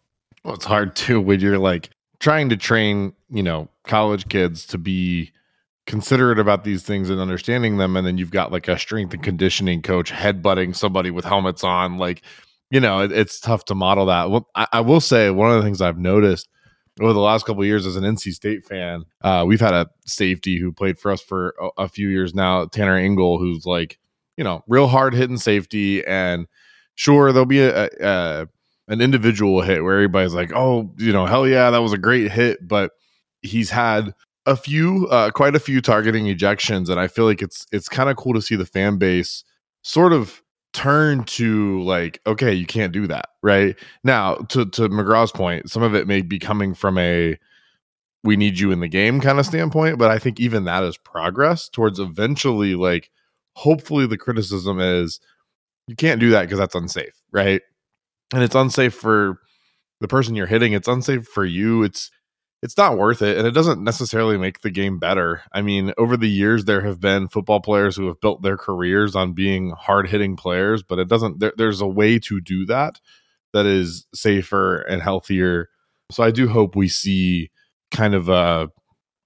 Well, 0.45 0.55
it's 0.55 0.67
hard 0.67 0.95
too 0.95 1.23
when 1.23 1.41
you're 1.41 1.59
like 1.59 1.89
trying 2.25 2.49
to 2.49 2.57
train, 2.57 3.13
you 3.29 3.43
know, 3.43 3.69
college 3.83 4.31
kids 4.31 4.65
to 4.65 4.79
be 4.79 5.31
considerate 5.87 6.39
about 6.39 6.65
these 6.65 6.83
things 6.83 7.11
and 7.11 7.21
understanding 7.21 7.77
them 7.77 7.95
and 7.95 8.07
then 8.07 8.17
you've 8.17 8.31
got 8.31 8.51
like 8.51 8.67
a 8.67 8.79
strength 8.79 9.13
and 9.13 9.23
conditioning 9.23 9.83
coach 9.83 10.11
headbutting 10.11 10.75
somebody 10.75 11.11
with 11.11 11.27
helmets 11.27 11.63
on 11.63 11.99
like 11.99 12.23
you 12.71 12.81
know 12.81 13.01
it, 13.01 13.13
it's 13.13 13.39
tough 13.39 13.67
to 13.67 13.75
model 13.75 14.07
that. 14.07 14.31
Well, 14.31 14.49
I, 14.55 14.67
I, 14.73 14.81
will 14.81 15.03
say 15.03 15.29
one 15.29 15.51
of 15.51 15.59
the 15.59 15.63
things 15.63 15.83
i've 15.83 15.99
noticed 15.99 16.49
over 17.03 17.13
the 17.13 17.21
last 17.21 17.45
couple 17.45 17.63
years 17.67 17.85
as 17.85 17.97
an 17.97 18.05
nc 18.05 18.33
state 18.33 18.65
fan 18.65 19.05
uh, 19.21 19.45
we've 19.47 19.61
had 19.61 19.75
a 19.75 19.91
safety 20.07 20.59
who 20.59 20.73
played 20.73 20.99
for 20.99 21.13
us 21.13 21.21
for 21.21 21.55
a, 21.61 21.83
a 21.83 21.89
few 21.91 22.09
years 22.09 22.35
now 22.35 22.65
tanner 22.65 22.99
ingle 22.99 23.39
who's 23.39 23.67
like 23.67 23.99
you 24.39 24.45
know 24.45 24.65
real 24.67 24.87
hard 24.87 25.13
hitting 25.13 25.37
safety 25.37 26.03
and 26.07 26.47
sure 26.95 27.31
there'll 27.31 27.45
be 27.45 27.61
a, 27.61 27.91
a, 28.01 28.49
an 28.89 29.01
individual 29.01 29.63
hit 29.63 29.83
where 29.83 29.95
everybody's 29.95 30.35
like, 30.35 30.53
oh, 30.55 30.93
you 30.99 31.13
know, 31.13 31.27
hell 31.27 31.47
yeah, 31.47 31.71
that 31.71 31.79
was 31.79 31.93
a 31.93 31.99
great 31.99 32.31
hit. 32.31 32.67
But 32.67 32.93
he's 33.43 33.71
had 33.71 34.15
a 34.47 34.57
few, 34.57 35.07
uh, 35.09 35.31
quite 35.31 35.55
a 35.55 35.61
few 35.61 35.81
targeting 35.81 36.27
ejections, 36.27 36.89
and 36.89 37.01
I 37.01 37.09
feel 37.09 37.25
like 37.25 37.43
it's 37.43 37.67
it's 37.73 37.89
kind 37.89 38.11
of 38.11 38.17
cool 38.17 38.35
to 38.35 38.43
see 38.43 38.57
the 38.57 38.67
fan 38.67 38.99
base 38.99 39.45
sort 39.83 40.13
of 40.13 40.43
turn 40.73 41.25
to 41.25 41.81
like, 41.83 42.21
okay, 42.27 42.53
you 42.53 42.67
can't 42.67 42.93
do 42.93 43.07
that, 43.07 43.27
right? 43.43 43.77
Now, 44.03 44.35
to 44.51 44.67
to 44.67 44.89
McGraw's 44.89 45.33
point, 45.33 45.71
some 45.71 45.83
of 45.83 45.95
it 45.95 46.07
may 46.07 46.21
be 46.23 46.39
coming 46.39 46.75
from 46.75 46.99
a 46.99 47.39
we 48.25 48.37
need 48.37 48.59
you 48.59 48.73
in 48.73 48.81
the 48.81 48.89
game 48.89 49.21
kind 49.21 49.39
of 49.39 49.47
standpoint, 49.47 49.99
but 49.99 50.11
I 50.11 50.19
think 50.19 50.41
even 50.41 50.65
that 50.65 50.83
is 50.83 50.97
progress 50.97 51.69
towards 51.69 52.01
eventually 52.01 52.75
like 52.75 53.11
hopefully 53.55 54.07
the 54.07 54.19
criticism 54.19 54.81
is 54.81 55.21
you 55.87 55.95
can't 55.95 56.21
do 56.21 56.31
that 56.31 56.43
because 56.43 56.59
that's 56.59 56.75
unsafe, 56.75 57.23
right? 57.31 57.61
And 58.35 58.43
it's 58.43 58.55
unsafe 58.55 58.95
for 58.95 59.39
the 60.01 60.09
person 60.09 60.35
you're 60.35 60.47
hitting 60.47 60.73
it's 60.73 60.89
unsafe 60.89 61.27
for 61.27 61.45
you 61.45 61.83
it's 61.83 62.11
it's 62.65 62.79
not 62.79 62.97
worth 62.97 63.21
it 63.21 63.37
and 63.37 63.47
it 63.47 63.51
doesn't 63.51 63.85
necessarily 63.85 64.39
make 64.39 64.63
the 64.63 64.71
game 64.71 64.99
better. 64.99 65.43
I 65.53 65.61
mean 65.61 65.93
over 65.99 66.17
the 66.17 66.31
years 66.31 66.65
there 66.65 66.81
have 66.81 66.99
been 66.99 67.29
football 67.29 67.61
players 67.61 67.95
who 67.95 68.07
have 68.07 68.23
built 68.23 68.41
their 68.41 68.57
careers 68.57 69.15
on 69.15 69.35
being 69.35 69.73
hard 69.79 70.09
hitting 70.09 70.35
players 70.35 70.83
but 70.83 70.99
it 70.99 71.07
doesn't 71.07 71.41
there, 71.41 71.53
there's 71.59 71.83
a 71.83 71.87
way 71.87 72.19
to 72.21 72.41
do 72.41 72.65
that 72.67 73.01
that 73.53 73.67
is 73.67 74.07
safer 74.15 74.81
and 74.81 75.03
healthier. 75.03 75.69
So 76.11 76.23
i 76.23 76.31
do 76.31 76.49
hope 76.49 76.75
we 76.75 76.89
see 76.89 77.51
kind 77.91 78.15
of 78.15 78.31
a 78.31 78.71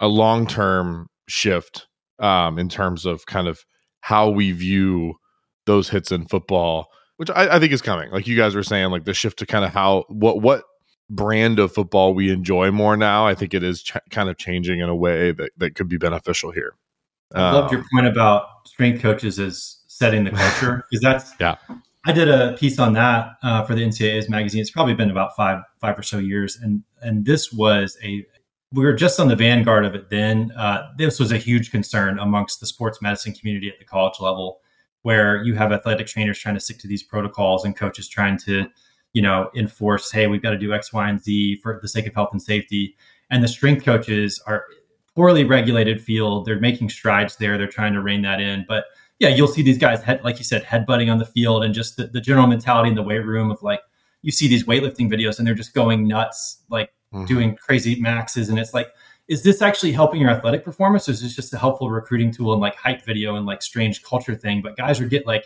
a 0.01 0.09
long 0.09 0.47
term 0.47 1.09
shift 1.29 1.87
um, 2.19 2.59
in 2.59 2.69
terms 2.69 3.07
of 3.07 3.27
kind 3.27 3.47
of 3.47 3.65
how 4.01 4.31
we 4.31 4.51
view 4.51 5.15
those 5.67 5.89
hits 5.89 6.11
in 6.11 6.27
football 6.27 6.89
which 7.19 7.31
I, 7.31 7.57
I 7.57 7.59
think 7.59 7.73
is 7.73 7.83
coming. 7.83 8.11
Like 8.11 8.27
you 8.27 8.37
guys 8.37 8.55
were 8.55 8.63
saying, 8.63 8.91
like 8.91 9.05
the 9.05 9.13
shift 9.13 9.41
to 9.41 9.47
kind 9.47 9.65
of 9.65 9.73
how 9.73 10.05
what 10.09 10.41
what 10.41 10.65
brand 11.11 11.59
of 11.59 11.73
football 11.73 12.15
we 12.15 12.31
enjoy 12.31 12.71
more 12.71 12.97
now. 12.97 13.27
I 13.27 13.35
think 13.35 13.55
it 13.55 13.63
is 13.63 13.83
ch- 13.83 13.97
kind 14.11 14.29
of 14.29 14.39
changing 14.39 14.81
in 14.81 14.89
a 14.89 14.95
way 14.95 15.33
that 15.33 15.51
that 15.59 15.75
could 15.75 15.89
be 15.89 15.99
beneficial 15.99 16.53
here. 16.53 16.75
I 17.35 17.53
loved 17.53 17.73
your 17.73 17.81
um, 17.81 17.87
point 17.93 18.07
about 18.07 18.47
strength 18.67 19.03
coaches 19.03 19.39
as 19.39 19.81
setting 19.89 20.25
the 20.25 20.31
culture 20.31 20.85
because 20.91 21.03
that's 21.03 21.33
yeah. 21.41 21.57
I 22.07 22.13
did 22.13 22.29
a 22.29 22.57
piece 22.57 22.79
on 22.79 22.93
that 22.95 23.33
uh, 23.43 23.65
for 23.65 23.75
the 23.75 23.83
NCAA's 23.83 24.31
magazine. 24.31 24.61
It's 24.61 24.71
probably 24.71 24.95
been 24.95 25.11
about 25.11 25.35
five 25.35 25.63
five 25.81 25.99
or 25.99 26.05
so 26.05 26.19
years, 26.19 26.57
and 26.57 26.85
and 27.03 27.27
this 27.27 27.53
was 27.53 27.99
a 28.03 28.25
we 28.73 28.85
were 28.85 28.93
just 28.93 29.19
on 29.19 29.27
the 29.27 29.37
vanguard 29.37 29.85
of 29.85 29.97
it 29.97 30.09
then. 30.09 30.53
Uh, 30.57 30.89
this 30.97 31.19
was 31.19 31.33
a 31.33 31.39
huge 31.39 31.73
concern 31.73 32.21
amongst 32.21 32.61
the 32.61 32.67
sports 32.67 33.03
medicine 33.03 33.33
community 33.33 33.69
at 33.69 33.81
the 33.81 33.85
college 33.85 34.21
level 34.21 34.61
where 35.09 35.43
you 35.43 35.55
have 35.55 35.73
athletic 35.73 36.07
trainers 36.07 36.39
trying 36.39 36.55
to 36.55 36.61
stick 36.61 36.77
to 36.79 36.87
these 36.87 37.03
protocols 37.03 37.65
and 37.65 37.75
coaches 37.75 38.07
trying 38.07 38.37
to, 38.37 38.67
you 39.15 39.23
know, 39.23 39.51
enforce, 39.55 40.13
hey, 40.13 40.27
we've 40.27 40.43
got 40.43 40.51
to 40.51 40.59
do 40.59 40.75
X, 40.75 40.93
Y, 40.93 41.09
and 41.09 41.19
Z 41.19 41.61
for 41.63 41.79
the 41.81 41.89
sake 41.89 42.07
of 42.07 42.13
health 42.13 42.29
and 42.33 42.43
safety. 42.43 42.95
And 43.31 43.43
the 43.43 43.49
strength 43.49 43.87
coaches 43.87 44.39
are 44.47 44.67
poorly 45.15 45.45
regulated 45.45 45.99
field. 45.99 46.45
They're 46.45 46.61
making 46.61 46.91
strides 46.91 47.37
there. 47.37 47.57
They're 47.57 47.67
trying 47.67 47.95
to 47.95 48.03
rein 48.03 48.21
that 48.21 48.39
in. 48.39 48.67
But 48.69 48.85
yeah, 49.19 49.31
you'll 49.31 49.49
see 49.49 49.63
these 49.63 49.79
guys, 49.79 50.03
head, 50.03 50.23
like 50.25 50.37
you 50.37 50.45
said, 50.45 50.63
headbutting 50.63 51.11
on 51.11 51.17
the 51.17 51.25
field 51.25 51.65
and 51.65 51.73
just 51.73 51.97
the, 51.97 52.09
the 52.09 52.21
general 52.21 52.47
mentality 52.47 52.91
in 52.91 52.95
the 52.95 53.03
weight 53.03 53.25
room 53.25 53.51
of 53.51 53.63
like, 53.63 53.81
you 54.21 54.31
see 54.31 54.47
these 54.47 54.65
weightlifting 54.65 55.11
videos 55.11 55.39
and 55.39 55.49
they're 55.49 55.55
just 55.55 55.73
going 55.73 56.07
nuts, 56.07 56.65
like 56.69 56.91
mm-hmm. 57.15 57.25
doing 57.25 57.57
crazy 57.57 57.99
maxes. 57.99 58.51
And 58.51 58.59
it's 58.59 58.75
like, 58.75 58.89
is 59.29 59.43
this 59.43 59.61
actually 59.63 59.93
helping 59.93 60.21
your 60.21 60.31
athletic 60.31 60.65
performance 60.65 61.09
or 61.09 61.13
is 61.13 61.23
this 61.23 61.35
just 61.35 61.53
a 61.53 61.59
helpful 61.59 61.91
recruiting 61.91 62.31
tool 62.31 62.53
and 62.53 62.61
like 62.61 62.75
hype 62.75 63.05
video 63.05 63.37
and 63.37 63.47
like 63.47 63.63
strange 63.63 64.03
culture 64.03 64.35
thing? 64.35 64.63
But 64.63 64.77
guys 64.77 65.01
are 65.01 65.07
get 65.07 65.27
like 65.27 65.45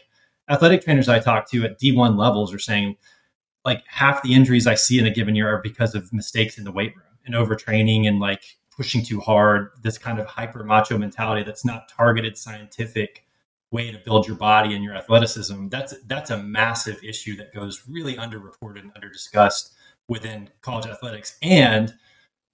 athletic 0.48 0.82
trainers 0.82 1.08
i 1.08 1.20
talk 1.20 1.48
to 1.48 1.64
at 1.64 1.78
d1 1.78 2.18
levels 2.18 2.52
are 2.52 2.58
saying 2.58 2.96
like 3.64 3.84
half 3.86 4.20
the 4.24 4.34
injuries 4.34 4.66
i 4.66 4.74
see 4.74 4.98
in 4.98 5.06
a 5.06 5.10
given 5.10 5.36
year 5.36 5.48
are 5.48 5.62
because 5.62 5.94
of 5.94 6.12
mistakes 6.12 6.58
in 6.58 6.64
the 6.64 6.72
weight 6.72 6.94
room 6.96 7.06
and 7.24 7.36
overtraining 7.36 8.08
and 8.08 8.18
like 8.18 8.56
pushing 8.76 9.04
too 9.04 9.20
hard 9.20 9.70
this 9.82 9.98
kind 9.98 10.18
of 10.18 10.26
hyper 10.26 10.64
macho 10.64 10.98
mentality 10.98 11.44
that's 11.44 11.64
not 11.64 11.88
targeted 11.88 12.36
scientific 12.36 13.24
way 13.72 13.90
to 13.90 13.98
build 13.98 14.26
your 14.28 14.36
body 14.36 14.74
and 14.74 14.84
your 14.84 14.94
athleticism. 14.94 15.68
That's 15.68 15.94
that's 16.06 16.30
a 16.30 16.38
massive 16.38 17.02
issue 17.02 17.36
that 17.36 17.54
goes 17.54 17.82
really 17.88 18.16
underreported 18.16 18.80
and 18.80 18.92
under 18.94 19.08
discussed 19.08 19.72
within 20.08 20.50
college 20.60 20.86
athletics. 20.86 21.38
And 21.42 21.94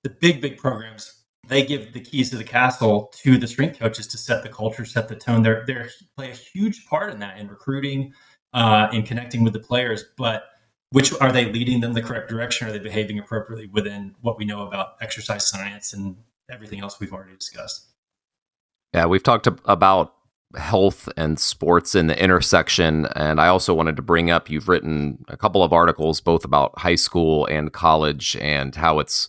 the 0.05 0.11
big 0.11 0.41
big 0.41 0.57
programs 0.57 1.18
they 1.49 1.65
give 1.65 1.93
the 1.93 2.01
keys 2.01 2.31
to 2.31 2.37
the 2.37 2.45
castle 2.45 3.13
to 3.17 3.39
the 3.39 3.47
strength 3.47 3.79
coaches 3.79 4.07
to 4.09 4.19
set 4.19 4.43
the 4.43 4.49
culture, 4.49 4.85
set 4.85 5.09
the 5.09 5.17
tone. 5.17 5.43
They're 5.43 5.65
they 5.67 5.89
play 6.17 6.31
a 6.31 6.35
huge 6.35 6.87
part 6.87 7.13
in 7.13 7.19
that 7.21 7.39
in 7.39 7.49
recruiting, 7.49 8.13
uh, 8.53 8.89
in 8.93 9.03
connecting 9.03 9.45
with 9.45 9.53
the 9.53 9.61
players. 9.61 10.05
But 10.17 10.45
which 10.91 11.13
are 11.21 11.33
they 11.33 11.51
leading 11.51 11.81
them 11.81 11.93
the 11.93 12.03
correct 12.03 12.29
direction? 12.29 12.69
Are 12.69 12.73
they 12.73 12.79
behaving 12.79 13.19
appropriately 13.19 13.67
within 13.67 14.15
what 14.21 14.39
we 14.39 14.45
know 14.45 14.67
about 14.67 14.95
exercise 15.01 15.47
science 15.49 15.93
and 15.93 16.17
everything 16.51 16.81
else 16.81 17.01
we've 17.01 17.13
already 17.13 17.37
discussed? 17.37 17.87
Yeah, 18.95 19.07
we've 19.07 19.23
talked 19.23 19.47
about 19.47 20.15
health 20.57 21.09
and 21.17 21.39
sports 21.39 21.95
in 21.95 22.07
the 22.07 22.23
intersection. 22.23 23.07
And 23.15 23.41
I 23.41 23.49
also 23.49 23.75
wanted 23.75 23.97
to 23.97 24.03
bring 24.03 24.31
up 24.31 24.49
you've 24.49 24.69
written 24.69 25.25
a 25.29 25.37
couple 25.37 25.63
of 25.63 25.73
articles 25.73 26.21
both 26.21 26.45
about 26.45 26.79
high 26.79 26.95
school 26.95 27.45
and 27.47 27.73
college 27.73 28.37
and 28.37 28.75
how 28.75 28.99
it's 28.99 29.29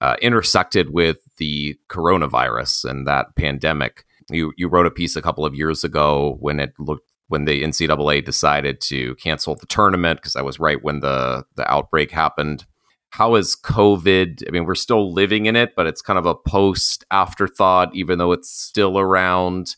uh, 0.00 0.16
intersected 0.20 0.90
with 0.90 1.21
the 1.36 1.76
coronavirus 1.88 2.88
and 2.90 3.06
that 3.06 3.34
pandemic. 3.36 4.04
You 4.30 4.52
you 4.56 4.68
wrote 4.68 4.86
a 4.86 4.90
piece 4.90 5.16
a 5.16 5.22
couple 5.22 5.44
of 5.44 5.54
years 5.54 5.84
ago 5.84 6.36
when 6.40 6.60
it 6.60 6.72
looked 6.78 7.08
when 7.32 7.46
the 7.46 7.62
NCAA 7.62 8.22
decided 8.22 8.78
to 8.82 9.14
cancel 9.14 9.54
the 9.54 9.64
tournament 9.64 10.18
because 10.18 10.34
that 10.34 10.44
was 10.44 10.60
right 10.60 10.84
when 10.84 11.00
the 11.00 11.44
the 11.56 11.70
outbreak 11.70 12.10
happened. 12.10 12.66
How 13.08 13.36
is 13.36 13.56
COVID? 13.56 14.44
I 14.46 14.50
mean, 14.50 14.66
we're 14.66 14.74
still 14.74 15.12
living 15.12 15.46
in 15.46 15.56
it, 15.56 15.74
but 15.74 15.86
it's 15.86 16.02
kind 16.02 16.18
of 16.18 16.26
a 16.26 16.34
post 16.34 17.04
afterthought, 17.10 17.94
even 17.94 18.18
though 18.18 18.32
it's 18.32 18.50
still 18.50 18.98
around. 18.98 19.76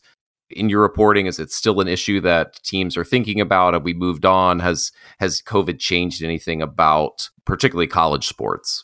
In 0.49 0.69
your 0.69 0.81
reporting, 0.81 1.27
is 1.27 1.39
it 1.39 1.49
still 1.51 1.79
an 1.79 1.87
issue 1.87 2.21
that 2.21 2.61
teams 2.63 2.95
are 2.97 3.03
thinking 3.03 3.41
about? 3.41 3.73
Have 3.73 3.83
we 3.83 3.93
moved 3.93 4.25
on? 4.25 4.59
Has 4.59 4.91
has 5.19 5.41
COVID 5.41 5.79
changed 5.79 6.21
anything 6.21 6.61
about 6.61 7.29
particularly 7.45 7.87
college 7.87 8.27
sports? 8.27 8.83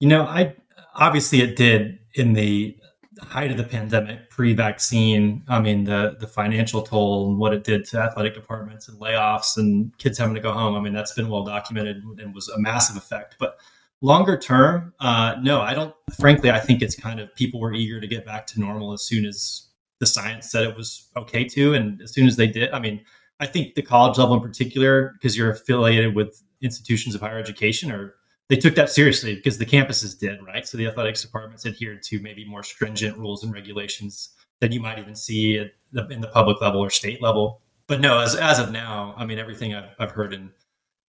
You 0.00 0.08
know, 0.08 0.24
I 0.24 0.54
obviously 0.96 1.42
it 1.42 1.54
did 1.54 1.99
in 2.14 2.32
the 2.32 2.76
height 3.20 3.50
of 3.50 3.56
the 3.56 3.64
pandemic, 3.64 4.30
pre-vaccine. 4.30 5.42
I 5.48 5.60
mean, 5.60 5.84
the 5.84 6.16
the 6.18 6.26
financial 6.26 6.82
toll 6.82 7.28
and 7.28 7.38
what 7.38 7.52
it 7.52 7.64
did 7.64 7.84
to 7.86 7.98
athletic 7.98 8.34
departments 8.34 8.88
and 8.88 9.00
layoffs 9.00 9.56
and 9.56 9.96
kids 9.98 10.18
having 10.18 10.34
to 10.34 10.40
go 10.40 10.52
home. 10.52 10.74
I 10.74 10.80
mean, 10.80 10.92
that's 10.92 11.12
been 11.12 11.28
well 11.28 11.44
documented 11.44 12.02
and 12.18 12.34
was 12.34 12.48
a 12.48 12.58
massive 12.58 12.96
effect. 12.96 13.36
But 13.38 13.58
longer 14.00 14.38
term, 14.38 14.94
uh, 15.00 15.36
no, 15.42 15.60
I 15.60 15.74
don't. 15.74 15.94
Frankly, 16.18 16.50
I 16.50 16.60
think 16.60 16.82
it's 16.82 16.94
kind 16.94 17.20
of 17.20 17.34
people 17.34 17.60
were 17.60 17.74
eager 17.74 18.00
to 18.00 18.06
get 18.06 18.24
back 18.24 18.46
to 18.48 18.60
normal 18.60 18.92
as 18.92 19.02
soon 19.02 19.24
as 19.24 19.66
the 19.98 20.06
science 20.06 20.50
said 20.50 20.64
it 20.64 20.76
was 20.76 21.08
okay 21.16 21.44
to, 21.44 21.74
and 21.74 22.00
as 22.00 22.12
soon 22.14 22.26
as 22.26 22.36
they 22.36 22.46
did. 22.46 22.70
I 22.70 22.78
mean, 22.78 23.02
I 23.38 23.46
think 23.46 23.74
the 23.74 23.82
college 23.82 24.18
level 24.18 24.34
in 24.34 24.40
particular, 24.40 25.12
because 25.14 25.36
you're 25.36 25.50
affiliated 25.50 26.14
with 26.14 26.42
institutions 26.62 27.14
of 27.14 27.20
higher 27.20 27.38
education, 27.38 27.90
or 27.90 28.14
they 28.50 28.56
took 28.56 28.74
that 28.74 28.90
seriously 28.90 29.36
because 29.36 29.58
the 29.58 29.64
campuses 29.64 30.18
did, 30.18 30.44
right? 30.44 30.66
So 30.66 30.76
the 30.76 30.88
athletics 30.88 31.22
departments 31.22 31.64
adhered 31.64 32.02
to 32.02 32.20
maybe 32.20 32.44
more 32.44 32.64
stringent 32.64 33.16
rules 33.16 33.44
and 33.44 33.54
regulations 33.54 34.30
than 34.60 34.72
you 34.72 34.80
might 34.80 34.98
even 34.98 35.14
see 35.14 35.70
the, 35.92 36.08
in 36.08 36.20
the 36.20 36.26
public 36.26 36.60
level 36.60 36.80
or 36.80 36.90
state 36.90 37.22
level. 37.22 37.62
But 37.86 38.00
no, 38.00 38.18
as, 38.18 38.34
as 38.34 38.58
of 38.58 38.72
now, 38.72 39.14
I 39.16 39.24
mean, 39.24 39.38
everything 39.38 39.72
I've, 39.72 39.90
I've 40.00 40.10
heard 40.10 40.34
in 40.34 40.50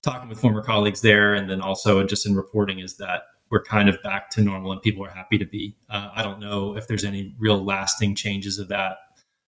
talking 0.03 0.27
with 0.27 0.39
former 0.39 0.61
colleagues 0.61 0.99
there 0.99 1.33
and 1.33 1.49
then 1.49 1.61
also 1.61 2.03
just 2.03 2.25
in 2.25 2.35
reporting 2.35 2.79
is 2.79 2.97
that 2.97 3.23
we're 3.49 3.63
kind 3.63 3.87
of 3.87 4.01
back 4.03 4.29
to 4.31 4.41
normal 4.41 4.73
and 4.73 4.81
people 4.81 5.05
are 5.05 5.09
happy 5.09 5.37
to 5.37 5.45
be. 5.45 5.77
Uh, 5.89 6.09
I 6.13 6.23
don't 6.23 6.41
know 6.41 6.75
if 6.75 6.87
there's 6.87 7.05
any 7.05 7.33
real 7.39 7.63
lasting 7.63 8.15
changes 8.15 8.59
of 8.59 8.67
that 8.67 8.97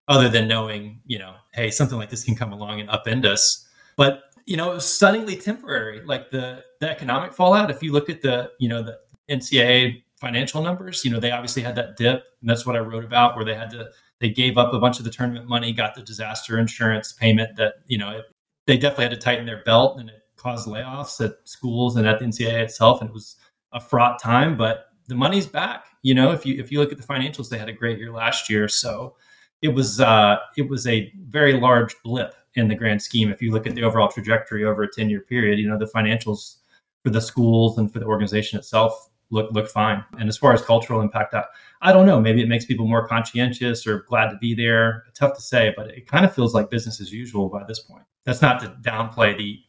other 0.07 0.29
than 0.29 0.47
knowing, 0.47 1.01
you 1.05 1.19
know, 1.19 1.35
hey, 1.53 1.71
something 1.71 1.97
like 1.97 2.09
this 2.09 2.23
can 2.23 2.35
come 2.35 2.53
along 2.53 2.79
and 2.79 2.89
upend 2.89 3.25
us. 3.25 3.67
But 3.97 4.23
you 4.45 4.55
know, 4.57 4.71
it 4.71 4.75
was 4.75 4.85
stunningly 4.85 5.35
temporary. 5.35 6.03
Like 6.03 6.31
the 6.31 6.63
the 6.81 6.89
economic 6.89 7.31
fallout. 7.31 7.71
If 7.71 7.81
you 7.81 7.93
look 7.93 8.09
at 8.09 8.21
the 8.21 8.51
you 8.59 8.67
know 8.67 8.83
the 8.83 8.97
NCAA 9.29 10.03
financial 10.19 10.61
numbers, 10.61 11.05
you 11.05 11.11
know 11.11 11.19
they 11.19 11.31
obviously 11.31 11.61
had 11.61 11.75
that 11.75 11.95
dip, 11.95 12.25
and 12.41 12.49
that's 12.49 12.65
what 12.65 12.75
I 12.75 12.79
wrote 12.79 13.05
about, 13.05 13.37
where 13.37 13.45
they 13.45 13.55
had 13.55 13.69
to 13.69 13.89
they 14.19 14.29
gave 14.29 14.57
up 14.57 14.73
a 14.73 14.79
bunch 14.79 14.99
of 14.99 15.05
the 15.05 15.11
tournament 15.11 15.47
money, 15.47 15.71
got 15.71 15.95
the 15.95 16.01
disaster 16.01 16.59
insurance 16.59 17.13
payment 17.13 17.55
that 17.55 17.75
you 17.87 17.97
know 17.97 18.09
it, 18.17 18.25
they 18.67 18.77
definitely 18.77 19.05
had 19.05 19.11
to 19.11 19.17
tighten 19.17 19.45
their 19.45 19.63
belt, 19.63 19.99
and 19.99 20.09
it 20.09 20.23
caused 20.35 20.67
layoffs 20.67 21.23
at 21.23 21.35
schools 21.45 21.95
and 21.95 22.07
at 22.07 22.19
the 22.19 22.25
NCAA 22.25 22.63
itself, 22.63 22.99
and 22.99 23.09
it 23.09 23.13
was 23.13 23.37
a 23.71 23.79
fraught 23.79 24.21
time. 24.21 24.57
But 24.57 24.87
the 25.07 25.15
money's 25.15 25.47
back. 25.47 25.85
You 26.01 26.15
know, 26.15 26.31
if 26.31 26.45
you 26.45 26.59
if 26.59 26.71
you 26.71 26.79
look 26.79 26.91
at 26.91 26.97
the 26.97 27.07
financials, 27.07 27.47
they 27.47 27.59
had 27.59 27.69
a 27.69 27.73
great 27.73 27.99
year 27.99 28.11
last 28.11 28.49
year, 28.49 28.67
so 28.67 29.15
it 29.61 29.69
was 29.69 30.01
uh, 30.01 30.37
it 30.57 30.67
was 30.67 30.87
a 30.87 31.13
very 31.27 31.53
large 31.53 31.95
blip 32.03 32.33
in 32.55 32.67
the 32.67 32.75
grand 32.75 33.03
scheme. 33.03 33.29
If 33.31 33.39
you 33.39 33.51
look 33.51 33.67
at 33.67 33.75
the 33.75 33.83
overall 33.83 34.09
trajectory 34.09 34.65
over 34.65 34.83
a 34.83 34.91
10 34.91 35.09
year 35.09 35.21
period, 35.21 35.59
you 35.59 35.69
know, 35.69 35.77
the 35.77 35.85
financials 35.85 36.57
for 37.03 37.09
the 37.09 37.21
schools 37.21 37.77
and 37.77 37.91
for 37.91 37.99
the 37.99 38.05
organization 38.05 38.59
itself 38.59 39.09
look 39.31 39.51
look 39.51 39.67
fine. 39.69 40.03
And 40.19 40.29
as 40.29 40.37
far 40.37 40.53
as 40.53 40.61
cultural 40.61 41.01
impact, 41.01 41.33
I, 41.33 41.45
I 41.81 41.91
don't 41.91 42.05
know. 42.05 42.19
Maybe 42.21 42.41
it 42.41 42.47
makes 42.47 42.65
people 42.65 42.87
more 42.87 43.07
conscientious 43.07 43.87
or 43.87 44.03
glad 44.07 44.29
to 44.29 44.37
be 44.37 44.53
there. 44.53 45.05
Tough 45.15 45.35
to 45.35 45.41
say, 45.41 45.73
but 45.75 45.87
it 45.89 46.07
kind 46.07 46.25
of 46.25 46.35
feels 46.35 46.53
like 46.53 46.69
business 46.69 47.01
as 47.01 47.11
usual 47.11 47.49
by 47.49 47.63
this 47.67 47.79
point. 47.79 48.03
That's 48.25 48.41
not 48.41 48.59
to 48.61 48.67
downplay 48.81 49.37
the 49.37 49.59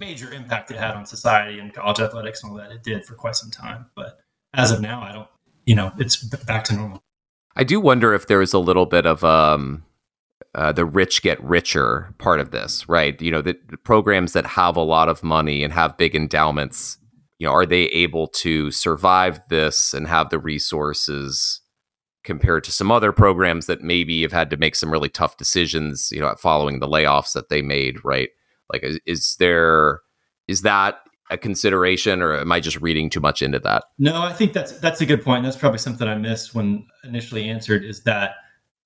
major 0.00 0.32
impact 0.32 0.70
it 0.70 0.76
had 0.78 0.92
on 0.92 1.04
society 1.04 1.58
and 1.58 1.72
college 1.72 2.00
athletics 2.00 2.42
and 2.42 2.52
all 2.52 2.58
that 2.58 2.72
it 2.72 2.82
did 2.82 3.04
for 3.04 3.14
quite 3.14 3.36
some 3.36 3.50
time. 3.50 3.86
But 3.94 4.20
as 4.54 4.70
of 4.70 4.80
now, 4.80 5.02
I 5.02 5.12
don't, 5.12 5.28
you 5.66 5.74
know, 5.74 5.92
it's 5.98 6.16
back 6.22 6.64
to 6.64 6.74
normal. 6.74 7.02
I 7.56 7.64
do 7.64 7.80
wonder 7.80 8.14
if 8.14 8.26
there 8.26 8.42
is 8.42 8.52
a 8.52 8.58
little 8.58 8.86
bit 8.86 9.06
of 9.06 9.22
um, 9.22 9.84
uh, 10.54 10.72
the 10.72 10.84
rich 10.84 11.22
get 11.22 11.42
richer 11.42 12.14
part 12.18 12.40
of 12.40 12.50
this, 12.50 12.88
right? 12.88 13.20
You 13.20 13.30
know, 13.30 13.42
the, 13.42 13.54
programs 13.82 14.32
that 14.32 14.46
have 14.46 14.76
a 14.76 14.82
lot 14.82 15.08
of 15.08 15.22
money 15.22 15.64
and 15.64 15.72
have 15.72 15.96
big 15.96 16.14
endowments, 16.14 16.98
you 17.38 17.46
know, 17.46 17.52
are 17.52 17.66
they 17.66 17.84
able 17.86 18.28
to 18.28 18.70
survive 18.70 19.40
this 19.48 19.92
and 19.92 20.06
have 20.06 20.30
the 20.30 20.38
resources 20.38 21.60
compared 22.22 22.64
to 22.64 22.72
some 22.72 22.90
other 22.90 23.12
programs 23.12 23.66
that 23.66 23.82
maybe 23.82 24.22
have 24.22 24.32
had 24.32 24.48
to 24.50 24.56
make 24.56 24.74
some 24.74 24.90
really 24.90 25.08
tough 25.08 25.36
decisions, 25.36 26.10
you 26.12 26.20
know, 26.20 26.34
following 26.38 26.78
the 26.78 26.88
layoffs 26.88 27.32
that 27.32 27.48
they 27.48 27.60
made, 27.60 28.02
right? 28.04 28.30
Like, 28.72 28.84
is 29.06 29.36
there 29.38 30.00
is 30.48 30.62
that 30.62 30.96
a 31.30 31.38
consideration, 31.38 32.22
or 32.22 32.36
am 32.36 32.52
I 32.52 32.60
just 32.60 32.80
reading 32.80 33.10
too 33.10 33.20
much 33.20 33.42
into 33.42 33.58
that? 33.60 33.84
No, 33.98 34.22
I 34.22 34.32
think 34.32 34.52
that's 34.52 34.72
that's 34.78 35.00
a 35.00 35.06
good 35.06 35.22
point. 35.22 35.44
That's 35.44 35.56
probably 35.56 35.78
something 35.78 36.06
I 36.06 36.14
missed 36.14 36.54
when 36.54 36.86
initially 37.02 37.48
answered. 37.48 37.84
Is 37.84 38.04
that 38.04 38.36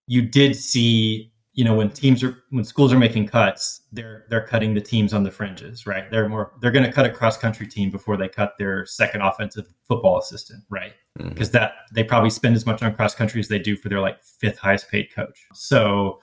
you 0.07 0.23
did 0.23 0.57
see 0.57 1.33
you 1.59 1.65
know 1.65 1.75
when 1.75 1.91
teams 1.91 2.23
are 2.23 2.39
when 2.51 2.63
schools 2.63 2.93
are 2.93 2.99
making 2.99 3.27
cuts 3.27 3.81
they're 3.91 4.25
they're 4.31 4.47
cutting 4.47 4.75
the 4.75 4.81
teams 4.81 5.13
on 5.13 5.25
the 5.25 5.31
fringes 5.31 5.89
right? 5.89 6.09
They're 6.09 6.29
more 6.29 6.53
they're 6.61 6.71
going 6.71 6.85
to 6.85 6.93
cut 6.93 7.05
a 7.05 7.11
cross 7.11 7.37
country 7.37 7.67
team 7.67 7.91
before 7.91 8.17
they 8.17 8.29
cut 8.29 8.57
their 8.59 8.87
second 8.87 9.23
offensive 9.23 9.67
football 9.83 10.21
assistant 10.21 10.63
right? 10.71 10.93
Because 11.17 11.49
mm-hmm. 11.49 11.59
that 11.59 11.73
they 11.93 12.05
probably 12.05 12.31
spend 12.31 12.55
as 12.55 12.65
much 12.65 12.81
on 12.81 12.95
cross 12.95 13.13
country 13.13 13.41
as 13.41 13.49
they 13.49 13.59
do 13.59 13.77
for 13.77 13.89
their 13.89 13.99
like 13.99 14.23
fifth 14.23 14.57
highest 14.57 14.89
paid 14.89 15.13
coach. 15.13 15.47
So 15.53 16.21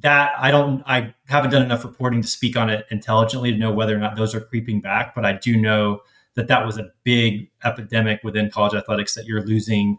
that 0.00 0.32
i 0.38 0.50
don't 0.50 0.82
i 0.86 1.14
haven't 1.28 1.52
done 1.52 1.62
enough 1.62 1.84
reporting 1.84 2.20
to 2.20 2.26
speak 2.26 2.56
on 2.56 2.68
it 2.68 2.84
intelligently 2.90 3.52
to 3.52 3.56
know 3.56 3.70
whether 3.70 3.94
or 3.94 3.98
not 4.00 4.16
those 4.16 4.34
are 4.34 4.40
creeping 4.40 4.80
back 4.80 5.14
but 5.14 5.24
i 5.24 5.32
do 5.32 5.56
know 5.56 6.00
that 6.34 6.48
that 6.48 6.66
was 6.66 6.78
a 6.78 6.90
big 7.04 7.48
epidemic 7.64 8.20
within 8.24 8.50
college 8.50 8.74
athletics 8.74 9.14
that 9.14 9.24
you're 9.24 9.44
losing 9.46 9.98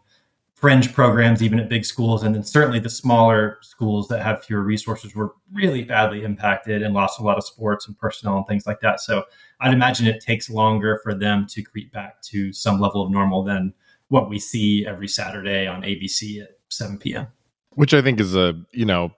fringe 0.65 0.91
programs, 0.95 1.43
even 1.43 1.59
at 1.59 1.69
big 1.69 1.85
schools. 1.85 2.23
And 2.23 2.33
then 2.33 2.43
certainly 2.43 2.79
the 2.79 2.89
smaller 2.89 3.59
schools 3.61 4.07
that 4.07 4.23
have 4.23 4.43
fewer 4.43 4.63
resources 4.63 5.13
were 5.13 5.35
really 5.53 5.83
badly 5.83 6.23
impacted 6.23 6.81
and 6.81 6.91
lost 6.91 7.19
a 7.19 7.23
lot 7.23 7.37
of 7.37 7.45
sports 7.45 7.87
and 7.87 7.95
personnel 7.99 8.37
and 8.37 8.47
things 8.47 8.65
like 8.65 8.79
that. 8.79 8.99
So 8.99 9.25
I'd 9.59 9.75
imagine 9.75 10.07
it 10.07 10.21
takes 10.21 10.49
longer 10.49 10.99
for 11.03 11.13
them 11.13 11.45
to 11.51 11.61
creep 11.61 11.93
back 11.93 12.19
to 12.23 12.51
some 12.51 12.79
level 12.79 13.03
of 13.03 13.11
normal 13.11 13.43
than 13.43 13.75
what 14.07 14.27
we 14.27 14.39
see 14.39 14.87
every 14.87 15.07
Saturday 15.07 15.67
on 15.67 15.83
ABC 15.83 16.41
at 16.41 16.57
7 16.69 16.97
p.m. 16.97 17.27
Which 17.75 17.93
I 17.93 18.01
think 18.01 18.19
is 18.19 18.35
a, 18.35 18.59
you 18.71 18.85
know, 18.85 19.11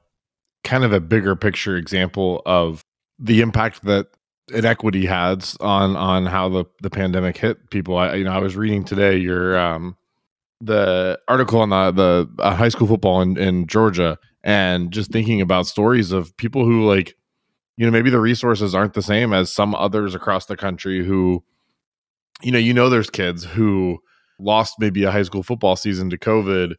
kind 0.65 0.83
of 0.83 0.91
a 0.91 0.99
bigger 0.99 1.37
picture 1.37 1.77
example 1.77 2.41
of 2.45 2.81
the 3.19 3.39
impact 3.39 3.85
that 3.85 4.07
inequity 4.53 5.05
has 5.05 5.55
on 5.61 5.95
on 5.95 6.25
how 6.25 6.49
the 6.49 6.65
the 6.81 6.89
pandemic 6.89 7.37
hit 7.37 7.69
people. 7.69 7.97
I 7.97 8.15
you 8.15 8.25
know 8.25 8.33
I 8.33 8.39
was 8.39 8.57
reading 8.57 8.83
today 8.83 9.15
your 9.15 9.57
um 9.57 9.95
the 10.61 11.19
article 11.27 11.59
on 11.59 11.69
the 11.69 11.91
the 11.91 12.43
uh, 12.43 12.55
high 12.55 12.69
school 12.69 12.87
football 12.87 13.21
in, 13.21 13.37
in 13.37 13.67
Georgia 13.67 14.17
and 14.43 14.91
just 14.91 15.11
thinking 15.11 15.41
about 15.41 15.67
stories 15.67 16.11
of 16.11 16.35
people 16.37 16.65
who 16.65 16.85
like 16.85 17.15
you 17.77 17.85
know 17.85 17.91
maybe 17.91 18.09
the 18.09 18.19
resources 18.19 18.73
aren't 18.73 18.93
the 18.93 19.01
same 19.01 19.33
as 19.33 19.51
some 19.51 19.75
others 19.75 20.15
across 20.15 20.45
the 20.45 20.57
country 20.57 21.05
who 21.05 21.43
you 22.41 22.51
know 22.51 22.59
you 22.59 22.73
know 22.73 22.89
there's 22.89 23.09
kids 23.09 23.43
who 23.43 23.99
lost 24.39 24.75
maybe 24.79 25.03
a 25.03 25.11
high 25.11 25.23
school 25.23 25.43
football 25.43 25.75
season 25.75 26.09
to 26.09 26.17
covid 26.17 26.73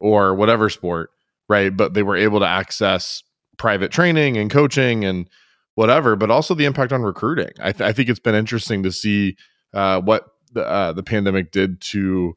or 0.00 0.34
whatever 0.34 0.68
sport 0.68 1.10
right? 1.52 1.76
But 1.76 1.94
they 1.94 2.02
were 2.02 2.16
able 2.16 2.40
to 2.40 2.46
access 2.46 3.22
private 3.58 3.92
training 3.92 4.36
and 4.38 4.50
coaching 4.50 5.04
and 5.04 5.28
whatever 5.74 6.16
but 6.16 6.30
also 6.30 6.54
the 6.54 6.64
impact 6.64 6.92
on 6.92 7.02
recruiting. 7.02 7.50
I, 7.60 7.72
th- 7.72 7.88
I 7.88 7.92
think 7.92 8.08
it's 8.08 8.18
been 8.18 8.34
interesting 8.34 8.82
to 8.82 8.90
see 8.90 9.36
uh, 9.74 10.00
what 10.00 10.24
the, 10.52 10.66
uh, 10.66 10.92
the 10.92 11.02
pandemic 11.02 11.52
did 11.52 11.80
to 11.82 12.34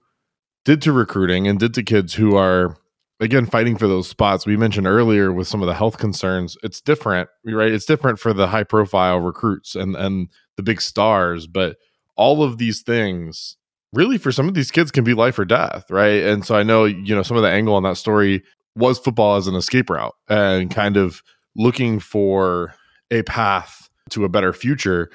did 0.65 0.81
to 0.81 0.91
recruiting 0.91 1.47
and 1.47 1.59
did 1.59 1.73
to 1.73 1.83
kids 1.83 2.13
who 2.13 2.35
are 2.35 2.75
again 3.21 3.45
fighting 3.45 3.77
for 3.77 3.87
those 3.87 4.07
spots 4.07 4.45
we 4.45 4.57
mentioned 4.57 4.87
earlier 4.87 5.31
with 5.31 5.47
some 5.47 5.61
of 5.61 5.67
the 5.67 5.73
health 5.73 5.97
concerns 5.97 6.57
it's 6.63 6.81
different 6.81 7.29
right 7.45 7.71
it's 7.71 7.85
different 7.85 8.19
for 8.19 8.33
the 8.33 8.47
high 8.47 8.63
profile 8.63 9.19
recruits 9.19 9.73
and 9.75 9.95
and 9.95 10.27
the 10.57 10.63
big 10.63 10.81
stars 10.81 11.47
but 11.47 11.77
all 12.17 12.43
of 12.43 12.57
these 12.57 12.81
things 12.81 13.55
really 13.95 14.17
for 14.17 14.31
some 14.31 14.47
of 14.47 14.53
these 14.53 14.69
kids 14.69 14.91
can 14.91 15.03
be 15.03 15.13
life 15.13 15.39
or 15.39 15.45
death, 15.45 15.89
right? 15.89 16.23
And 16.23 16.45
so 16.45 16.55
I 16.55 16.63
know, 16.63 16.83
you 16.83 17.15
know, 17.15 17.23
some 17.23 17.37
of 17.37 17.43
the 17.43 17.49
angle 17.49 17.75
on 17.75 17.83
that 17.83 17.97
story 17.97 18.43
was 18.75 18.99
football 18.99 19.37
as 19.37 19.47
an 19.47 19.55
escape 19.55 19.89
route 19.89 20.13
and 20.27 20.69
kind 20.69 20.97
of 20.97 21.23
looking 21.55 21.99
for 21.99 22.75
a 23.09 23.23
path 23.23 23.89
to 24.09 24.25
a 24.25 24.29
better 24.29 24.53
future. 24.53 25.09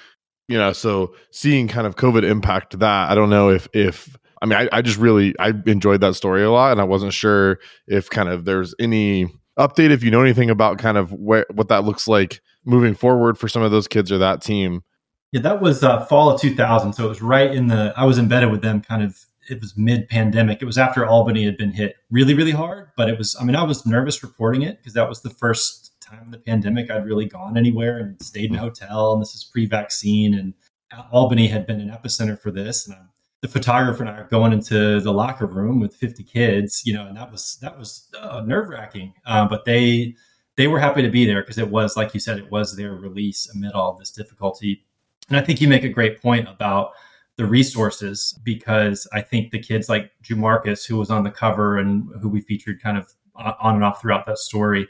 You 0.49 0.59
know, 0.59 0.73
so 0.73 1.15
seeing 1.31 1.69
kind 1.69 1.87
of 1.87 1.97
COVID 1.97 2.25
impact 2.25 2.79
that, 2.81 3.11
I 3.11 3.15
don't 3.15 3.31
know 3.31 3.51
if 3.51 3.69
if 3.73 4.17
I 4.43 4.47
mean 4.47 4.59
I, 4.59 4.69
I 4.73 4.83
just 4.83 4.99
really 4.99 5.35
I 5.39 5.53
enjoyed 5.67 6.01
that 6.01 6.15
story 6.15 6.43
a 6.43 6.51
lot 6.51 6.73
and 6.73 6.81
I 6.81 6.85
wasn't 6.85 7.13
sure 7.13 7.59
if 7.87 8.11
kind 8.11 8.29
of 8.29 8.45
there's 8.45 8.75
any 8.79 9.27
update 9.59 9.91
if 9.91 10.03
you 10.03 10.11
know 10.11 10.23
anything 10.23 10.51
about 10.51 10.79
kind 10.79 10.97
of 10.97 11.13
where 11.13 11.47
what 11.53 11.69
that 11.69 11.85
looks 11.85 12.09
like 12.09 12.41
moving 12.65 12.95
forward 12.95 13.39
for 13.39 13.49
some 13.49 13.63
of 13.63 13.71
those 13.71 13.89
kids 13.89 14.13
or 14.13 14.19
that 14.19 14.43
team 14.43 14.83
yeah, 15.33 15.41
that 15.43 15.61
was 15.61 15.85
uh, 15.85 16.05
fall 16.07 16.31
of 16.31 16.41
2000. 16.41 16.93
So 16.93 17.05
it 17.05 17.09
was 17.09 17.23
right 17.23 17.53
in 17.53 17.69
the, 17.69 17.95
I 17.97 18.05
was 18.05 18.19
embedded 18.19 18.51
with 18.51 18.63
them 18.63 18.81
kind 18.81 19.03
of, 19.03 19.17
it 19.49 19.61
was 19.61 19.77
mid 19.77 20.09
pandemic. 20.09 20.61
It 20.61 20.65
was 20.65 20.79
after 20.79 21.07
Albany 21.07 21.45
had 21.45 21.57
been 21.57 21.73
hit 21.73 21.97
really, 22.11 22.35
really 22.35 22.51
hard. 22.51 22.89
But 22.97 23.09
it 23.09 23.17
was, 23.17 23.37
I 23.41 23.45
mean, 23.45 23.57
I 23.57 23.63
was 23.63 23.87
nervous 23.87 24.23
reporting 24.23 24.63
it 24.63 24.79
because 24.79 24.95
that 24.95 25.09
was 25.09 25.23
the 25.23 25.31
first 25.31 25.93
time 26.01 26.23
in 26.25 26.31
the 26.31 26.39
pandemic 26.39 26.91
I'd 26.91 27.07
really 27.07 27.27
gone 27.27 27.57
anywhere 27.57 27.99
and 27.99 28.21
stayed 28.21 28.51
in 28.51 28.57
a 28.57 28.61
hotel. 28.61 29.13
And 29.13 29.23
this 29.23 29.35
is 29.35 29.45
pre 29.45 29.67
vaccine. 29.67 30.35
And 30.35 30.55
Albany 31.13 31.47
had 31.47 31.67
been 31.67 31.81
an 31.81 31.91
epicenter 31.91 32.39
for 32.39 32.51
this. 32.51 32.87
And 32.87 32.97
I'm, 32.97 33.10
the 33.41 33.49
photographer 33.49 34.03
and 34.03 34.11
I 34.11 34.19
are 34.19 34.29
going 34.29 34.53
into 34.53 35.01
the 35.01 35.13
locker 35.13 35.47
room 35.47 35.81
with 35.81 35.95
50 35.97 36.23
kids, 36.25 36.83
you 36.85 36.93
know, 36.93 37.07
and 37.07 37.17
that 37.17 37.31
was, 37.33 37.59
that 37.63 37.79
was 37.79 38.09
uh, 38.21 38.43
nerve 38.45 38.69
wracking. 38.69 39.15
Uh, 39.25 39.49
but 39.49 39.65
they, 39.65 40.15
they 40.57 40.67
were 40.67 40.79
happy 40.79 41.01
to 41.03 41.11
be 41.11 41.25
there 41.25 41.43
because 41.43 41.59
it 41.59 41.71
was, 41.71 41.97
like 41.97 42.13
you 42.13 42.21
said, 42.21 42.39
it 42.39 42.51
was 42.51 42.77
their 42.77 42.93
release 42.95 43.51
amid 43.55 43.73
all 43.73 43.95
this 43.95 44.11
difficulty 44.11 44.85
and 45.31 45.39
I 45.39 45.43
think 45.43 45.61
you 45.61 45.69
make 45.69 45.85
a 45.85 45.89
great 45.89 46.21
point 46.21 46.49
about 46.49 46.93
the 47.37 47.47
resources 47.47 48.39
because 48.43 49.07
I 49.13 49.23
think 49.23 49.51
the 49.51 49.61
kids 49.61 49.89
like 49.89 50.11
Jumarcus, 50.23 50.87
who 50.87 50.99
was 50.99 51.09
on 51.09 51.23
the 51.23 51.31
cover 51.31 51.79
and 51.79 52.09
who 52.21 52.29
we 52.29 52.41
featured 52.41 52.83
kind 52.83 52.99
of 52.99 53.15
on 53.37 53.77
and 53.77 53.85
off 53.85 54.03
throughout 54.03 54.27
that 54.27 54.39
story, 54.39 54.89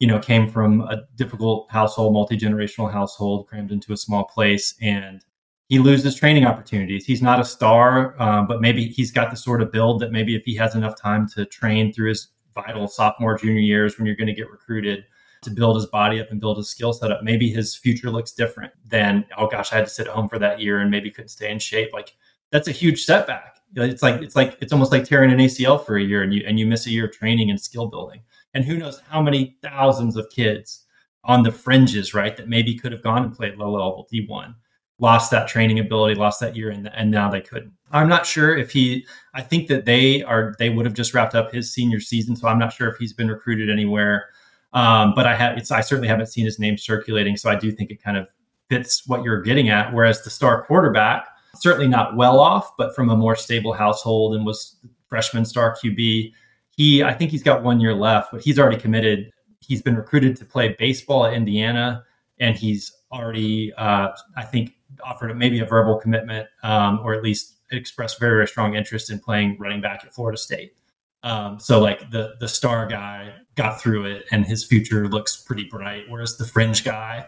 you 0.00 0.06
know, 0.06 0.18
came 0.18 0.50
from 0.50 0.82
a 0.82 1.04
difficult 1.14 1.70
household, 1.70 2.12
multi 2.12 2.36
generational 2.36 2.92
household, 2.92 3.46
crammed 3.46 3.70
into 3.72 3.92
a 3.92 3.96
small 3.96 4.24
place, 4.24 4.74
and 4.82 5.24
he 5.68 5.78
loses 5.78 6.14
training 6.14 6.46
opportunities. 6.46 7.04
He's 7.04 7.22
not 7.22 7.40
a 7.40 7.44
star, 7.44 8.20
um, 8.20 8.46
but 8.46 8.60
maybe 8.60 8.86
he's 8.86 9.10
got 9.10 9.30
the 9.30 9.36
sort 9.36 9.62
of 9.62 9.72
build 9.72 10.00
that 10.00 10.12
maybe 10.12 10.36
if 10.36 10.44
he 10.44 10.54
has 10.56 10.74
enough 10.74 11.00
time 11.00 11.28
to 11.30 11.44
train 11.44 11.92
through 11.92 12.10
his 12.10 12.28
vital 12.54 12.86
sophomore, 12.88 13.36
junior 13.36 13.60
years 13.60 13.98
when 13.98 14.06
you're 14.06 14.16
going 14.16 14.28
to 14.28 14.34
get 14.34 14.50
recruited, 14.50 15.04
to 15.42 15.50
build 15.50 15.76
his 15.76 15.86
body 15.86 16.20
up 16.20 16.30
and 16.30 16.40
build 16.40 16.56
his 16.56 16.68
skill 16.68 16.92
set 16.92 17.12
up. 17.12 17.22
Maybe 17.22 17.48
his 17.50 17.76
future 17.76 18.10
looks 18.10 18.32
different 18.32 18.72
than, 18.84 19.24
oh 19.36 19.46
gosh, 19.46 19.72
I 19.72 19.76
had 19.76 19.84
to 19.84 19.90
sit 19.90 20.06
at 20.06 20.12
home 20.12 20.28
for 20.28 20.38
that 20.38 20.60
year 20.60 20.80
and 20.80 20.90
maybe 20.90 21.10
couldn't 21.10 21.28
stay 21.28 21.50
in 21.50 21.58
shape. 21.58 21.92
Like 21.92 22.14
that's 22.50 22.68
a 22.68 22.72
huge 22.72 23.04
setback. 23.04 23.58
It's 23.74 24.02
like 24.02 24.22
it's 24.22 24.36
like 24.36 24.56
it's 24.60 24.72
almost 24.72 24.92
like 24.92 25.04
tearing 25.04 25.30
an 25.30 25.38
ACL 25.38 25.84
for 25.84 25.96
a 25.96 26.02
year 26.02 26.22
and 26.22 26.32
you 26.32 26.44
and 26.46 26.58
you 26.58 26.66
miss 26.66 26.86
a 26.86 26.90
year 26.90 27.06
of 27.06 27.12
training 27.12 27.50
and 27.50 27.60
skill 27.60 27.86
building. 27.86 28.20
And 28.54 28.64
who 28.64 28.78
knows 28.78 29.00
how 29.08 29.20
many 29.20 29.56
thousands 29.62 30.16
of 30.16 30.30
kids 30.30 30.84
on 31.24 31.42
the 31.42 31.52
fringes, 31.52 32.14
right, 32.14 32.36
that 32.36 32.48
maybe 32.48 32.78
could 32.78 32.92
have 32.92 33.02
gone 33.02 33.24
and 33.24 33.34
played 33.34 33.56
low 33.56 33.72
level 33.72 34.08
D1, 34.12 34.54
lost 34.98 35.30
that 35.30 35.48
training 35.48 35.78
ability, 35.78 36.14
lost 36.14 36.40
that 36.40 36.56
year, 36.56 36.70
and, 36.70 36.90
and 36.94 37.10
now 37.10 37.30
they 37.30 37.40
couldn't. 37.40 37.72
I'm 37.92 38.08
not 38.08 38.26
sure 38.26 38.56
if 38.56 38.70
he. 38.70 39.06
I 39.34 39.42
think 39.42 39.68
that 39.68 39.84
they 39.84 40.22
are. 40.22 40.54
They 40.58 40.70
would 40.70 40.86
have 40.86 40.94
just 40.94 41.14
wrapped 41.14 41.34
up 41.34 41.52
his 41.52 41.72
senior 41.72 42.00
season, 42.00 42.36
so 42.36 42.48
I'm 42.48 42.58
not 42.58 42.72
sure 42.72 42.88
if 42.88 42.96
he's 42.96 43.12
been 43.12 43.28
recruited 43.28 43.70
anywhere 43.70 44.28
um, 44.76 45.14
but 45.14 45.26
I 45.26 45.34
have 45.34 45.56
it's 45.56 45.70
I 45.70 45.80
certainly 45.80 46.06
haven't 46.06 46.26
seen 46.26 46.44
his 46.44 46.58
name 46.58 46.76
circulating, 46.76 47.38
so 47.38 47.50
I 47.50 47.56
do 47.56 47.72
think 47.72 47.90
it 47.90 48.02
kind 48.02 48.18
of 48.18 48.28
fits 48.68 49.06
what 49.06 49.22
you're 49.22 49.40
getting 49.40 49.70
at. 49.70 49.92
Whereas 49.94 50.22
the 50.22 50.28
star 50.28 50.64
quarterback, 50.64 51.26
certainly 51.54 51.88
not 51.88 52.14
well 52.14 52.38
off, 52.38 52.76
but 52.76 52.94
from 52.94 53.08
a 53.08 53.16
more 53.16 53.36
stable 53.36 53.72
household 53.72 54.34
and 54.34 54.44
was 54.44 54.76
freshman 55.08 55.46
star 55.46 55.74
QB. 55.82 56.30
He 56.76 57.02
I 57.02 57.14
think 57.14 57.30
he's 57.30 57.42
got 57.42 57.62
one 57.62 57.80
year 57.80 57.94
left, 57.94 58.32
but 58.32 58.42
he's 58.42 58.58
already 58.58 58.76
committed. 58.76 59.30
He's 59.60 59.80
been 59.80 59.96
recruited 59.96 60.36
to 60.36 60.44
play 60.44 60.76
baseball 60.78 61.24
at 61.24 61.32
Indiana, 61.32 62.04
and 62.38 62.54
he's 62.54 62.92
already 63.10 63.72
uh, 63.78 64.08
I 64.36 64.42
think 64.42 64.74
offered 65.04 65.36
maybe 65.36 65.60
a 65.60 65.64
verbal 65.64 65.98
commitment 65.98 66.48
um, 66.62 67.00
or 67.02 67.14
at 67.14 67.22
least 67.22 67.56
expressed 67.70 68.20
very 68.20 68.32
very 68.32 68.46
strong 68.46 68.74
interest 68.74 69.10
in 69.10 69.18
playing 69.18 69.56
running 69.58 69.80
back 69.80 70.04
at 70.04 70.14
Florida 70.14 70.38
State. 70.38 70.74
Um, 71.22 71.58
so 71.58 71.80
like 71.80 72.10
the 72.10 72.34
the 72.38 72.48
star 72.48 72.86
guy 72.86 73.34
got 73.56 73.80
through 73.80 74.04
it 74.04 74.26
and 74.30 74.46
his 74.46 74.64
future 74.64 75.08
looks 75.08 75.36
pretty 75.36 75.64
bright, 75.64 76.04
whereas 76.08 76.36
the 76.36 76.44
fringe 76.44 76.84
guy, 76.84 77.26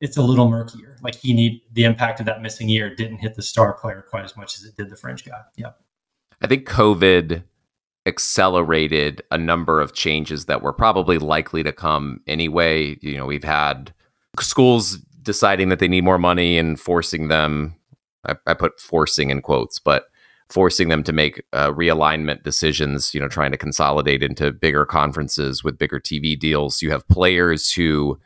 it's 0.00 0.16
a 0.16 0.22
little 0.22 0.48
murkier. 0.48 0.96
Like 1.02 1.14
he 1.14 1.32
need 1.32 1.62
the 1.72 1.84
impact 1.84 2.20
of 2.20 2.26
that 2.26 2.42
missing 2.42 2.68
year 2.68 2.94
didn't 2.94 3.18
hit 3.18 3.36
the 3.36 3.42
star 3.42 3.74
player 3.74 4.04
quite 4.08 4.24
as 4.24 4.36
much 4.36 4.56
as 4.56 4.64
it 4.64 4.76
did 4.76 4.90
the 4.90 4.96
fringe 4.96 5.24
guy. 5.24 5.40
Yep. 5.56 5.78
I 6.40 6.46
think 6.46 6.68
COVID 6.68 7.42
accelerated 8.06 9.22
a 9.30 9.38
number 9.38 9.80
of 9.80 9.92
changes 9.92 10.46
that 10.46 10.62
were 10.62 10.72
probably 10.72 11.18
likely 11.18 11.62
to 11.62 11.72
come 11.72 12.20
anyway. 12.26 12.96
You 13.02 13.18
know, 13.18 13.26
we've 13.26 13.44
had 13.44 13.92
schools 14.40 14.98
deciding 15.28 15.68
that 15.68 15.78
they 15.78 15.88
need 15.88 16.04
more 16.04 16.16
money 16.16 16.56
and 16.56 16.80
forcing 16.80 17.28
them. 17.28 17.76
I, 18.26 18.34
I 18.46 18.54
put 18.54 18.80
forcing 18.80 19.28
in 19.28 19.42
quotes, 19.42 19.78
but 19.78 20.06
forcing 20.48 20.88
them 20.88 21.02
to 21.02 21.12
make 21.12 21.44
uh, 21.52 21.70
realignment 21.70 22.44
decisions, 22.44 23.14
you 23.14 23.20
know, 23.20 23.28
trying 23.28 23.50
to 23.50 23.58
consolidate 23.58 24.22
into 24.22 24.50
bigger 24.50 24.86
conferences 24.86 25.62
with 25.62 25.76
bigger 25.76 26.00
TV 26.00 26.36
deals. 26.36 26.80
You 26.80 26.90
have 26.92 27.06
players 27.08 27.70
who 27.70 28.18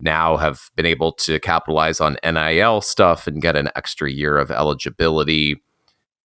now 0.00 0.38
have 0.38 0.70
been 0.76 0.86
able 0.86 1.12
to 1.12 1.38
capitalize 1.40 2.00
on 2.00 2.16
NIL 2.24 2.80
stuff 2.80 3.26
and 3.26 3.42
get 3.42 3.54
an 3.54 3.68
extra 3.76 4.10
year 4.10 4.38
of 4.38 4.50
eligibility. 4.50 5.62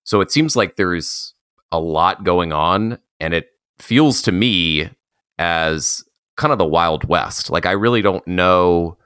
So 0.06 0.22
it 0.22 0.32
seems 0.32 0.56
like 0.56 0.78
there's 0.78 1.34
a 1.74 1.80
lot 1.82 2.24
going 2.24 2.54
on, 2.54 3.00
and 3.20 3.34
it 3.34 3.50
feels 3.80 4.22
to 4.22 4.32
me 4.32 4.90
as 5.38 6.06
kind 6.38 6.54
of 6.54 6.58
the 6.58 6.66
Wild 6.66 7.04
West. 7.04 7.50
Like, 7.50 7.66
I 7.66 7.72
really 7.72 8.02
don't 8.02 8.26
know 8.26 8.98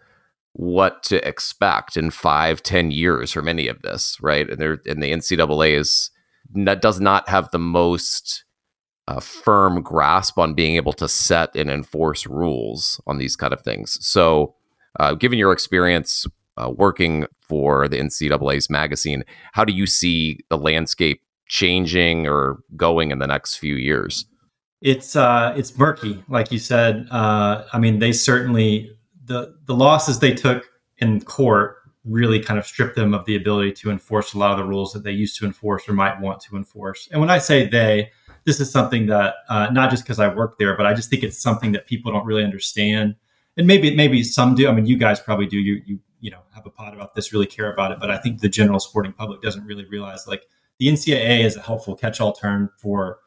what 0.58 1.04
to 1.04 1.28
expect 1.28 1.98
in 1.98 2.10
five, 2.10 2.64
ten 2.64 2.90
years 2.90 3.30
from 3.30 3.50
any 3.50 3.68
of 3.68 3.82
this, 3.82 4.18
right? 4.22 4.50
And 4.50 4.58
there, 4.58 4.80
and 4.86 5.04
the 5.04 5.12
NCAA 5.12 5.78
is 5.78 6.12
does 6.80 7.02
not 7.02 7.28
have 7.28 7.52
the 7.52 7.60
most 7.60 8.46
uh, 9.10 9.20
firm 9.20 9.82
grasp 9.82 10.38
on 10.38 10.54
being 10.54 10.78
able 10.78 10.94
to 10.94 11.10
set 11.10 11.54
and 11.56 11.70
enforce 11.70 12.26
rules 12.26 13.02
on 13.06 13.18
these 13.18 13.36
kind 13.36 13.52
of 13.52 13.62
things. 13.62 13.98
So, 14.06 14.56
uh, 14.98 15.14
given 15.16 15.38
your 15.38 15.52
experience 15.52 16.26
uh, 16.56 16.72
working 16.72 17.26
for 17.42 17.90
the 17.90 17.98
NCAA's 17.98 18.70
magazine, 18.70 19.26
how 19.52 19.66
do 19.66 19.74
you 19.74 19.86
see 19.86 20.40
the 20.50 20.58
landscape 20.58 21.22
changing 21.50 22.28
or 22.28 22.60
going 22.78 23.12
in 23.12 23.20
the 23.20 23.28
next 23.28 23.58
few 23.58 23.76
years? 23.76 24.26
It's 24.82 25.18
uh, 25.18 25.54
it's 25.58 25.78
murky, 25.78 26.24
like 26.30 26.52
you 26.54 26.60
said. 26.60 27.08
Uh, 27.12 27.66
I 27.74 27.78
mean, 27.78 28.00
they 28.00 28.14
certainly 28.14 28.95
the 29.26 29.56
the 29.66 29.76
losses 29.76 30.20
they 30.20 30.34
took 30.34 30.68
in 30.98 31.22
court 31.22 31.78
really 32.06 32.40
kind 32.40 32.60
of 32.60 32.66
stripped 32.66 32.96
them 32.96 33.14
of 33.14 33.26
the 33.26 33.36
ability 33.36 33.72
to 33.72 33.90
enforce 33.90 34.34
a 34.34 34.38
lot 34.38 34.52
of 34.52 34.58
the 34.58 34.64
rules 34.64 34.94
that 34.94 35.04
they 35.04 35.12
used 35.12 35.38
to 35.40 35.46
enforce 35.46 35.90
or 35.90 35.94
might 35.94 36.20
want 36.22 36.40
to 36.40 36.56
enforce. 36.56 37.10
And 37.12 37.20
when 37.20 37.32
I 37.32 37.40
say 37.40 37.68
they, 37.68 38.12
this 38.46 38.60
is 38.60 38.72
something 38.72 39.08
that 39.08 39.36
uh, 39.50 39.70
not 39.72 39.90
just 39.90 40.04
because 40.04 40.20
I 40.20 40.34
work 40.34 40.60
there, 40.60 40.78
but 40.78 40.86
I 40.86 40.94
just 40.94 41.10
think 41.10 41.24
it's 41.24 41.42
something 41.42 41.72
that 41.72 41.88
people 41.88 42.12
don't 42.12 42.26
really 42.26 42.44
understand. 42.44 43.16
And 43.58 43.66
maybe 43.66 43.96
maybe 43.96 44.24
some 44.24 44.54
do. 44.54 44.68
I 44.68 44.72
mean, 44.72 44.86
you 44.86 44.98
guys 44.98 45.20
probably 45.20 45.48
do. 45.48 45.58
You 45.58 45.82
you 45.86 46.00
you 46.20 46.30
know 46.30 46.42
have 46.54 46.66
a 46.66 46.70
pod 46.70 46.94
about 46.94 47.16
this, 47.16 47.34
really 47.34 47.46
care 47.48 47.72
about 47.72 47.92
it. 47.92 48.00
But 48.00 48.12
I 48.12 48.18
think 48.18 48.42
the 48.42 48.50
general 48.50 48.80
sporting 48.80 49.14
public 49.14 49.42
doesn't 49.42 49.66
really 49.66 49.86
realize 49.86 50.28
like 50.28 50.44
the 50.78 50.88
NCAA 50.88 51.46
is 51.46 51.56
a 51.56 51.62
helpful 51.62 51.96
catch-all 51.96 52.34
term 52.34 52.70
for 52.78 53.20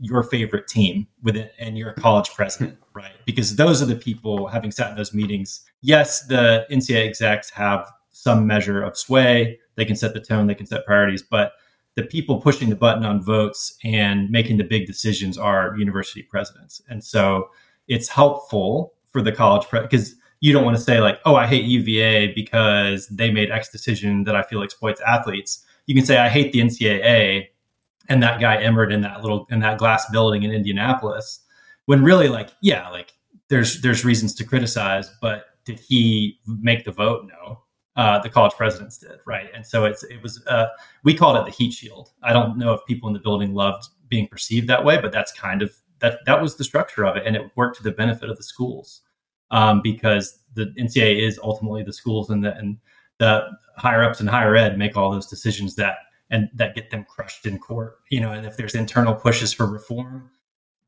your 0.00 0.22
favorite 0.22 0.68
team 0.68 1.06
with 1.22 1.36
it 1.36 1.52
and 1.58 1.76
your 1.76 1.92
college 1.94 2.30
president, 2.34 2.74
hmm. 2.74 2.98
right? 2.98 3.12
Because 3.26 3.56
those 3.56 3.82
are 3.82 3.86
the 3.86 3.96
people 3.96 4.46
having 4.48 4.70
sat 4.70 4.90
in 4.90 4.96
those 4.96 5.14
meetings. 5.14 5.60
Yes, 5.80 6.26
the 6.26 6.66
NCAA 6.70 7.08
execs 7.08 7.50
have 7.50 7.90
some 8.10 8.46
measure 8.46 8.82
of 8.82 8.96
sway. 8.96 9.58
They 9.76 9.84
can 9.84 9.96
set 9.96 10.14
the 10.14 10.20
tone, 10.20 10.46
they 10.46 10.54
can 10.54 10.66
set 10.66 10.84
priorities, 10.84 11.22
but 11.22 11.52
the 11.94 12.02
people 12.04 12.40
pushing 12.40 12.70
the 12.70 12.76
button 12.76 13.04
on 13.04 13.22
votes 13.22 13.76
and 13.84 14.30
making 14.30 14.56
the 14.56 14.64
big 14.64 14.86
decisions 14.86 15.36
are 15.36 15.76
university 15.76 16.22
presidents. 16.22 16.80
And 16.88 17.02
so 17.02 17.50
it's 17.88 18.08
helpful 18.08 18.94
for 19.10 19.22
the 19.22 19.32
college 19.32 19.66
because 19.70 20.10
pre- 20.10 20.18
you 20.40 20.52
don't 20.52 20.64
want 20.64 20.76
to 20.76 20.82
say 20.82 21.00
like, 21.00 21.18
"Oh, 21.24 21.34
I 21.34 21.46
hate 21.46 21.64
UVA 21.64 22.32
because 22.34 23.08
they 23.08 23.32
made 23.32 23.50
X 23.50 23.70
decision 23.70 24.24
that 24.24 24.36
I 24.36 24.42
feel 24.42 24.62
exploits 24.62 25.00
athletes." 25.00 25.64
You 25.86 25.94
can 25.96 26.04
say, 26.04 26.18
"I 26.18 26.28
hate 26.28 26.52
the 26.52 26.60
NCAA 26.60 27.48
and 28.08 28.22
that 28.22 28.40
guy 28.40 28.56
Emmert 28.56 28.92
in 28.92 29.00
that 29.02 29.22
little 29.22 29.46
in 29.50 29.60
that 29.60 29.78
glass 29.78 30.08
building 30.10 30.42
in 30.42 30.52
Indianapolis." 30.52 31.40
When 31.86 32.02
really, 32.02 32.28
like, 32.28 32.50
yeah, 32.60 32.88
like 32.90 33.14
there's 33.48 33.80
there's 33.80 34.04
reasons 34.04 34.34
to 34.36 34.44
criticize, 34.44 35.10
but 35.20 35.46
did 35.64 35.80
he 35.80 36.38
make 36.46 36.84
the 36.84 36.92
vote? 36.92 37.28
No 37.28 37.62
uh, 37.98 38.16
the 38.20 38.30
college 38.30 38.52
presidents 38.52 38.96
did, 38.96 39.18
right? 39.26 39.50
And 39.52 39.66
so 39.66 39.84
it's 39.84 40.04
it 40.04 40.22
was 40.22 40.42
uh, 40.46 40.66
we 41.02 41.14
called 41.14 41.36
it 41.36 41.44
the 41.44 41.50
heat 41.50 41.72
shield. 41.72 42.10
I 42.22 42.32
don't 42.32 42.56
know 42.56 42.72
if 42.72 42.80
people 42.86 43.08
in 43.08 43.12
the 43.12 43.18
building 43.18 43.54
loved 43.54 43.88
being 44.08 44.28
perceived 44.28 44.68
that 44.68 44.84
way, 44.84 45.00
but 45.00 45.10
that's 45.10 45.32
kind 45.32 45.62
of 45.62 45.76
that 45.98 46.20
that 46.24 46.40
was 46.40 46.56
the 46.56 46.64
structure 46.64 47.04
of 47.04 47.16
it, 47.16 47.26
and 47.26 47.34
it 47.34 47.50
worked 47.56 47.76
to 47.78 47.82
the 47.82 47.90
benefit 47.90 48.30
of 48.30 48.36
the 48.36 48.42
schools 48.44 49.02
um, 49.50 49.82
because 49.82 50.38
the 50.54 50.66
NCAA 50.78 51.26
is 51.26 51.40
ultimately 51.42 51.82
the 51.82 51.92
schools 51.92 52.30
and 52.30 52.44
the 52.44 52.56
and 52.56 52.78
the 53.18 53.48
higher 53.76 54.04
ups 54.04 54.20
and 54.20 54.28
higher 54.28 54.54
ed 54.54 54.78
make 54.78 54.96
all 54.96 55.10
those 55.10 55.26
decisions 55.26 55.74
that 55.74 55.96
and 56.30 56.48
that 56.54 56.74
get 56.74 56.90
them 56.90 57.04
crushed 57.08 57.46
in 57.46 57.58
court. 57.58 57.98
You 58.10 58.20
know, 58.20 58.32
and 58.32 58.46
if 58.46 58.56
there's 58.56 58.74
internal 58.74 59.14
pushes 59.14 59.52
for 59.52 59.66
reform, 59.66 60.30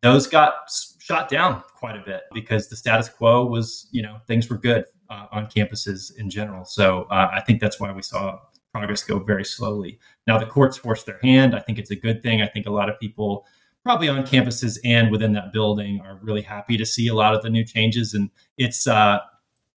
those 0.03 0.26
got 0.26 0.55
shot 0.99 1.28
down 1.28 1.62
quite 1.76 1.97
a 1.97 2.03
bit 2.05 2.22
because 2.32 2.68
the 2.68 2.76
status 2.76 3.09
quo 3.09 3.45
was, 3.47 3.88
you 3.93 4.03
know, 4.03 4.18
things 4.26 4.49
were 4.49 4.57
good 4.57 4.84
uh, 5.11 5.26
on 5.32 5.47
campuses 5.47 6.16
in 6.16 6.30
general. 6.30 6.64
So 6.64 7.05
uh, 7.11 7.30
I 7.32 7.41
think 7.41 7.61
that's 7.61 7.78
why 7.78 7.93
we 7.93 8.03
saw 8.03 8.38
progress 8.72 9.03
go 9.03 9.18
very 9.18 9.45
slowly. 9.45 9.99
Now 10.26 10.38
the 10.38 10.47
courts 10.47 10.76
forced 10.76 11.07
their 11.07 11.18
hand. 11.22 11.55
I 11.55 11.61
think 11.61 11.78
it's 11.78 11.91
a 11.91 11.97
good 11.97 12.22
thing. 12.22 12.41
I 12.41 12.47
think 12.47 12.66
a 12.66 12.70
lot 12.70 12.88
of 12.88 12.99
people 13.01 13.45
probably 13.82 14.09
on 14.09 14.24
campuses 14.24 14.78
and 14.84 15.11
within 15.11 15.32
that 15.32 15.53
building 15.53 16.01
are 16.05 16.18
really 16.22 16.43
happy 16.43 16.76
to 16.76 16.86
see 16.86 17.09
a 17.09 17.14
lot 17.14 17.34
of 17.34 17.43
the 17.43 17.51
new 17.51 17.64
changes. 17.64 18.14
And 18.14 18.30
it's 18.59 18.86
uh, 18.86 19.18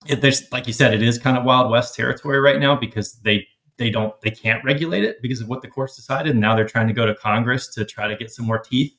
it, 0.06 0.22
there's 0.22 0.50
like 0.52 0.68
you 0.68 0.74
said, 0.74 0.94
it 0.94 1.02
is 1.02 1.18
kind 1.18 1.38
of 1.38 1.44
wild 1.44 1.72
west 1.72 1.96
territory 1.96 2.40
right 2.40 2.60
now 2.60 2.76
because 2.76 3.14
they 3.22 3.48
they 3.78 3.90
don't 3.90 4.20
they 4.22 4.32
can't 4.32 4.64
regulate 4.64 5.04
it 5.04 5.22
because 5.22 5.42
of 5.42 5.48
what 5.48 5.62
the 5.62 5.68
courts 5.68 5.96
decided. 5.96 6.32
And 6.32 6.42
now 6.42 6.56
they're 6.56 6.68
trying 6.68 6.88
to 6.88 6.94
go 6.94 7.06
to 7.06 7.16
Congress 7.16 7.68
to 7.76 7.86
try 7.86 8.08
to 8.08 8.16
get 8.16 8.32
some 8.32 8.46
more 8.46 8.60
teeth. 8.60 8.96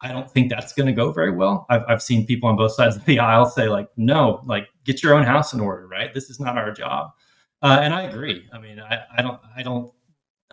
I 0.00 0.12
don't 0.12 0.30
think 0.30 0.50
that's 0.50 0.72
going 0.72 0.86
to 0.86 0.92
go 0.92 1.12
very 1.12 1.30
well. 1.30 1.66
I've, 1.70 1.82
I've 1.88 2.02
seen 2.02 2.26
people 2.26 2.48
on 2.48 2.56
both 2.56 2.72
sides 2.72 2.96
of 2.96 3.04
the 3.04 3.18
aisle 3.18 3.46
say 3.46 3.68
like, 3.68 3.88
no, 3.96 4.42
like 4.44 4.68
get 4.84 5.02
your 5.02 5.14
own 5.14 5.22
house 5.22 5.54
in 5.54 5.60
order, 5.60 5.86
right? 5.86 6.12
This 6.12 6.28
is 6.28 6.38
not 6.38 6.58
our 6.58 6.72
job. 6.72 7.12
Uh, 7.62 7.78
and 7.80 7.94
I 7.94 8.02
agree. 8.02 8.46
I 8.52 8.58
mean, 8.58 8.80
I, 8.80 9.04
I 9.16 9.22
don't, 9.22 9.40
I 9.56 9.62
don't, 9.62 9.92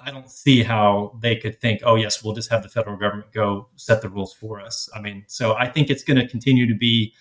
I 0.04 0.10
don't 0.10 0.30
see 0.30 0.64
how 0.64 1.20
they 1.22 1.36
could 1.36 1.60
think, 1.60 1.82
oh 1.84 1.96
yes, 1.96 2.24
we'll 2.24 2.34
just 2.34 2.50
have 2.50 2.64
the 2.64 2.70
federal 2.70 2.98
government 2.98 3.34
go 3.34 3.68
set 3.76 4.02
the 4.02 4.10
rules 4.10 4.34
for 4.34 4.62
us. 4.62 4.90
I 4.96 5.02
mean, 5.02 5.26
so 5.28 5.56
I 5.56 5.68
think 5.68 5.90
it's 5.90 6.04
going 6.04 6.18
to 6.18 6.28
continue 6.28 6.66
to 6.68 6.76
be 6.76 7.14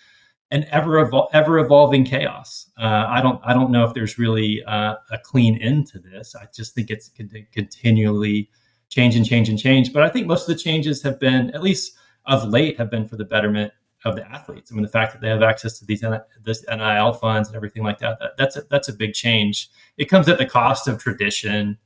an 0.51 0.65
ever 0.69 1.03
evol- 1.05 1.29
ever 1.33 1.59
evolving 1.59 2.03
chaos. 2.03 2.69
Uh, 2.77 3.05
I 3.07 3.21
don't 3.21 3.39
I 3.43 3.53
don't 3.53 3.71
know 3.71 3.85
if 3.85 3.93
there's 3.93 4.17
really 4.17 4.61
uh, 4.67 4.95
a 5.09 5.17
clean 5.17 5.57
end 5.61 5.87
to 5.87 5.99
this. 5.99 6.35
I 6.35 6.47
just 6.53 6.75
think 6.75 6.91
it's 6.91 7.09
con- 7.09 7.47
continually 7.53 8.49
change 8.89 9.15
and 9.15 9.25
change 9.25 9.47
and 9.49 9.57
change. 9.57 9.93
But 9.93 10.03
I 10.03 10.09
think 10.09 10.27
most 10.27 10.47
of 10.47 10.55
the 10.55 10.61
changes 10.61 11.01
have 11.03 11.19
been, 11.19 11.49
at 11.51 11.63
least 11.63 11.93
of 12.25 12.47
late, 12.49 12.77
have 12.77 12.91
been 12.91 13.07
for 13.07 13.15
the 13.15 13.23
betterment 13.23 13.71
of 14.03 14.15
the 14.15 14.29
athletes. 14.29 14.71
I 14.71 14.75
mean, 14.75 14.83
the 14.83 14.89
fact 14.89 15.13
that 15.13 15.21
they 15.21 15.29
have 15.29 15.41
access 15.41 15.79
to 15.79 15.85
these 15.85 16.03
this 16.43 16.65
NIL 16.67 17.13
funds 17.13 17.47
and 17.47 17.55
everything 17.55 17.83
like 17.83 17.99
that, 17.99 18.19
that 18.19 18.31
that's 18.37 18.57
a, 18.57 18.61
that's 18.69 18.89
a 18.89 18.93
big 18.93 19.13
change. 19.13 19.69
It 19.97 20.05
comes 20.05 20.27
at 20.27 20.37
the 20.37 20.45
cost 20.45 20.87
of 20.87 21.01
tradition, 21.01 21.77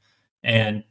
and 0.44 0.84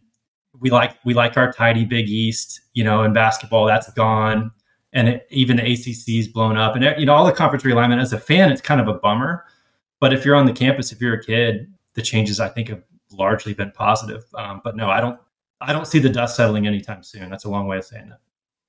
we 0.61 0.71
like 0.71 0.97
we 1.05 1.13
like 1.13 1.37
our 1.37 1.53
tidy 1.53 1.85
Big 1.85 2.09
East. 2.09 2.61
You 2.73 2.85
know, 2.85 3.03
in 3.03 3.13
basketball, 3.13 3.67
that's 3.67 3.93
gone 3.95 4.53
and 4.95 5.09
it, 5.09 5.27
even 5.31 5.57
the 5.57 5.65
ACC 5.65 6.21
is 6.21 6.29
blown 6.29 6.57
up, 6.57 6.77
and 6.77 6.99
you 6.99 7.05
know 7.05 7.15
all 7.15 7.27
the 7.27 7.33
conference 7.33 7.65
realignment. 7.65 8.01
As 8.01 8.13
a 8.13 8.19
fan, 8.19 8.51
it's 8.51 8.63
kind 8.63 8.81
of 8.81 8.89
a 8.89 8.95
bummer, 8.95 9.45
but 10.01 10.15
if 10.15 10.25
you're 10.25 10.37
on 10.37 10.47
the 10.47 10.53
campus, 10.53 10.93
if 10.93 11.01
you're 11.01 11.15
a 11.15 11.23
kid, 11.23 11.71
the 11.95 12.03
changes 12.03 12.41
I 12.41 12.49
think 12.49 12.69
have 12.69 12.83
largely 13.13 13.53
been 13.53 13.73
positive. 13.73 14.25
Um, 14.37 14.61
but 14.65 14.77
no, 14.77 14.89
I 14.89 15.01
don't. 15.01 15.19
I 15.61 15.73
don't 15.73 15.87
see 15.87 15.99
the 15.99 16.09
dust 16.09 16.37
settling 16.37 16.67
anytime 16.67 17.03
soon. 17.03 17.31
That's 17.31 17.45
a 17.45 17.51
long 17.51 17.67
way 17.67 17.79
of 17.79 17.85
saying 17.85 18.09
that. 18.09 18.21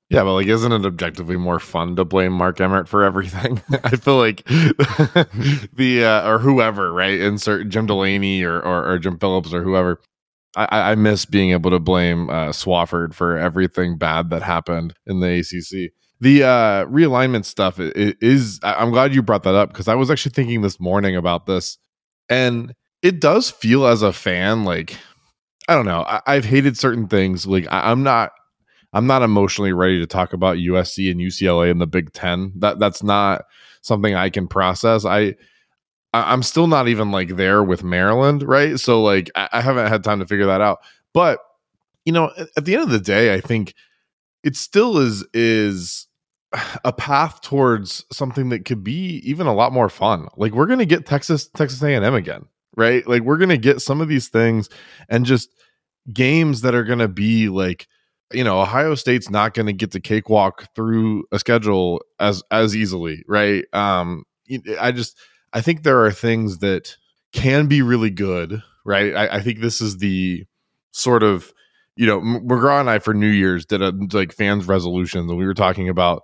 Yeah, 0.10 0.24
but 0.24 0.34
like, 0.34 0.48
isn't 0.48 0.72
it 0.72 0.86
objectively 0.86 1.36
more 1.36 1.60
fun 1.60 1.96
to 1.96 2.06
blame 2.06 2.32
Mark 2.32 2.62
Emmert 2.62 2.88
for 2.88 3.04
everything? 3.04 3.62
I 3.84 3.96
feel 3.96 4.18
like 4.18 4.44
the 4.46 6.04
uh, 6.06 6.30
or 6.30 6.40
whoever, 6.40 6.94
right? 6.94 7.20
Insert 7.20 7.70
Jim 7.70 7.88
Delaney 7.88 8.44
or, 8.44 8.60
or, 8.60 8.92
or 8.92 9.00
Jim 9.00 9.18
Phillips 9.18 9.54
or 9.54 9.64
whoever. 9.64 10.00
I, 10.56 10.92
I 10.92 10.96
miss 10.96 11.26
being 11.26 11.52
able 11.52 11.72
to 11.72 11.80
blame 11.80 12.30
uh, 12.30 12.50
Swofford 12.50 13.14
for 13.14 13.38
everything 13.38 13.98
bad 13.98 14.30
that 14.30 14.42
happened 14.42 14.94
in 15.06 15.20
the 15.20 15.40
ACC 15.40 15.92
the 16.22 16.44
uh 16.44 16.86
realignment 16.86 17.46
stuff 17.46 17.80
is 17.80 18.60
i'm 18.64 18.92
glad 18.92 19.14
you 19.14 19.22
brought 19.22 19.44
that 19.44 19.56
up 19.56 19.70
because 19.70 19.88
i 19.88 19.96
was 19.96 20.10
actually 20.10 20.32
thinking 20.32 20.62
this 20.62 20.80
morning 20.80 21.16
about 21.16 21.46
this 21.46 21.78
and 22.30 22.74
it 23.02 23.20
does 23.20 23.52
feel 23.52 23.86
as 23.86 24.02
a 24.02 24.14
fan 24.14 24.64
like 24.64 24.98
i 25.68 25.76
don't 25.76 25.86
know 25.86 26.06
I, 26.08 26.36
have 26.36 26.46
hated 26.46 26.78
certain 26.78 27.08
things 27.08 27.46
like 27.46 27.68
I, 27.70 27.92
i'm 27.92 28.04
not 28.04 28.32
i'm 28.94 29.08
not 29.08 29.24
emotionally 29.24 29.74
ready 29.74 30.00
to 30.00 30.08
talk 30.08 30.34
about 30.34 30.58
usc 30.58 31.12
and 31.12 31.20
ucla 31.20 31.70
in 31.70 31.80
the 31.80 31.88
big 31.88 32.14
ten. 32.14 32.54
That 32.58 32.80
that's 32.80 33.04
not 33.04 33.44
something 33.82 34.16
i 34.16 34.30
can 34.30 34.48
process. 34.48 35.06
I 35.06 35.36
i'm 36.14 36.44
still 36.44 36.68
not 36.68 36.88
even 36.88 37.12
like 37.12 37.36
there 37.36 37.62
with 37.62 37.84
maryland 37.84 38.42
right? 38.42 38.80
So 38.80 39.04
like 39.04 39.30
i, 39.36 39.50
I 39.52 39.62
haven't 39.62 39.88
had 39.88 40.04
time 40.04 40.20
to 40.20 40.26
figure 40.26 40.46
that 40.46 40.62
out. 40.62 40.80
But 41.14 41.40
you 42.06 42.14
know 42.14 42.32
at 42.56 42.66
the 42.66 42.74
end 42.74 42.84
of 42.84 42.90
the 42.90 43.00
day 43.00 43.34
i 43.34 43.42
think 43.42 43.74
it 44.46 44.56
still 44.56 45.00
is 45.00 45.26
is 45.34 46.08
a 46.86 46.94
path 46.94 47.42
towards 47.42 48.06
something 48.14 48.50
that 48.50 48.64
could 48.64 48.84
be 48.84 49.18
even 49.26 49.48
a 49.48 49.54
lot 49.54 49.74
more 49.74 49.90
fun. 49.90 50.28
Like 50.38 50.54
we're 50.54 50.68
going 50.68 50.80
to 50.80 50.86
get 50.86 51.06
Texas 51.06 51.50
Texas 51.50 51.82
A&M 51.84 52.14
again, 52.14 52.46
right? 52.78 53.06
Like 53.06 53.24
we're 53.24 53.40
going 53.40 53.50
to 53.50 53.58
get 53.58 53.82
some 53.82 54.00
of 54.00 54.08
these 54.08 54.30
things 54.30 54.70
and 55.10 55.26
just 55.26 55.50
games 56.14 56.62
that 56.62 56.76
are 56.76 56.84
going 56.86 57.00
to 57.00 57.10
be 57.10 57.50
like 57.50 57.88
you 58.34 58.44
know, 58.44 58.60
Ohio 58.60 58.96
State's 58.96 59.30
not 59.30 59.54
going 59.54 59.68
to 59.68 59.74
get 59.74 59.92
to 59.92 60.00
cakewalk 60.00 60.68
through 60.76 61.26
a 61.32 61.40
schedule 61.40 62.02
as 62.20 62.44
as 62.52 62.76
easily, 62.76 63.24
right? 63.28 63.66
Um 63.74 64.24
I 64.80 64.92
just 64.92 65.18
I 65.54 65.62
think 65.62 65.84
there 65.84 66.06
are 66.06 66.12
things 66.12 66.60
that 66.60 66.98
can 67.34 67.68
be 67.68 67.82
really 67.82 68.12
good, 68.12 68.62
right? 68.86 69.16
I, 69.16 69.38
I 69.38 69.42
think 69.42 69.60
this 69.60 69.82
is 69.82 69.98
the 69.98 70.46
sort 70.92 71.24
of 71.24 71.52
you 71.96 72.06
know, 72.06 72.20
McGraw 72.20 72.80
and 72.80 72.90
I 72.90 73.00
for 73.00 73.14
New 73.14 73.30
Year's 73.30 73.66
did 73.66 73.82
a 73.82 73.94
like 74.12 74.34
fans 74.34 74.68
resolutions, 74.68 75.30
and 75.30 75.40
we 75.40 75.46
were 75.46 75.54
talking 75.54 75.90
about 75.90 76.24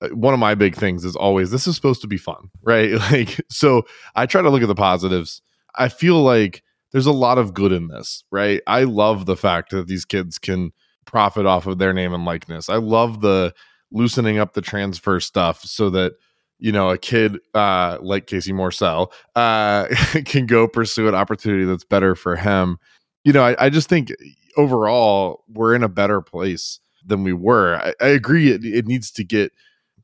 uh, 0.00 0.08
one 0.08 0.34
of 0.34 0.40
my 0.40 0.54
big 0.54 0.74
things 0.74 1.04
is 1.04 1.16
always 1.16 1.50
this 1.50 1.66
is 1.66 1.76
supposed 1.76 2.00
to 2.02 2.08
be 2.08 2.16
fun, 2.16 2.50
right? 2.62 2.90
Like, 3.10 3.40
so 3.50 3.84
I 4.14 4.26
try 4.26 4.42
to 4.42 4.50
look 4.50 4.62
at 4.62 4.68
the 4.68 4.74
positives. 4.74 5.40
I 5.76 5.88
feel 5.88 6.22
like 6.22 6.62
there's 6.92 7.06
a 7.06 7.12
lot 7.12 7.38
of 7.38 7.54
good 7.54 7.72
in 7.72 7.88
this, 7.88 8.24
right? 8.30 8.60
I 8.66 8.84
love 8.84 9.26
the 9.26 9.36
fact 9.36 9.70
that 9.70 9.88
these 9.88 10.04
kids 10.04 10.38
can 10.38 10.72
profit 11.04 11.46
off 11.46 11.66
of 11.66 11.78
their 11.78 11.92
name 11.92 12.14
and 12.14 12.24
likeness. 12.24 12.68
I 12.68 12.76
love 12.76 13.20
the 13.20 13.52
loosening 13.92 14.38
up 14.38 14.54
the 14.54 14.60
transfer 14.60 15.20
stuff 15.20 15.62
so 15.62 15.90
that 15.90 16.14
you 16.58 16.72
know 16.72 16.90
a 16.90 16.98
kid 16.98 17.38
uh, 17.54 17.98
like 18.00 18.26
Casey 18.26 18.52
Morsell 18.52 19.12
uh, 19.36 19.86
can 20.24 20.46
go 20.46 20.66
pursue 20.66 21.08
an 21.08 21.14
opportunity 21.14 21.64
that's 21.64 21.84
better 21.84 22.14
for 22.14 22.36
him. 22.36 22.78
You 23.24 23.32
know, 23.32 23.44
I, 23.44 23.66
I 23.66 23.70
just 23.70 23.88
think 23.88 24.12
overall 24.56 25.44
we're 25.48 25.74
in 25.74 25.82
a 25.82 25.88
better 25.88 26.20
place 26.20 26.80
than 27.04 27.22
we 27.22 27.32
were. 27.32 27.76
I, 27.76 27.94
I 28.00 28.08
agree. 28.08 28.50
It, 28.50 28.64
it 28.64 28.86
needs 28.86 29.10
to 29.12 29.24
get. 29.24 29.52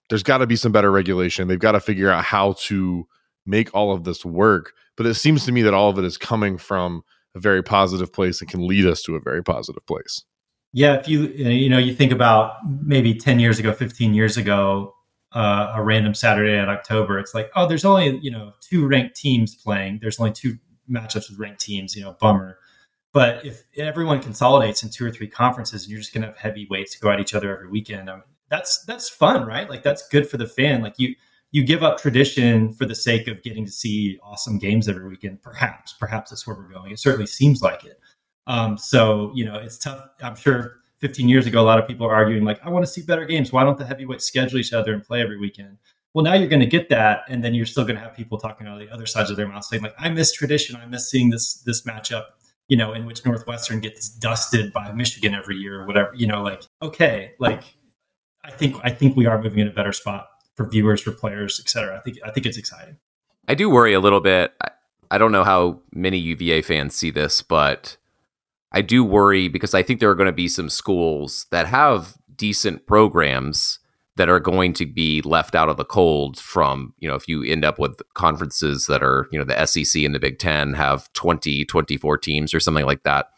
There's 0.09 0.23
got 0.23 0.39
to 0.39 0.47
be 0.47 0.57
some 0.57 0.73
better 0.73 0.91
regulation. 0.91 1.49
They've 1.49 1.59
got 1.59 1.73
to 1.73 1.81
figure 1.81 2.11
out 2.11 2.25
how 2.25 2.55
to 2.65 3.07
make 3.47 3.75
all 3.75 3.93
of 3.93 4.05
this 4.05 4.25
work. 4.25 4.73
But 4.97 5.07
it 5.07 5.15
seems 5.15 5.45
to 5.47 5.53
me 5.53 5.63
that 5.63 5.75
all 5.75 5.89
of 5.89 5.99
it 5.99 6.05
is 6.05 6.19
coming 6.19 6.59
from 6.59 7.03
a 7.35 7.41
very 7.41 7.63
positive 7.63 8.13
place 8.13 8.41
and 8.41 8.51
can 8.51 8.67
lead 8.67 8.87
us 8.87 9.03
to 9.03 9.15
a 9.17 9.21
very 9.21 9.43
positive 9.43 9.85
place. 9.87 10.25
Yeah, 10.73 10.95
if 10.95 11.09
you 11.09 11.27
you 11.27 11.69
know 11.69 11.79
you 11.79 11.95
think 11.95 12.13
about 12.13 12.55
maybe 12.85 13.15
ten 13.15 13.41
years 13.41 13.59
ago, 13.59 13.73
fifteen 13.73 14.15
years 14.15 14.37
ago, 14.37 14.95
uh, 15.33 15.73
a 15.75 15.83
random 15.83 16.15
Saturday 16.15 16.57
in 16.57 16.69
October, 16.69 17.19
it's 17.19 17.35
like 17.35 17.51
oh, 17.57 17.67
there's 17.67 17.85
only 17.85 18.19
you 18.23 18.31
know 18.31 18.53
two 18.61 18.87
ranked 18.87 19.17
teams 19.17 19.55
playing. 19.55 19.99
There's 20.01 20.21
only 20.21 20.33
two 20.33 20.59
matchups 20.89 21.29
with 21.29 21.39
ranked 21.39 21.61
teams. 21.61 21.97
You 21.97 22.05
know, 22.05 22.17
bummer. 22.21 22.59
But 23.13 23.45
if 23.45 23.65
everyone 23.77 24.21
consolidates 24.21 24.83
in 24.83 24.91
two 24.91 25.05
or 25.05 25.11
three 25.11 25.27
conferences 25.27 25.83
and 25.83 25.91
you're 25.91 26.01
just 26.01 26.15
going 26.15 26.23
to 26.23 26.29
have 26.29 26.37
heavyweights 26.37 26.97
go 26.97 27.11
at 27.11 27.19
each 27.19 27.35
other 27.35 27.53
every 27.53 27.69
weekend, 27.69 28.09
I 28.09 28.15
mean, 28.15 28.23
that's 28.51 28.85
that's 28.85 29.09
fun, 29.09 29.47
right? 29.47 29.69
Like 29.69 29.83
that's 29.83 30.07
good 30.09 30.29
for 30.29 30.37
the 30.37 30.47
fan. 30.47 30.83
Like 30.83 30.95
you 30.99 31.15
you 31.53 31.65
give 31.65 31.83
up 31.83 31.99
tradition 31.99 32.73
for 32.73 32.85
the 32.85 32.95
sake 32.95 33.27
of 33.27 33.43
getting 33.43 33.65
to 33.65 33.73
see 33.73 34.19
awesome 34.23 34.59
games 34.59 34.89
every 34.89 35.09
weekend. 35.09 35.43
Perhaps, 35.43 35.95
perhaps 35.95 36.31
that's 36.31 36.47
where 36.47 36.57
we're 36.57 36.69
going. 36.69 36.93
It 36.93 37.01
certainly 37.01 37.27
seems 37.27 37.63
like 37.63 37.85
it. 37.85 37.99
Um, 38.47 38.79
so 38.79 39.33
you 39.35 39.45
know, 39.45 39.57
it's 39.57 39.79
tough. 39.79 40.09
I'm 40.23 40.37
sure 40.37 40.77
15 40.99 41.29
years 41.29 41.47
ago, 41.47 41.61
a 41.61 41.63
lot 41.63 41.79
of 41.79 41.89
people 41.89 42.07
are 42.07 42.15
arguing 42.15 42.45
like, 42.45 42.61
I 42.65 42.71
want 42.71 42.85
to 42.85 42.91
see 42.91 43.03
better 43.03 43.25
games. 43.25 43.53
Why 43.53 43.65
don't 43.65 43.79
the 43.79 43.87
heavyweights 43.87 44.27
schedule 44.27 44.59
each 44.59 44.73
other 44.73 44.93
and 44.93 45.03
play 45.03 45.21
every 45.21 45.39
weekend? 45.39 45.79
Well, 46.13 46.25
now 46.25 46.35
you're 46.35 46.49
going 46.49 46.61
to 46.61 46.67
get 46.67 46.89
that, 46.89 47.21
and 47.29 47.43
then 47.43 47.55
you're 47.55 47.67
still 47.67 47.85
going 47.85 47.95
to 47.95 48.03
have 48.03 48.17
people 48.17 48.37
talking 48.37 48.67
on 48.67 48.79
the 48.79 48.91
other 48.91 49.07
sides 49.07 49.31
of 49.31 49.37
their 49.37 49.47
mouth 49.47 49.65
saying 49.65 49.83
like, 49.83 49.95
I 49.99 50.09
miss 50.09 50.33
tradition. 50.33 50.77
I 50.77 50.87
miss 50.87 51.09
seeing 51.09 51.31
this 51.31 51.55
this 51.63 51.83
matchup 51.83 52.25
you 52.71 52.77
know, 52.77 52.93
in 52.93 53.05
which 53.05 53.27
Northwestern 53.27 53.81
gets 53.81 54.09
dusted 54.09 54.73
by 54.73 54.93
Michigan 54.93 55.35
every 55.35 55.57
year 55.57 55.83
or 55.83 55.87
whatever, 55.87 56.13
you 56.15 56.27
know, 56.27 56.41
like, 56.41 56.63
okay, 56.81 57.33
like 57.41 57.65
I 58.45 58.53
think 58.53 58.77
I 58.85 58.91
think 58.91 59.17
we 59.17 59.27
are 59.27 59.43
moving 59.43 59.59
in 59.59 59.67
a 59.67 59.73
better 59.73 59.93
spot 59.93 60.29
for 60.55 60.69
viewers, 60.69 61.03
for 61.03 61.11
players, 61.11 61.61
et 61.61 61.69
cetera. 61.69 61.99
I 61.99 62.01
think 62.01 62.19
I 62.25 62.31
think 62.31 62.47
it's 62.47 62.57
exciting. 62.57 62.97
I 63.49 63.55
do 63.55 63.69
worry 63.69 63.93
a 63.93 63.99
little 63.99 64.21
bit. 64.21 64.55
I, 64.63 64.71
I 65.11 65.19
don't 65.19 65.33
know 65.33 65.43
how 65.43 65.81
many 65.93 66.17
UVA 66.19 66.63
fans 66.63 66.95
see 66.95 67.11
this, 67.11 67.43
but 67.43 67.97
I 68.71 68.83
do 68.83 69.03
worry 69.05 69.49
because 69.49 69.75
I 69.75 69.83
think 69.83 69.99
there 69.99 70.11
are 70.11 70.15
going 70.15 70.27
to 70.27 70.33
be 70.33 70.47
some 70.47 70.71
schools 70.71 71.47
that 71.51 71.67
have 71.67 72.15
decent 72.37 72.87
programs 72.87 73.81
that 74.17 74.29
are 74.29 74.41
going 74.41 74.73
to 74.75 74.87
be 74.87 75.23
left 75.23 75.55
out 75.55 75.69
of 75.69 75.77
the 75.77 75.85
cold 75.85 76.39
from, 76.39 76.95
you 76.99 77.09
know, 77.09 77.15
if 77.15 77.29
you 77.29 77.43
end 77.43 77.65
up 77.65 77.79
with 77.79 78.01
conferences 78.15 78.87
that 78.87 79.03
are, 79.03 79.29
you 79.31 79.39
know, 79.39 79.45
the 79.45 79.67
SEC 79.67 80.03
and 80.03 80.15
the 80.15 80.19
Big 80.19 80.39
10 80.39 80.75
have 80.75 81.13
20, 81.13 81.65
24 81.65 82.19
teams 82.19 82.53
or 82.53 82.61
something 82.61 82.85
like 82.85 83.03
that. 83.05 83.31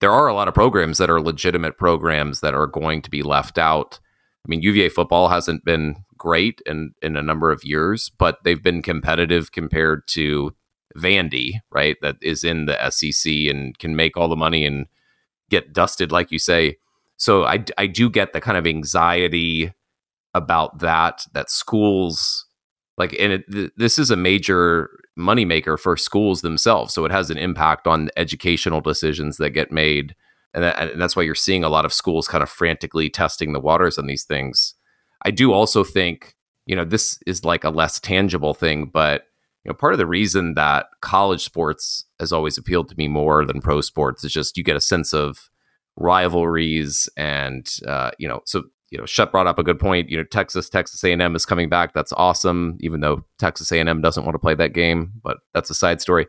There 0.00 0.12
are 0.12 0.28
a 0.28 0.34
lot 0.34 0.48
of 0.48 0.54
programs 0.54 0.98
that 0.98 1.10
are 1.10 1.20
legitimate 1.20 1.78
programs 1.78 2.40
that 2.40 2.54
are 2.54 2.66
going 2.66 3.02
to 3.02 3.10
be 3.10 3.22
left 3.22 3.58
out. 3.58 3.98
I 4.44 4.48
mean, 4.48 4.62
UVA 4.62 4.88
football 4.88 5.28
hasn't 5.28 5.64
been 5.64 6.04
great 6.16 6.62
in 6.66 6.92
in 7.02 7.16
a 7.16 7.22
number 7.22 7.50
of 7.50 7.64
years, 7.64 8.10
but 8.10 8.38
they've 8.44 8.62
been 8.62 8.82
competitive 8.82 9.52
compared 9.52 10.06
to 10.08 10.54
Vandy, 10.96 11.60
right? 11.70 11.96
That 12.02 12.16
is 12.22 12.44
in 12.44 12.66
the 12.66 12.90
SEC 12.90 13.32
and 13.48 13.78
can 13.78 13.96
make 13.96 14.16
all 14.16 14.28
the 14.28 14.36
money 14.36 14.64
and 14.64 14.86
get 15.50 15.72
dusted, 15.72 16.12
like 16.12 16.30
you 16.30 16.38
say. 16.38 16.76
So 17.16 17.44
I 17.44 17.64
I 17.76 17.86
do 17.86 18.08
get 18.08 18.32
the 18.32 18.40
kind 18.40 18.56
of 18.56 18.66
anxiety 18.66 19.72
about 20.34 20.78
that 20.78 21.26
that 21.32 21.50
schools 21.50 22.46
like 22.96 23.14
and 23.18 23.32
it, 23.32 23.50
th- 23.50 23.72
this 23.76 23.98
is 23.98 24.10
a 24.10 24.16
major 24.16 24.90
moneymaker 25.18 25.78
for 25.78 25.96
schools 25.96 26.42
themselves 26.42 26.94
so 26.94 27.04
it 27.04 27.10
has 27.10 27.30
an 27.30 27.38
impact 27.38 27.86
on 27.86 28.10
educational 28.16 28.80
decisions 28.80 29.36
that 29.36 29.50
get 29.50 29.72
made. 29.72 30.14
And, 30.52 30.64
that, 30.64 30.90
and 30.90 31.00
that's 31.00 31.14
why 31.14 31.22
you're 31.22 31.36
seeing 31.36 31.62
a 31.62 31.68
lot 31.68 31.84
of 31.84 31.92
schools 31.92 32.26
kind 32.26 32.42
of 32.42 32.50
frantically 32.50 33.08
testing 33.08 33.52
the 33.52 33.60
waters 33.60 33.98
on 33.98 34.08
these 34.08 34.24
things. 34.24 34.74
I 35.24 35.30
do 35.30 35.52
also 35.52 35.84
think 35.84 36.34
you 36.66 36.76
know 36.76 36.84
this 36.84 37.18
is 37.26 37.44
like 37.44 37.64
a 37.64 37.70
less 37.70 37.98
tangible 37.98 38.54
thing 38.54 38.90
but 38.92 39.24
you 39.64 39.68
know 39.68 39.74
part 39.74 39.92
of 39.92 39.98
the 39.98 40.06
reason 40.06 40.54
that 40.54 40.86
college 41.00 41.42
sports 41.42 42.04
has 42.20 42.32
always 42.32 42.56
appealed 42.56 42.88
to 42.88 42.96
me 42.96 43.08
more 43.08 43.44
than 43.44 43.60
pro 43.60 43.80
sports 43.80 44.22
is 44.24 44.32
just 44.32 44.56
you 44.56 44.62
get 44.62 44.76
a 44.76 44.80
sense 44.80 45.12
of 45.12 45.50
rivalries 45.96 47.08
and 47.16 47.76
uh, 47.86 48.10
you 48.18 48.28
know 48.28 48.40
so 48.44 48.62
you 48.90 48.98
know, 48.98 49.06
Shep 49.06 49.32
brought 49.32 49.46
up 49.46 49.58
a 49.58 49.62
good 49.62 49.78
point. 49.78 50.10
You 50.10 50.18
know, 50.18 50.24
Texas, 50.24 50.68
Texas 50.68 51.02
A&M 51.04 51.36
is 51.36 51.46
coming 51.46 51.68
back. 51.68 51.94
That's 51.94 52.12
awesome. 52.12 52.76
Even 52.80 53.00
though 53.00 53.24
Texas 53.38 53.70
A&M 53.72 54.00
doesn't 54.00 54.24
want 54.24 54.34
to 54.34 54.40
play 54.40 54.54
that 54.54 54.72
game, 54.72 55.12
but 55.22 55.38
that's 55.54 55.70
a 55.70 55.74
side 55.74 56.00
story. 56.00 56.26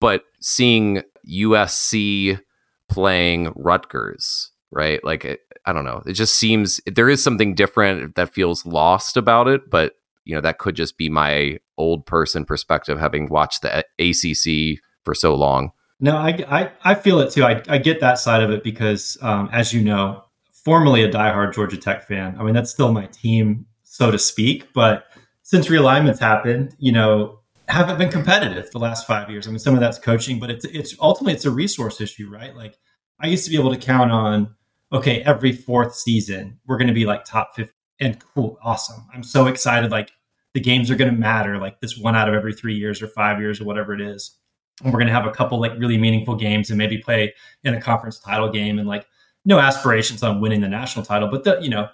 But 0.00 0.24
seeing 0.40 1.02
USC 1.28 2.40
playing 2.88 3.52
Rutgers, 3.54 4.50
right? 4.70 5.02
Like, 5.04 5.24
it, 5.24 5.40
I 5.66 5.72
don't 5.72 5.84
know. 5.84 6.02
It 6.06 6.14
just 6.14 6.36
seems 6.36 6.80
there 6.86 7.10
is 7.10 7.22
something 7.22 7.54
different 7.54 8.14
that 8.14 8.32
feels 8.32 8.64
lost 8.64 9.16
about 9.16 9.48
it. 9.48 9.68
But 9.68 9.94
you 10.28 10.34
know, 10.34 10.42
that 10.42 10.58
could 10.58 10.76
just 10.76 10.98
be 10.98 11.08
my 11.08 11.58
old 11.78 12.04
person 12.04 12.44
perspective, 12.44 12.98
having 12.98 13.28
watched 13.28 13.62
the 13.62 13.84
ACC 13.98 14.78
for 15.02 15.14
so 15.14 15.34
long. 15.34 15.72
No, 16.00 16.16
I, 16.16 16.44
I, 16.48 16.70
I 16.84 16.94
feel 16.94 17.20
it 17.20 17.32
too. 17.32 17.44
I, 17.44 17.62
I 17.66 17.78
get 17.78 18.00
that 18.00 18.18
side 18.18 18.42
of 18.42 18.50
it 18.50 18.62
because, 18.62 19.16
um, 19.22 19.48
as 19.52 19.72
you 19.72 19.82
know, 19.82 20.24
formerly 20.64 21.02
a 21.02 21.10
diehard 21.10 21.54
Georgia 21.54 21.76
Tech 21.76 22.06
fan. 22.06 22.36
I 22.38 22.42
mean, 22.42 22.54
that's 22.54 22.70
still 22.70 22.92
my 22.92 23.06
team, 23.06 23.66
so 23.84 24.10
to 24.10 24.18
speak. 24.18 24.72
But 24.72 25.04
since 25.42 25.68
realignments 25.68 26.18
happened, 26.18 26.74
you 26.78 26.92
know, 26.92 27.40
haven't 27.68 27.98
been 27.98 28.10
competitive 28.10 28.70
the 28.70 28.78
last 28.78 29.06
five 29.06 29.30
years. 29.30 29.46
I 29.46 29.50
mean, 29.50 29.58
some 29.58 29.74
of 29.74 29.80
that's 29.80 29.98
coaching, 29.98 30.38
but 30.38 30.50
it's 30.50 30.64
it's 30.64 30.94
ultimately 31.00 31.34
it's 31.34 31.44
a 31.44 31.50
resource 31.50 32.00
issue, 32.00 32.28
right? 32.30 32.54
Like 32.54 32.76
I 33.20 33.26
used 33.26 33.44
to 33.44 33.50
be 33.50 33.58
able 33.58 33.74
to 33.74 33.76
count 33.80 34.10
on, 34.10 34.54
okay, 34.92 35.22
every 35.22 35.52
fourth 35.52 35.94
season 35.94 36.60
we're 36.66 36.78
going 36.78 36.88
to 36.88 36.94
be 36.94 37.06
like 37.06 37.24
top 37.24 37.54
fifty, 37.54 37.74
and 38.00 38.18
cool, 38.34 38.58
awesome. 38.62 39.06
I'm 39.12 39.22
so 39.22 39.46
excited. 39.46 39.90
Like 39.90 40.10
the 40.54 40.60
games 40.60 40.90
are 40.90 40.96
going 40.96 41.10
to 41.10 41.18
matter. 41.18 41.58
Like 41.58 41.80
this 41.80 41.98
one 41.98 42.16
out 42.16 42.28
of 42.28 42.34
every 42.34 42.54
three 42.54 42.74
years 42.74 43.02
or 43.02 43.08
five 43.08 43.38
years 43.38 43.60
or 43.60 43.64
whatever 43.64 43.92
it 43.92 44.00
is. 44.00 44.36
And 44.82 44.92
we're 44.92 45.00
going 45.00 45.08
to 45.08 45.14
have 45.14 45.26
a 45.26 45.32
couple 45.32 45.60
like 45.60 45.72
really 45.78 45.98
meaningful 45.98 46.36
games 46.36 46.70
and 46.70 46.78
maybe 46.78 46.98
play 46.98 47.34
in 47.64 47.74
a 47.74 47.80
conference 47.80 48.18
title 48.18 48.50
game 48.50 48.78
and 48.78 48.88
like 48.88 49.06
no 49.44 49.58
aspirations 49.58 50.22
on 50.22 50.40
winning 50.40 50.60
the 50.60 50.68
national 50.68 51.04
title, 51.04 51.28
but 51.28 51.44
the, 51.44 51.58
you 51.60 51.70
know, 51.70 51.88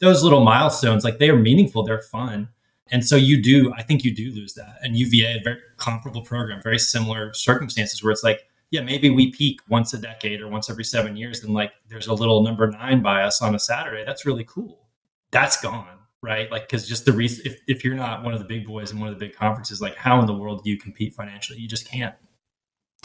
those 0.00 0.22
little 0.22 0.44
milestones, 0.44 1.04
like 1.04 1.18
they 1.18 1.30
are 1.30 1.36
meaningful, 1.36 1.82
they're 1.82 2.02
fun. 2.02 2.48
And 2.90 3.04
so 3.04 3.16
you 3.16 3.42
do, 3.42 3.72
I 3.74 3.82
think 3.82 4.04
you 4.04 4.14
do 4.14 4.30
lose 4.32 4.54
that. 4.54 4.76
And 4.82 4.96
UVA, 4.96 5.38
a 5.38 5.42
very 5.42 5.58
comparable 5.76 6.22
program, 6.22 6.62
very 6.62 6.78
similar 6.78 7.32
circumstances 7.34 8.02
where 8.02 8.12
it's 8.12 8.22
like, 8.22 8.46
yeah, 8.70 8.80
maybe 8.80 9.10
we 9.10 9.32
peak 9.32 9.60
once 9.68 9.92
a 9.92 9.98
decade 9.98 10.40
or 10.40 10.48
once 10.48 10.70
every 10.70 10.84
seven 10.84 11.16
years. 11.16 11.42
And 11.42 11.54
like 11.54 11.72
there's 11.88 12.06
a 12.06 12.14
little 12.14 12.42
number 12.42 12.68
nine 12.70 13.02
by 13.02 13.22
us 13.22 13.42
on 13.42 13.54
a 13.54 13.58
Saturday. 13.58 14.04
That's 14.04 14.26
really 14.26 14.44
cool. 14.44 14.86
That's 15.30 15.60
gone, 15.60 15.98
right? 16.22 16.50
Like, 16.50 16.68
because 16.68 16.88
just 16.88 17.04
the 17.04 17.12
reason, 17.12 17.46
if, 17.46 17.60
if 17.66 17.84
you're 17.84 17.94
not 17.94 18.24
one 18.24 18.34
of 18.34 18.38
the 18.38 18.44
big 18.44 18.66
boys 18.66 18.92
in 18.92 19.00
one 19.00 19.08
of 19.08 19.18
the 19.18 19.24
big 19.24 19.34
conferences, 19.34 19.80
like 19.80 19.96
how 19.96 20.20
in 20.20 20.26
the 20.26 20.34
world 20.34 20.62
do 20.62 20.70
you 20.70 20.78
compete 20.78 21.14
financially? 21.14 21.58
You 21.58 21.68
just 21.68 21.88
can't. 21.88 22.14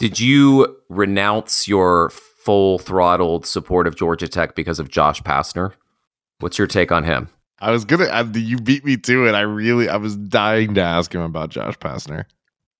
Did 0.02 0.18
you 0.18 0.76
renounce 0.88 1.68
your 1.68 2.10
full 2.10 2.80
throttled 2.80 3.46
support 3.46 3.86
of 3.86 3.94
Georgia 3.94 4.26
Tech 4.26 4.56
because 4.56 4.80
of 4.80 4.90
Josh 4.90 5.22
Pastner. 5.22 5.74
What's 6.40 6.58
your 6.58 6.66
take 6.66 6.90
on 6.90 7.04
him? 7.04 7.28
I 7.60 7.70
was 7.70 7.84
gonna. 7.84 8.06
I, 8.06 8.22
you 8.22 8.58
beat 8.58 8.84
me 8.84 8.96
to 8.96 9.28
it. 9.28 9.34
I 9.36 9.42
really. 9.42 9.88
I 9.88 9.96
was 9.96 10.16
dying 10.16 10.74
to 10.74 10.80
ask 10.80 11.14
him 11.14 11.20
about 11.20 11.50
Josh 11.50 11.78
Pastner. 11.78 12.24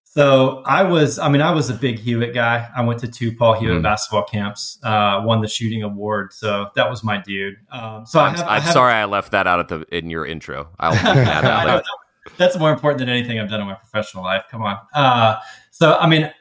So 0.03 0.65
I 0.67 0.83
was. 0.83 1.21
I 1.21 1.29
mean, 1.29 1.43
I 1.43 1.53
was 1.53 1.71
a 1.71 1.75
big 1.75 2.01
Hewitt 2.01 2.35
guy. 2.35 2.69
I 2.77 2.83
went 2.83 2.99
to 3.01 3.09
two 3.09 3.31
Paul 3.37 3.55
Hewitt 3.55 3.79
mm. 3.79 3.83
basketball 3.85 4.25
camps. 4.25 4.81
Uh, 4.83 5.23
won 5.25 5.41
the 5.43 5.49
shooting 5.49 5.85
award. 5.85 6.33
So 6.33 6.71
that 6.75 6.91
was 6.91 7.05
my 7.05 7.19
dude. 7.19 7.55
Um, 7.71 8.05
so 8.05 8.19
I'm, 8.19 8.35
I 8.35 8.37
have, 8.37 8.41
I'm 8.41 8.49
I 8.49 8.61
have, 8.61 8.73
sorry 8.73 8.95
I 8.95 9.05
left 9.05 9.31
that 9.31 9.47
out 9.47 9.61
at 9.61 9.69
the 9.69 9.87
in 9.97 10.11
your 10.11 10.27
intro. 10.27 10.71
I'll 10.81 10.93
add 10.95 11.45
that. 11.45 11.85
That's 12.37 12.59
more 12.59 12.73
important 12.73 12.99
than 12.99 13.09
anything 13.09 13.39
I've 13.39 13.49
done 13.49 13.61
in 13.61 13.67
my 13.69 13.75
professional 13.75 14.25
life. 14.25 14.45
Come 14.51 14.63
on. 14.63 14.79
Uh, 14.93 15.39
so 15.71 15.95
I 15.95 16.09
mean, 16.09 16.33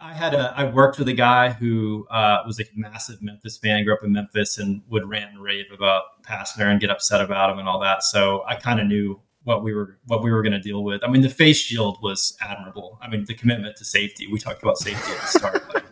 I 0.00 0.12
had 0.12 0.34
a 0.34 0.52
I 0.56 0.64
worked 0.64 0.98
with 0.98 1.08
a 1.08 1.12
guy 1.12 1.50
who 1.50 2.06
uh, 2.10 2.38
was 2.46 2.58
a 2.58 2.64
massive 2.74 3.22
Memphis 3.22 3.56
fan, 3.56 3.84
grew 3.84 3.94
up 3.94 4.02
in 4.02 4.12
Memphis, 4.12 4.58
and 4.58 4.82
would 4.88 5.08
rant 5.08 5.32
and 5.32 5.42
rave 5.42 5.66
about 5.72 6.02
Pastner 6.24 6.66
and 6.66 6.80
get 6.80 6.90
upset 6.90 7.20
about 7.20 7.50
him 7.50 7.58
and 7.58 7.68
all 7.68 7.78
that. 7.80 8.02
So 8.02 8.42
I 8.46 8.56
kind 8.56 8.80
of 8.80 8.86
knew 8.86 9.20
what 9.44 9.62
we 9.62 9.72
were 9.72 9.98
what 10.06 10.22
we 10.22 10.32
were 10.32 10.42
going 10.42 10.52
to 10.52 10.60
deal 10.60 10.82
with. 10.82 11.04
I 11.04 11.08
mean, 11.08 11.22
the 11.22 11.30
face 11.30 11.58
shield 11.58 11.98
was 12.02 12.36
admirable. 12.40 12.98
I 13.00 13.08
mean, 13.08 13.24
the 13.24 13.34
commitment 13.34 13.76
to 13.76 13.84
safety. 13.84 14.26
We 14.26 14.40
talked 14.40 14.62
about 14.62 14.78
safety 14.78 15.12
at 15.12 15.20
the 15.20 15.26
start. 15.26 15.62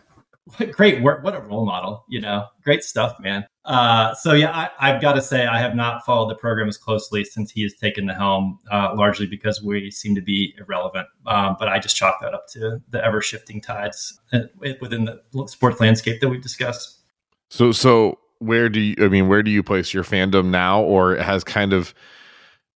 Like, 0.57 0.69
what 0.69 0.71
great 0.77 1.03
work! 1.03 1.25
What 1.25 1.35
a 1.35 1.41
role 1.41 1.65
model. 1.65 2.05
You 2.07 2.21
know, 2.21 2.45
great 2.63 2.81
stuff, 2.81 3.19
man. 3.19 3.45
Uh, 3.67 4.15
so 4.15 4.31
yeah, 4.31 4.69
I, 4.79 4.91
have 4.93 5.01
got 5.01 5.13
to 5.13 5.21
say 5.21 5.45
I 5.45 5.59
have 5.59 5.75
not 5.75 6.05
followed 6.05 6.29
the 6.29 6.35
program 6.35 6.69
as 6.69 6.77
closely 6.77 7.25
since 7.25 7.51
he 7.51 7.63
has 7.63 7.73
taken 7.73 8.05
the 8.05 8.13
helm, 8.13 8.59
uh, 8.71 8.93
largely 8.95 9.27
because 9.27 9.61
we 9.61 9.91
seem 9.91 10.15
to 10.15 10.21
be 10.21 10.55
irrelevant. 10.57 11.05
Um, 11.25 11.57
but 11.59 11.67
I 11.67 11.77
just 11.77 11.97
chalk 11.97 12.21
that 12.21 12.33
up 12.33 12.47
to 12.53 12.81
the 12.89 13.03
ever 13.03 13.21
shifting 13.21 13.59
tides 13.59 14.17
uh, 14.31 14.39
within 14.79 15.03
the 15.03 15.21
sports 15.47 15.81
landscape 15.81 16.21
that 16.21 16.29
we've 16.29 16.41
discussed. 16.41 17.01
So, 17.49 17.73
so 17.73 18.19
where 18.39 18.69
do 18.69 18.79
you? 18.79 18.95
I 18.99 19.09
mean, 19.09 19.27
where 19.27 19.43
do 19.43 19.51
you 19.51 19.61
place 19.63 19.93
your 19.93 20.03
fandom 20.05 20.45
now, 20.45 20.81
or 20.81 21.17
has 21.17 21.43
kind 21.43 21.73
of 21.73 21.93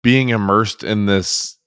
being 0.01 0.27
immersed 0.27 0.83
in 0.83 1.05
this 1.05 1.57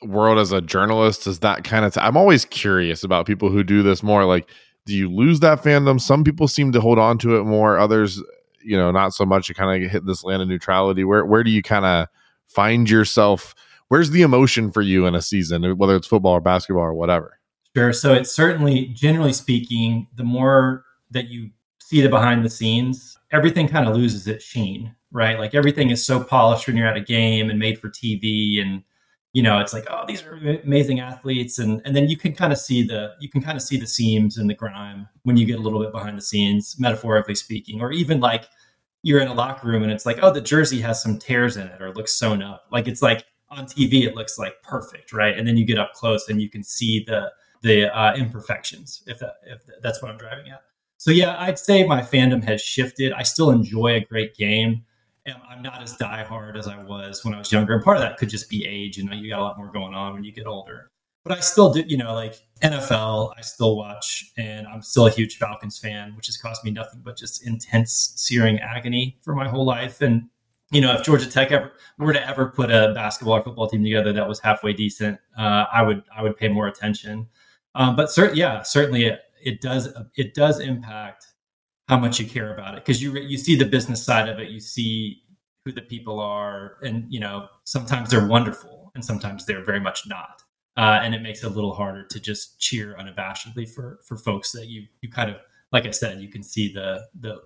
world 0.00 0.38
as 0.38 0.52
a 0.52 0.62
journalist? 0.62 1.26
Is 1.26 1.40
that 1.40 1.62
kind 1.62 1.84
of? 1.84 1.94
I'm 1.98 2.16
always 2.16 2.46
curious 2.46 3.04
about 3.04 3.26
people 3.26 3.50
who 3.50 3.62
do 3.62 3.82
this 3.82 4.02
more. 4.02 4.24
Like, 4.24 4.48
do 4.86 4.94
you 4.94 5.12
lose 5.12 5.40
that 5.40 5.62
fandom? 5.62 6.00
Some 6.00 6.24
people 6.24 6.48
seem 6.48 6.72
to 6.72 6.80
hold 6.80 6.98
on 6.98 7.18
to 7.18 7.36
it 7.36 7.44
more. 7.44 7.78
Others 7.78 8.22
you 8.66 8.76
know 8.76 8.90
not 8.90 9.14
so 9.14 9.24
much 9.24 9.46
to 9.46 9.54
kind 9.54 9.84
of 9.84 9.90
hit 9.90 10.06
this 10.06 10.24
land 10.24 10.42
of 10.42 10.48
neutrality 10.48 11.04
where 11.04 11.24
where 11.24 11.44
do 11.44 11.50
you 11.50 11.62
kind 11.62 11.84
of 11.84 12.08
find 12.46 12.88
yourself? 12.90 13.54
Where's 13.88 14.10
the 14.10 14.22
emotion 14.22 14.72
for 14.72 14.82
you 14.82 15.06
in 15.06 15.14
a 15.14 15.22
season 15.22 15.62
whether 15.78 15.96
it's 15.96 16.06
football 16.06 16.32
or 16.32 16.40
basketball 16.40 16.84
or 16.84 16.94
whatever? 16.94 17.38
Sure 17.76 17.92
so 17.92 18.12
it's 18.12 18.30
certainly 18.30 18.86
generally 18.86 19.32
speaking 19.32 20.08
the 20.14 20.24
more 20.24 20.84
that 21.10 21.28
you 21.28 21.50
see 21.80 22.00
the 22.00 22.08
behind 22.08 22.44
the 22.44 22.50
scenes 22.50 23.16
everything 23.30 23.68
kind 23.68 23.88
of 23.88 23.94
loses 23.94 24.26
its 24.26 24.44
sheen 24.44 24.94
right? 25.12 25.38
Like 25.38 25.54
everything 25.54 25.90
is 25.90 26.04
so 26.04 26.22
polished 26.22 26.66
when 26.66 26.76
you're 26.76 26.86
at 26.86 26.96
a 26.96 27.00
game 27.00 27.48
and 27.48 27.58
made 27.58 27.78
for 27.78 27.88
tv 27.88 28.60
and 28.60 28.82
you 29.32 29.42
know 29.42 29.58
it's 29.58 29.72
like 29.72 29.86
oh 29.90 30.04
these 30.06 30.22
are 30.22 30.34
amazing 30.64 31.00
athletes 31.00 31.58
and 31.58 31.82
and 31.84 31.94
then 31.94 32.08
you 32.08 32.16
can 32.16 32.34
kind 32.34 32.52
of 32.52 32.58
see 32.58 32.82
the 32.82 33.12
you 33.20 33.28
can 33.28 33.42
kind 33.42 33.56
of 33.56 33.62
see 33.62 33.76
the 33.76 33.86
seams 33.86 34.38
and 34.38 34.48
the 34.48 34.54
grime 34.54 35.08
when 35.24 35.36
you 35.36 35.44
get 35.44 35.58
a 35.58 35.62
little 35.62 35.80
bit 35.80 35.92
behind 35.92 36.16
the 36.16 36.22
scenes 36.22 36.76
metaphorically 36.78 37.34
speaking 37.34 37.80
or 37.80 37.92
even 37.92 38.20
like 38.20 38.46
you're 39.06 39.20
in 39.20 39.28
a 39.28 39.34
locker 39.34 39.68
room 39.68 39.84
and 39.84 39.92
it's 39.92 40.04
like, 40.04 40.18
oh, 40.20 40.32
the 40.32 40.40
jersey 40.40 40.80
has 40.80 41.00
some 41.00 41.16
tears 41.16 41.56
in 41.56 41.68
it 41.68 41.80
or 41.80 41.94
looks 41.94 42.12
sewn 42.12 42.42
up. 42.42 42.64
Like 42.72 42.88
it's 42.88 43.02
like 43.02 43.24
on 43.50 43.64
TV, 43.64 44.02
it 44.02 44.16
looks 44.16 44.36
like 44.36 44.60
perfect, 44.64 45.12
right? 45.12 45.38
And 45.38 45.46
then 45.46 45.56
you 45.56 45.64
get 45.64 45.78
up 45.78 45.92
close 45.92 46.28
and 46.28 46.42
you 46.42 46.50
can 46.50 46.64
see 46.64 47.04
the 47.06 47.30
the 47.62 47.96
uh, 47.96 48.16
imperfections, 48.16 49.04
if 49.06 49.20
that, 49.20 49.34
if 49.46 49.62
that's 49.80 50.02
what 50.02 50.10
I'm 50.10 50.18
driving 50.18 50.50
at. 50.50 50.62
So 50.96 51.12
yeah, 51.12 51.36
I'd 51.38 51.56
say 51.56 51.86
my 51.86 52.02
fandom 52.02 52.42
has 52.44 52.60
shifted. 52.60 53.12
I 53.12 53.22
still 53.22 53.50
enjoy 53.50 53.94
a 53.94 54.00
great 54.00 54.34
game. 54.34 54.84
And 55.24 55.36
I'm 55.48 55.62
not 55.62 55.82
as 55.82 55.96
diehard 55.96 56.58
as 56.58 56.66
I 56.66 56.82
was 56.82 57.24
when 57.24 57.32
I 57.32 57.38
was 57.38 57.52
younger. 57.52 57.74
And 57.74 57.84
part 57.84 57.98
of 57.98 58.02
that 58.02 58.16
could 58.16 58.28
just 58.28 58.50
be 58.50 58.66
age. 58.66 58.98
You 58.98 59.04
know, 59.04 59.12
you 59.12 59.30
got 59.30 59.38
a 59.38 59.42
lot 59.44 59.56
more 59.56 59.70
going 59.70 59.94
on 59.94 60.14
when 60.14 60.24
you 60.24 60.32
get 60.32 60.46
older 60.46 60.90
but 61.26 61.36
I 61.36 61.40
still 61.40 61.72
do, 61.72 61.82
you 61.88 61.96
know, 61.96 62.14
like 62.14 62.40
NFL, 62.62 63.34
I 63.36 63.40
still 63.40 63.76
watch, 63.76 64.30
and 64.36 64.64
I'm 64.68 64.80
still 64.80 65.08
a 65.08 65.10
huge 65.10 65.38
Falcons 65.38 65.76
fan, 65.76 66.14
which 66.14 66.26
has 66.26 66.36
caused 66.36 66.62
me 66.62 66.70
nothing 66.70 67.00
but 67.04 67.16
just 67.16 67.44
intense, 67.44 68.12
searing 68.14 68.60
agony 68.60 69.18
for 69.22 69.34
my 69.34 69.48
whole 69.48 69.64
life. 69.64 70.00
And 70.00 70.28
you 70.70 70.80
know, 70.80 70.92
if 70.94 71.02
Georgia 71.02 71.28
Tech 71.28 71.50
ever 71.50 71.72
were 71.98 72.12
to 72.12 72.28
ever 72.28 72.46
put 72.46 72.70
a 72.70 72.92
basketball 72.94 73.36
or 73.36 73.42
football 73.42 73.68
team 73.68 73.82
together 73.82 74.12
that 74.12 74.28
was 74.28 74.38
halfway 74.38 74.72
decent, 74.72 75.18
uh, 75.36 75.64
I 75.72 75.82
would 75.82 76.04
I 76.16 76.22
would 76.22 76.36
pay 76.36 76.46
more 76.48 76.68
attention. 76.68 77.26
Um, 77.74 77.96
but 77.96 78.08
certainly, 78.10 78.40
yeah, 78.40 78.62
certainly 78.62 79.06
it, 79.06 79.20
it 79.44 79.60
does 79.60 79.88
it 80.16 80.32
does 80.34 80.60
impact 80.60 81.26
how 81.88 81.98
much 81.98 82.20
you 82.20 82.26
care 82.26 82.54
about 82.54 82.74
it 82.74 82.84
because 82.84 83.02
you 83.02 83.16
you 83.18 83.36
see 83.36 83.56
the 83.56 83.64
business 83.64 84.04
side 84.04 84.28
of 84.28 84.38
it, 84.38 84.50
you 84.50 84.60
see 84.60 85.22
who 85.64 85.72
the 85.72 85.82
people 85.82 86.20
are, 86.20 86.76
and 86.82 87.04
you 87.12 87.18
know 87.18 87.48
sometimes 87.64 88.10
they're 88.10 88.28
wonderful 88.28 88.92
and 88.94 89.04
sometimes 89.04 89.44
they're 89.44 89.64
very 89.64 89.80
much 89.80 90.06
not 90.06 90.42
uh, 90.76 91.00
and 91.02 91.14
it 91.14 91.22
makes 91.22 91.42
it 91.42 91.46
a 91.46 91.50
little 91.54 91.74
harder 91.74 92.04
to 92.04 92.20
just 92.20 92.58
cheer 92.60 92.96
unabashedly 92.98 93.68
for 93.68 93.98
for 94.06 94.16
folks 94.16 94.52
that 94.52 94.66
you 94.66 94.86
you 95.00 95.10
kind 95.10 95.30
of 95.30 95.36
like 95.72 95.86
I 95.86 95.90
said 95.90 96.20
you 96.20 96.28
can 96.28 96.42
see 96.42 96.72
the 96.72 97.06
the 97.18 97.40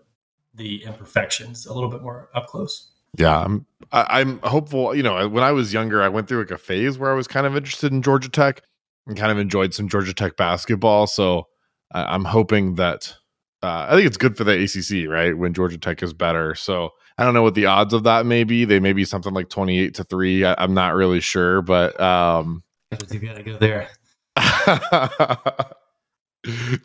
the 0.54 0.84
imperfections 0.84 1.66
a 1.66 1.72
little 1.72 1.90
bit 1.90 2.02
more 2.02 2.28
up 2.34 2.46
close. 2.46 2.92
Yeah, 3.16 3.38
I'm 3.38 3.66
I, 3.92 4.00
am 4.00 4.06
i 4.10 4.20
am 4.20 4.38
hopeful. 4.42 4.94
You 4.94 5.02
know, 5.02 5.28
when 5.28 5.44
I 5.44 5.52
was 5.52 5.72
younger, 5.72 6.02
I 6.02 6.08
went 6.08 6.28
through 6.28 6.40
like 6.40 6.50
a 6.50 6.58
phase 6.58 6.98
where 6.98 7.10
I 7.10 7.14
was 7.14 7.26
kind 7.26 7.46
of 7.46 7.56
interested 7.56 7.92
in 7.92 8.02
Georgia 8.02 8.28
Tech 8.28 8.62
and 9.06 9.16
kind 9.16 9.32
of 9.32 9.38
enjoyed 9.38 9.74
some 9.74 9.88
Georgia 9.88 10.14
Tech 10.14 10.36
basketball. 10.36 11.06
So 11.06 11.48
I'm 11.92 12.24
hoping 12.24 12.76
that 12.76 13.14
uh, 13.62 13.86
I 13.88 13.94
think 13.94 14.06
it's 14.06 14.16
good 14.16 14.36
for 14.36 14.44
the 14.44 14.62
ACC, 14.62 15.08
right? 15.10 15.36
When 15.36 15.54
Georgia 15.54 15.78
Tech 15.78 16.02
is 16.02 16.14
better. 16.14 16.54
So 16.54 16.90
I 17.18 17.24
don't 17.24 17.34
know 17.34 17.42
what 17.42 17.54
the 17.54 17.66
odds 17.66 17.92
of 17.92 18.04
that 18.04 18.26
may 18.26 18.44
be. 18.44 18.64
They 18.64 18.80
may 18.80 18.92
be 18.92 19.04
something 19.04 19.34
like 19.34 19.48
28 19.48 19.94
to 19.94 20.04
3. 20.04 20.44
I, 20.44 20.64
am 20.64 20.74
not 20.74 20.94
really 20.94 21.20
sure, 21.20 21.62
but 21.62 22.00
um 22.00 22.62
you 23.10 23.20
gotta 23.20 23.42
go 23.42 23.56
there. 23.56 23.88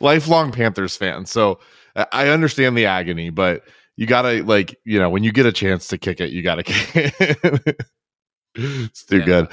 lifelong 0.00 0.52
Panthers 0.52 0.96
fan. 0.96 1.26
So 1.26 1.60
I 2.12 2.28
understand 2.28 2.76
the 2.76 2.86
agony, 2.86 3.30
but 3.30 3.62
you 3.96 4.06
gotta 4.06 4.42
like, 4.42 4.78
you 4.84 4.98
know, 4.98 5.10
when 5.10 5.24
you 5.24 5.32
get 5.32 5.46
a 5.46 5.52
chance 5.52 5.88
to 5.88 5.98
kick 5.98 6.20
it, 6.20 6.30
you 6.30 6.42
gotta 6.42 6.62
kick 6.62 7.14
it. 7.20 7.80
it's 8.54 9.04
too 9.04 9.18
yeah. 9.18 9.24
good. 9.24 9.48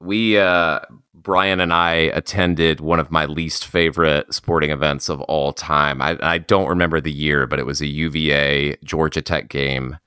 We 0.00 0.38
uh 0.38 0.80
Brian 1.14 1.60
and 1.60 1.72
I 1.72 1.92
attended 1.92 2.80
one 2.80 2.98
of 2.98 3.10
my 3.10 3.26
least 3.26 3.66
favorite 3.66 4.32
sporting 4.34 4.70
events 4.70 5.08
of 5.08 5.20
all 5.22 5.52
time. 5.52 6.02
I, 6.02 6.18
I 6.20 6.38
don't 6.38 6.68
remember 6.68 7.00
the 7.00 7.12
year, 7.12 7.46
but 7.46 7.60
it 7.60 7.66
was 7.66 7.80
a 7.80 7.86
UVA 7.86 8.76
Georgia 8.82 9.22
Tech 9.22 9.48
game. 9.48 9.98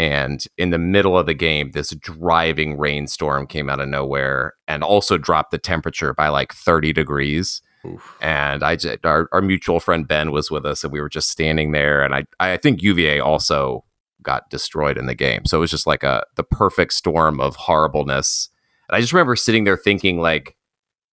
And 0.00 0.44
in 0.56 0.70
the 0.70 0.78
middle 0.78 1.18
of 1.18 1.26
the 1.26 1.34
game, 1.34 1.72
this 1.72 1.90
driving 1.90 2.78
rainstorm 2.78 3.46
came 3.46 3.68
out 3.68 3.80
of 3.80 3.88
nowhere 3.88 4.54
and 4.66 4.82
also 4.82 5.18
dropped 5.18 5.50
the 5.50 5.58
temperature 5.58 6.14
by 6.14 6.28
like 6.28 6.54
30 6.54 6.92
degrees. 6.92 7.60
Oof. 7.84 8.16
And 8.20 8.62
I 8.62 8.76
just, 8.76 9.04
our, 9.04 9.28
our 9.32 9.42
mutual 9.42 9.80
friend 9.80 10.06
Ben 10.06 10.32
was 10.32 10.50
with 10.50 10.64
us, 10.64 10.84
and 10.84 10.92
we 10.92 11.00
were 11.00 11.08
just 11.08 11.30
standing 11.30 11.72
there. 11.72 12.02
And 12.02 12.14
I, 12.14 12.24
I 12.38 12.56
think 12.56 12.82
UVA 12.82 13.20
also 13.20 13.84
got 14.22 14.48
destroyed 14.50 14.98
in 14.98 15.06
the 15.06 15.14
game. 15.14 15.44
So 15.46 15.58
it 15.58 15.60
was 15.60 15.70
just 15.70 15.86
like 15.86 16.02
a 16.02 16.24
the 16.36 16.44
perfect 16.44 16.92
storm 16.92 17.40
of 17.40 17.56
horribleness 17.56 18.50
and 18.90 18.96
I 18.96 19.00
just 19.00 19.12
remember 19.12 19.36
sitting 19.36 19.62
there 19.62 19.76
thinking, 19.76 20.18
like, 20.20 20.56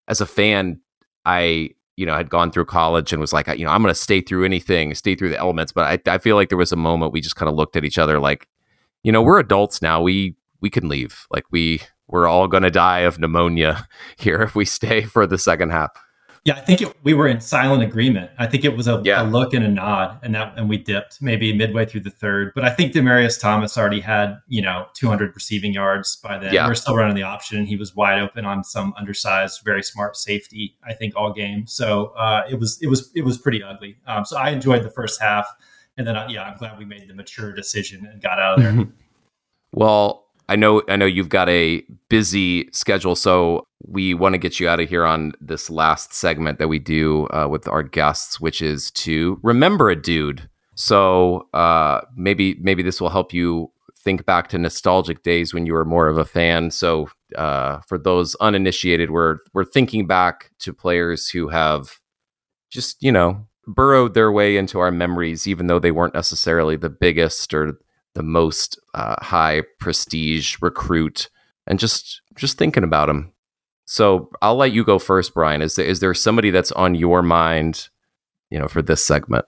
as 0.08 0.20
a 0.20 0.26
fan, 0.26 0.82
I 1.26 1.70
you 1.96 2.06
know 2.08 2.16
had 2.16 2.30
gone 2.30 2.52
through 2.52 2.66
college 2.66 3.14
and 3.14 3.22
was 3.22 3.34
like, 3.34 3.48
you 3.48 3.66
know, 3.66 3.72
I'm 3.72 3.84
going 3.84 3.94
to 3.94 4.00
stay 4.00 4.20
through 4.20 4.46
anything, 4.46 4.96
stay 4.96 5.14
through 5.14 5.30
the 5.30 5.38
elements. 5.38 5.72
But 5.72 6.08
I, 6.08 6.16
I 6.16 6.18
feel 6.18 6.36
like 6.36 6.50
there 6.50 6.58
was 6.58 6.72
a 6.72 6.78
moment 6.78 7.14
we 7.14 7.22
just 7.22 7.36
kind 7.36 7.48
of 7.48 7.56
looked 7.56 7.76
at 7.76 7.86
each 7.86 8.00
other, 8.00 8.20
like, 8.20 8.48
you 9.04 9.12
know, 9.12 9.22
we're 9.22 9.39
adults 9.39 9.82
now. 9.82 10.02
We 10.02 10.36
we 10.62 10.70
can 10.70 10.89
leave. 10.89 11.26
Like 11.32 11.45
we 11.52 11.82
we're 12.08 12.28
all 12.28 12.48
going 12.48 12.64
to 12.64 12.72
die 12.72 13.00
of 13.00 13.20
pneumonia 13.20 13.88
here 14.18 14.41
if 14.41 14.56
we 14.56 14.66
stay 14.66 15.02
for 15.02 15.28
the 15.28 15.38
second 15.38 15.72
half. 15.72 15.91
Yeah, 16.48 16.56
I 16.56 16.62
think 16.62 16.82
it, 16.82 16.95
we 17.04 17.14
were 17.14 17.28
in 17.28 17.41
silent 17.41 17.84
agreement. 17.84 18.32
I 18.38 18.48
think 18.48 18.64
it 18.64 18.78
was 18.78 18.88
a, 18.88 19.02
yeah. 19.04 19.22
a, 19.22 19.26
look 19.26 19.54
and 19.54 19.66
a 19.66 19.68
nod, 19.68 20.18
and 20.24 20.34
that 20.34 20.54
and 20.56 20.70
we 20.70 20.78
dipped 20.78 21.22
maybe 21.22 21.52
midway 21.52 21.86
through 21.86 22.02
the 22.02 22.10
third. 22.10 22.54
But 22.56 22.64
I 22.64 22.70
think 22.70 22.93
Demaryius 22.93 23.38
Thomas 23.38 23.78
already 23.78 24.00
had 24.00 24.38
you 24.48 24.62
know 24.62 24.86
200 24.93 25.36
receiving 25.36 25.74
yards 25.74 26.16
by 26.16 26.38
then. 26.38 26.54
Yeah. 26.54 26.66
We 26.66 26.72
are 26.72 26.76
still 26.76 26.95
running 26.95 27.18
the 27.18 27.24
option. 27.24 27.66
He 27.66 27.76
was 27.76 27.93
wide 27.98 28.22
open 28.22 28.45
on 28.45 28.64
some 28.64 28.93
undersized, 28.98 29.60
very 29.66 29.84
smart 29.84 30.16
safety. 30.16 30.78
I 30.86 30.93
think 30.93 31.18
all 31.18 31.34
game. 31.34 31.68
So 31.68 32.14
uh, 32.18 32.43
it 32.50 32.62
was 32.62 32.80
it 32.82 32.88
was 32.88 33.12
it 33.14 33.26
was 33.26 33.38
pretty 33.38 33.62
ugly. 33.62 33.98
Um, 34.08 34.24
so 34.24 34.38
I 34.38 34.52
enjoyed 34.52 34.84
the 34.84 34.91
first 34.91 35.20
half, 35.22 35.54
and 35.98 36.06
then 36.06 36.16
uh, 36.16 36.28
yeah, 36.30 36.43
I'm 36.43 36.58
glad 36.58 36.78
we 36.78 36.86
made 36.86 37.08
the 37.08 37.14
mature 37.14 37.54
decision 37.54 38.06
and 38.06 38.22
got 38.22 38.39
out 38.39 38.60
of 38.60 38.64
there. 38.64 38.86
well, 39.72 40.26
I 40.50 40.56
know 40.56 40.82
I 40.88 40.95
know 40.95 41.06
you've 41.06 41.30
got 41.30 41.50
a 41.50 41.84
busy 42.10 42.70
schedule, 42.72 43.16
so 43.16 43.66
we 43.86 44.14
want 44.14 44.34
to 44.34 44.38
get 44.38 44.60
you 44.60 44.70
out 44.70 44.80
of 44.80 44.88
here 44.88 45.06
on 45.06 45.34
this 45.41 45.70
last 45.70 46.14
segment 46.14 46.60
that 46.60 46.68
we 46.68 46.80
do 46.80 47.28
uh, 47.28 47.48
with 47.50 47.68
our 47.68 47.84
guests, 47.84 48.39
which 48.39 48.62
is 48.62 48.91
to 48.91 49.39
remember 49.43 49.89
a 49.89 49.95
dude. 49.95 50.50
So 50.76 51.48
uh, 51.54 52.02
maybe 52.16 52.56
maybe 52.62 52.84
this 52.84 53.02
will 53.02 53.10
help 53.10 53.34
you 53.34 53.72
think 53.98 54.26
back 54.26 54.48
to 54.50 54.58
nostalgic 54.58 55.24
days 55.24 55.54
when 55.54 55.66
you 55.66 55.74
were 55.74 55.84
more 55.84 56.08
of 56.08 56.18
a 56.18 56.26
fan. 56.26 56.72
So 56.72 57.10
uh, 57.36 57.80
for 57.88 57.98
those 57.98 58.36
uninitiated, 58.36 59.12
we're 59.12 59.39
we're 59.54 59.66
thinking 59.66 60.08
back 60.08 60.52
to 60.60 60.74
players 60.74 61.28
who 61.28 61.50
have 61.50 62.00
just 62.70 63.02
you 63.02 63.12
know 63.12 63.48
burrowed 63.68 64.13
their 64.13 64.32
way 64.32 64.57
into 64.57 64.80
our 64.80 64.91
memories, 64.91 65.47
even 65.47 65.68
though 65.68 65.80
they 65.80 65.91
weren't 65.91 66.13
necessarily 66.13 66.76
the 66.76 66.89
biggest 66.89 67.53
or 67.53 67.78
the 68.13 68.24
most 68.24 68.80
uh, 68.93 69.15
high 69.20 69.61
prestige 69.80 70.57
recruit, 70.61 71.30
and 71.68 71.80
just 71.80 72.22
just 72.36 72.57
thinking 72.57 72.84
about 72.84 73.07
them. 73.07 73.34
So 73.86 74.30
I'll 74.41 74.55
let 74.55 74.72
you 74.72 74.84
go 74.84 74.99
first, 74.99 75.34
Brian. 75.34 75.61
Is 75.61 75.76
there, 75.76 75.86
is 75.86 75.99
there 75.99 76.13
somebody 76.13 76.49
that's 76.51 76.72
on 76.74 76.95
your 76.95 77.22
mind, 77.22 77.89
you 78.49 78.59
know, 78.59 78.68
for 78.68 78.82
this 78.82 79.05
segment? 79.05 79.45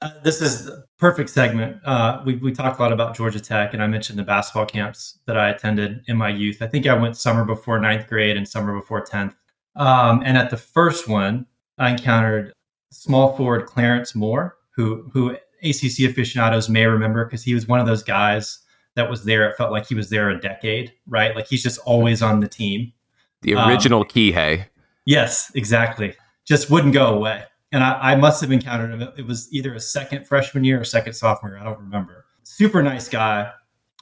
Uh, 0.00 0.10
this 0.22 0.40
is 0.40 0.70
perfect 0.98 1.30
segment. 1.30 1.78
Uh, 1.84 2.22
we 2.24 2.36
we 2.36 2.52
talked 2.52 2.78
a 2.78 2.82
lot 2.82 2.92
about 2.92 3.16
Georgia 3.16 3.40
Tech, 3.40 3.74
and 3.74 3.82
I 3.82 3.86
mentioned 3.86 4.18
the 4.18 4.24
basketball 4.24 4.66
camps 4.66 5.18
that 5.26 5.36
I 5.36 5.50
attended 5.50 6.02
in 6.06 6.16
my 6.16 6.28
youth. 6.28 6.62
I 6.62 6.66
think 6.66 6.86
I 6.86 6.94
went 6.94 7.16
summer 7.16 7.44
before 7.44 7.78
ninth 7.80 8.06
grade 8.08 8.36
and 8.36 8.48
summer 8.48 8.74
before 8.78 9.00
tenth. 9.00 9.34
Um, 9.76 10.22
and 10.24 10.36
at 10.36 10.50
the 10.50 10.56
first 10.56 11.08
one, 11.08 11.46
I 11.78 11.90
encountered 11.90 12.52
small 12.90 13.36
forward 13.36 13.66
Clarence 13.66 14.14
Moore, 14.14 14.56
who 14.70 15.08
who 15.12 15.36
ACC 15.62 16.08
aficionados 16.08 16.68
may 16.68 16.86
remember 16.86 17.24
because 17.24 17.42
he 17.42 17.54
was 17.54 17.66
one 17.66 17.80
of 17.80 17.86
those 17.86 18.02
guys 18.02 18.60
that 18.94 19.08
was 19.08 19.24
there. 19.24 19.48
It 19.48 19.56
felt 19.56 19.70
like 19.70 19.86
he 19.86 19.94
was 19.94 20.10
there 20.10 20.30
a 20.30 20.40
decade, 20.40 20.92
right? 21.06 21.34
Like 21.34 21.46
he's 21.46 21.62
just 21.62 21.78
always 21.80 22.22
on 22.22 22.40
the 22.40 22.48
team. 22.48 22.92
The 23.42 23.54
original 23.54 24.00
um, 24.00 24.06
Kihei. 24.06 24.66
Yes, 25.04 25.52
exactly. 25.54 26.14
Just 26.44 26.70
wouldn't 26.70 26.94
go 26.94 27.14
away. 27.14 27.44
And 27.70 27.84
I, 27.84 28.12
I, 28.12 28.16
must 28.16 28.40
have 28.40 28.50
encountered 28.50 28.90
him. 28.90 29.08
It 29.16 29.26
was 29.26 29.52
either 29.52 29.74
a 29.74 29.80
second 29.80 30.26
freshman 30.26 30.64
year 30.64 30.80
or 30.80 30.84
second 30.84 31.12
sophomore 31.12 31.52
year. 31.52 31.60
I 31.60 31.64
don't 31.64 31.78
remember. 31.78 32.24
Super 32.42 32.82
nice 32.82 33.08
guy, 33.08 33.52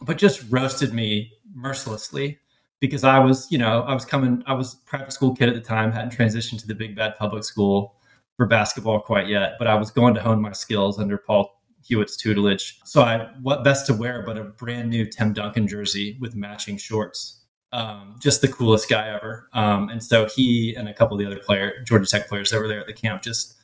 but 0.02 0.18
just 0.18 0.44
roasted 0.50 0.94
me 0.94 1.32
mercilessly 1.52 2.38
because 2.80 3.02
I 3.02 3.18
was, 3.18 3.50
you 3.50 3.58
know, 3.58 3.82
I 3.82 3.92
was 3.92 4.04
coming, 4.04 4.42
I 4.46 4.54
was 4.54 4.76
private 4.86 5.12
school 5.12 5.34
kid 5.34 5.48
at 5.48 5.54
the 5.54 5.60
time, 5.60 5.90
hadn't 5.90 6.12
transitioned 6.16 6.60
to 6.60 6.66
the 6.66 6.74
big 6.74 6.94
bad 6.94 7.16
public 7.16 7.42
school 7.44 7.96
for 8.36 8.46
basketball 8.46 9.00
quite 9.00 9.28
yet, 9.28 9.54
but 9.58 9.66
I 9.66 9.74
was 9.74 9.90
going 9.90 10.14
to 10.14 10.20
hone 10.20 10.40
my 10.40 10.52
skills 10.52 10.98
under 10.98 11.18
Paul 11.18 11.50
Hewitt's 11.82 12.16
tutelage. 12.16 12.80
So 12.84 13.02
I 13.02 13.30
what 13.42 13.64
best 13.64 13.86
to 13.86 13.94
wear 13.94 14.22
but 14.22 14.36
a 14.36 14.44
brand 14.44 14.90
new 14.90 15.06
Tim 15.06 15.32
Duncan 15.32 15.68
jersey 15.68 16.18
with 16.20 16.34
matching 16.34 16.76
shorts. 16.76 17.42
Um, 17.72 18.16
just 18.20 18.40
the 18.40 18.48
coolest 18.48 18.88
guy 18.88 19.08
ever. 19.08 19.48
Um, 19.52 19.88
and 19.88 20.02
so 20.02 20.26
he 20.26 20.74
and 20.76 20.88
a 20.88 20.94
couple 20.94 21.16
of 21.16 21.20
the 21.20 21.26
other 21.26 21.42
player 21.42 21.82
Georgia 21.84 22.06
Tech 22.06 22.28
players 22.28 22.50
that 22.50 22.60
were 22.60 22.68
there 22.68 22.80
at 22.80 22.86
the 22.86 22.92
camp 22.92 23.22
just 23.22 23.54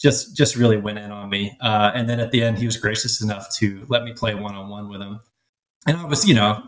just 0.00 0.36
just 0.36 0.56
really 0.56 0.76
went 0.76 0.98
in 0.98 1.10
on 1.10 1.28
me. 1.28 1.56
Uh, 1.60 1.90
and 1.94 2.08
then 2.08 2.20
at 2.20 2.30
the 2.30 2.42
end, 2.42 2.58
he 2.58 2.66
was 2.66 2.76
gracious 2.76 3.22
enough 3.22 3.54
to 3.56 3.84
let 3.88 4.04
me 4.04 4.12
play 4.12 4.34
one 4.34 4.54
on 4.54 4.68
one 4.68 4.88
with 4.88 5.00
him. 5.00 5.20
And 5.86 5.96
I 5.96 6.04
was, 6.04 6.26
you 6.26 6.34
know, 6.34 6.62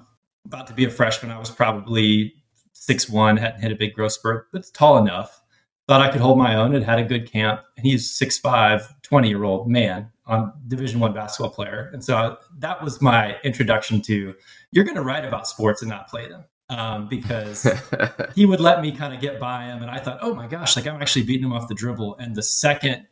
about 0.44 0.66
to 0.68 0.74
be 0.74 0.84
a 0.84 0.90
freshman. 0.90 1.30
I 1.30 1.38
was 1.38 1.50
probably 1.50 2.34
six 2.72 3.08
one, 3.08 3.36
hadn't 3.36 3.60
hit 3.60 3.72
a 3.72 3.76
big 3.76 3.94
growth 3.94 4.12
spurt, 4.12 4.48
but 4.52 4.64
tall 4.74 4.98
enough 4.98 5.39
thought 5.90 6.02
I 6.02 6.08
could 6.08 6.20
hold 6.20 6.38
my 6.38 6.54
own. 6.54 6.72
and 6.76 6.84
had 6.84 7.00
a 7.00 7.04
good 7.04 7.28
camp, 7.28 7.62
and 7.76 7.84
he's 7.84 8.12
6'5", 8.12 8.86
20 9.02 9.28
year 9.28 9.42
old 9.42 9.68
man 9.68 10.08
on 10.24 10.52
Division 10.68 11.00
One 11.00 11.12
basketball 11.12 11.50
player, 11.50 11.90
and 11.92 12.04
so 12.04 12.16
I, 12.16 12.36
that 12.60 12.80
was 12.80 13.02
my 13.02 13.36
introduction 13.42 14.00
to 14.02 14.36
you're 14.70 14.84
going 14.84 14.96
to 14.96 15.02
write 15.02 15.24
about 15.24 15.48
sports 15.48 15.82
and 15.82 15.90
not 15.90 16.06
play 16.06 16.28
them. 16.28 16.44
Um, 16.68 17.08
because 17.08 17.66
he 18.36 18.46
would 18.46 18.60
let 18.60 18.80
me 18.80 18.92
kind 18.92 19.12
of 19.12 19.20
get 19.20 19.40
by 19.40 19.64
him, 19.64 19.82
and 19.82 19.90
I 19.90 19.98
thought, 19.98 20.20
oh 20.22 20.32
my 20.32 20.46
gosh, 20.46 20.76
like 20.76 20.86
I'm 20.86 21.02
actually 21.02 21.24
beating 21.24 21.46
him 21.46 21.52
off 21.52 21.66
the 21.66 21.74
dribble. 21.74 22.18
And 22.18 22.36
the 22.36 22.44
second 22.44 23.08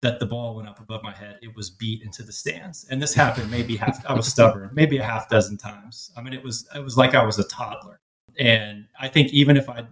that 0.00 0.18
the 0.18 0.24
ball 0.24 0.56
went 0.56 0.66
up 0.70 0.80
above 0.80 1.02
my 1.02 1.14
head, 1.14 1.38
it 1.42 1.54
was 1.54 1.68
beat 1.68 2.02
into 2.02 2.22
the 2.22 2.32
stands. 2.32 2.86
And 2.90 3.02
this 3.02 3.12
happened 3.12 3.50
maybe 3.50 3.76
half. 3.76 4.02
I 4.06 4.14
was 4.14 4.26
stubborn, 4.26 4.70
maybe 4.72 4.96
a 4.96 5.04
half 5.04 5.28
dozen 5.28 5.58
times. 5.58 6.10
I 6.16 6.22
mean, 6.22 6.32
it 6.32 6.42
was 6.42 6.66
it 6.74 6.82
was 6.82 6.96
like 6.96 7.14
I 7.14 7.22
was 7.26 7.38
a 7.38 7.44
toddler. 7.44 8.00
And 8.38 8.86
I 8.98 9.08
think 9.08 9.34
even 9.34 9.58
if 9.58 9.68
I, 9.68 9.84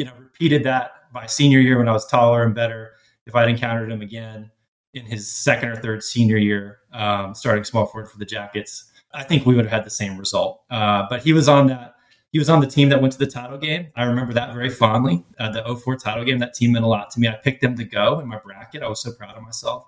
you 0.00 0.06
know, 0.06 0.12
repeated 0.18 0.64
that 0.64 0.92
my 1.12 1.26
senior 1.26 1.58
year 1.58 1.76
when 1.76 1.86
I 1.86 1.92
was 1.92 2.06
taller 2.06 2.42
and 2.42 2.54
better, 2.54 2.92
if 3.26 3.34
I'd 3.36 3.50
encountered 3.50 3.92
him 3.92 4.00
again 4.00 4.50
in 4.94 5.04
his 5.04 5.30
second 5.30 5.68
or 5.68 5.76
third 5.76 6.02
senior 6.02 6.38
year, 6.38 6.78
um, 6.94 7.34
starting 7.34 7.64
small 7.64 7.84
forward 7.84 8.10
for 8.10 8.16
the 8.16 8.24
Jackets, 8.24 8.90
I 9.12 9.24
think 9.24 9.44
we 9.44 9.54
would 9.54 9.66
have 9.66 9.72
had 9.72 9.84
the 9.84 9.90
same 9.90 10.16
result. 10.16 10.62
Uh, 10.70 11.04
but 11.10 11.22
he 11.22 11.34
was 11.34 11.50
on 11.50 11.66
that. 11.66 11.96
He 12.32 12.38
was 12.38 12.48
on 12.48 12.60
the 12.60 12.66
team 12.66 12.88
that 12.88 13.02
went 13.02 13.12
to 13.12 13.18
the 13.18 13.26
title 13.26 13.58
game. 13.58 13.88
I 13.94 14.04
remember 14.04 14.32
that 14.32 14.54
very 14.54 14.70
fondly. 14.70 15.22
Uh, 15.38 15.50
the 15.50 15.76
04 15.76 15.96
title 15.96 16.24
game, 16.24 16.38
that 16.38 16.54
team 16.54 16.72
meant 16.72 16.86
a 16.86 16.88
lot 16.88 17.10
to 17.10 17.20
me. 17.20 17.28
I 17.28 17.32
picked 17.32 17.60
them 17.60 17.76
to 17.76 17.84
go 17.84 18.20
in 18.20 18.26
my 18.26 18.38
bracket. 18.38 18.82
I 18.82 18.88
was 18.88 19.02
so 19.02 19.12
proud 19.12 19.36
of 19.36 19.42
myself. 19.42 19.84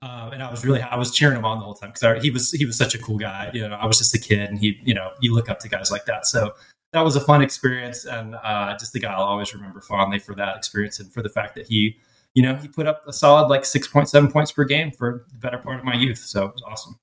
Uh, 0.00 0.30
and 0.32 0.42
I 0.42 0.50
was 0.50 0.64
really, 0.64 0.82
I 0.82 0.96
was 0.96 1.12
cheering 1.12 1.36
him 1.36 1.44
on 1.44 1.60
the 1.60 1.64
whole 1.64 1.74
time 1.74 1.92
because 1.94 2.20
he 2.20 2.30
was, 2.30 2.50
he 2.50 2.64
was 2.64 2.76
such 2.76 2.96
a 2.96 2.98
cool 2.98 3.18
guy. 3.18 3.52
You 3.54 3.68
know, 3.68 3.76
I 3.76 3.86
was 3.86 3.98
just 3.98 4.12
a 4.16 4.18
kid, 4.18 4.50
and 4.50 4.58
he, 4.58 4.80
you 4.82 4.94
know, 4.94 5.12
you 5.20 5.32
look 5.32 5.48
up 5.48 5.60
to 5.60 5.68
guys 5.68 5.92
like 5.92 6.06
that. 6.06 6.26
So 6.26 6.54
that 6.92 7.02
was 7.02 7.16
a 7.16 7.20
fun 7.20 7.42
experience, 7.42 8.04
and 8.04 8.34
uh, 8.42 8.76
just 8.78 8.92
the 8.92 9.00
guy 9.00 9.12
I'll 9.12 9.24
always 9.24 9.54
remember 9.54 9.80
fondly 9.80 10.18
for 10.18 10.34
that 10.34 10.56
experience 10.56 11.00
and 11.00 11.12
for 11.12 11.22
the 11.22 11.28
fact 11.28 11.54
that 11.54 11.66
he, 11.66 11.96
you 12.34 12.42
know, 12.42 12.54
he 12.56 12.68
put 12.68 12.86
up 12.86 13.02
a 13.06 13.12
solid 13.12 13.48
like 13.48 13.64
six 13.64 13.88
point 13.88 14.08
seven 14.08 14.30
points 14.30 14.52
per 14.52 14.64
game 14.64 14.90
for 14.90 15.24
the 15.32 15.38
better 15.38 15.58
part 15.58 15.78
of 15.78 15.84
my 15.84 15.94
youth. 15.94 16.18
So 16.18 16.44
it 16.46 16.52
was 16.52 16.62
awesome. 16.66 16.98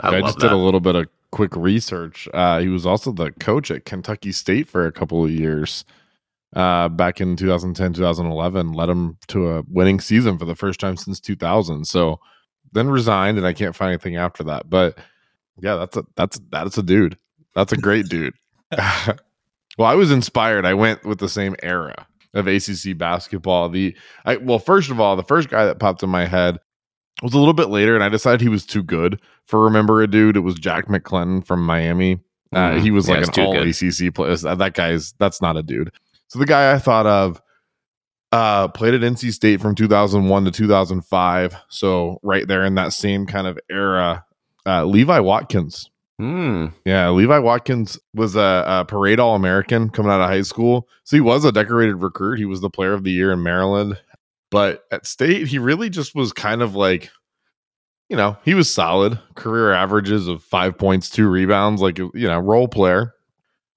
I, 0.00 0.16
I 0.16 0.20
just 0.20 0.38
that. 0.38 0.48
did 0.48 0.52
a 0.52 0.56
little 0.56 0.80
bit 0.80 0.96
of 0.96 1.06
quick 1.30 1.54
research. 1.56 2.28
Uh, 2.34 2.58
he 2.58 2.68
was 2.68 2.84
also 2.84 3.12
the 3.12 3.30
coach 3.32 3.70
at 3.70 3.84
Kentucky 3.84 4.32
State 4.32 4.68
for 4.68 4.86
a 4.86 4.92
couple 4.92 5.24
of 5.24 5.30
years. 5.30 5.84
Uh, 6.56 6.88
back 6.88 7.20
in 7.20 7.36
2010, 7.36 7.92
2011, 7.92 8.72
led 8.72 8.88
him 8.88 9.18
to 9.28 9.50
a 9.50 9.62
winning 9.68 10.00
season 10.00 10.38
for 10.38 10.46
the 10.46 10.54
first 10.54 10.80
time 10.80 10.96
since 10.96 11.20
2000. 11.20 11.84
So 11.84 12.18
then 12.72 12.88
resigned, 12.88 13.38
and 13.38 13.46
I 13.46 13.52
can't 13.52 13.76
find 13.76 13.90
anything 13.90 14.16
after 14.16 14.42
that. 14.44 14.68
But 14.68 14.98
yeah, 15.60 15.76
that's 15.76 15.96
a 15.96 16.04
that's 16.16 16.40
that's 16.50 16.78
a 16.78 16.82
dude. 16.82 17.16
That's 17.54 17.72
a 17.72 17.76
great 17.76 18.08
dude. 18.08 18.34
Well, 19.78 19.88
I 19.88 19.94
was 19.94 20.10
inspired. 20.10 20.66
I 20.66 20.74
went 20.74 21.04
with 21.04 21.18
the 21.18 21.28
same 21.28 21.54
era 21.62 22.06
of 22.34 22.46
ACC 22.46 22.96
basketball. 22.98 23.68
The 23.68 23.96
I, 24.24 24.36
well, 24.36 24.58
first 24.58 24.90
of 24.90 25.00
all, 25.00 25.16
the 25.16 25.22
first 25.22 25.48
guy 25.48 25.64
that 25.64 25.78
popped 25.78 26.02
in 26.02 26.10
my 26.10 26.26
head 26.26 26.58
was 27.22 27.32
a 27.32 27.38
little 27.38 27.54
bit 27.54 27.68
later, 27.68 27.94
and 27.94 28.04
I 28.04 28.08
decided 28.08 28.40
he 28.40 28.48
was 28.48 28.66
too 28.66 28.82
good 28.82 29.20
for 29.46 29.62
remember 29.64 30.02
a 30.02 30.06
dude. 30.06 30.36
It 30.36 30.40
was 30.40 30.54
Jack 30.56 30.86
McClinton 30.88 31.46
from 31.46 31.64
Miami. 31.64 32.20
Uh, 32.52 32.70
Mhm. 32.72 32.80
he 32.82 32.90
was 32.90 33.08
Yeah, 33.08 33.16
like 33.18 33.36
an 33.36 33.44
all 33.44 33.52
good. 33.54 33.66
ACC 33.68 34.10
player. 34.14 34.34
That 34.36 34.74
guy's 34.74 35.12
that's 35.18 35.40
not 35.42 35.56
a 35.56 35.62
dude. 35.62 35.90
So 36.28 36.38
the 36.38 36.46
guy 36.46 36.72
I 36.72 36.78
thought 36.78 37.06
of 37.06 37.40
uh, 38.30 38.68
played 38.68 38.92
at 38.94 39.00
NC 39.02 39.32
State 39.32 39.58
from 39.60 39.74
2001 39.74 40.44
to 40.44 40.50
2005. 40.50 41.54
So 41.70 42.18
right 42.22 42.46
there 42.46 42.64
in 42.64 42.74
that 42.74 42.92
same 42.92 43.24
kind 43.26 43.46
of 43.46 43.58
era. 43.70 44.24
Uh, 44.66 44.84
Levi 44.84 45.18
Watkins. 45.20 45.88
Hmm. 46.18 46.66
Yeah, 46.84 47.10
Levi 47.10 47.38
Watkins 47.38 47.98
was 48.12 48.34
a, 48.34 48.64
a 48.66 48.84
parade 48.84 49.20
All 49.20 49.36
American 49.36 49.88
coming 49.88 50.10
out 50.10 50.20
of 50.20 50.28
high 50.28 50.42
school. 50.42 50.88
So 51.04 51.16
he 51.16 51.20
was 51.20 51.44
a 51.44 51.52
decorated 51.52 51.96
recruit. 51.96 52.38
He 52.38 52.44
was 52.44 52.60
the 52.60 52.70
player 52.70 52.92
of 52.92 53.04
the 53.04 53.12
year 53.12 53.32
in 53.32 53.42
Maryland. 53.42 53.96
But 54.50 54.84
at 54.90 55.06
state, 55.06 55.46
he 55.46 55.58
really 55.58 55.90
just 55.90 56.14
was 56.14 56.32
kind 56.32 56.60
of 56.62 56.74
like, 56.74 57.10
you 58.08 58.16
know, 58.16 58.36
he 58.44 58.54
was 58.54 58.72
solid. 58.72 59.18
Career 59.36 59.72
averages 59.72 60.26
of 60.26 60.42
five 60.42 60.76
points, 60.76 61.08
two 61.08 61.28
rebounds, 61.28 61.80
like, 61.82 61.98
you 61.98 62.10
know, 62.14 62.38
role 62.38 62.66
player. 62.66 63.14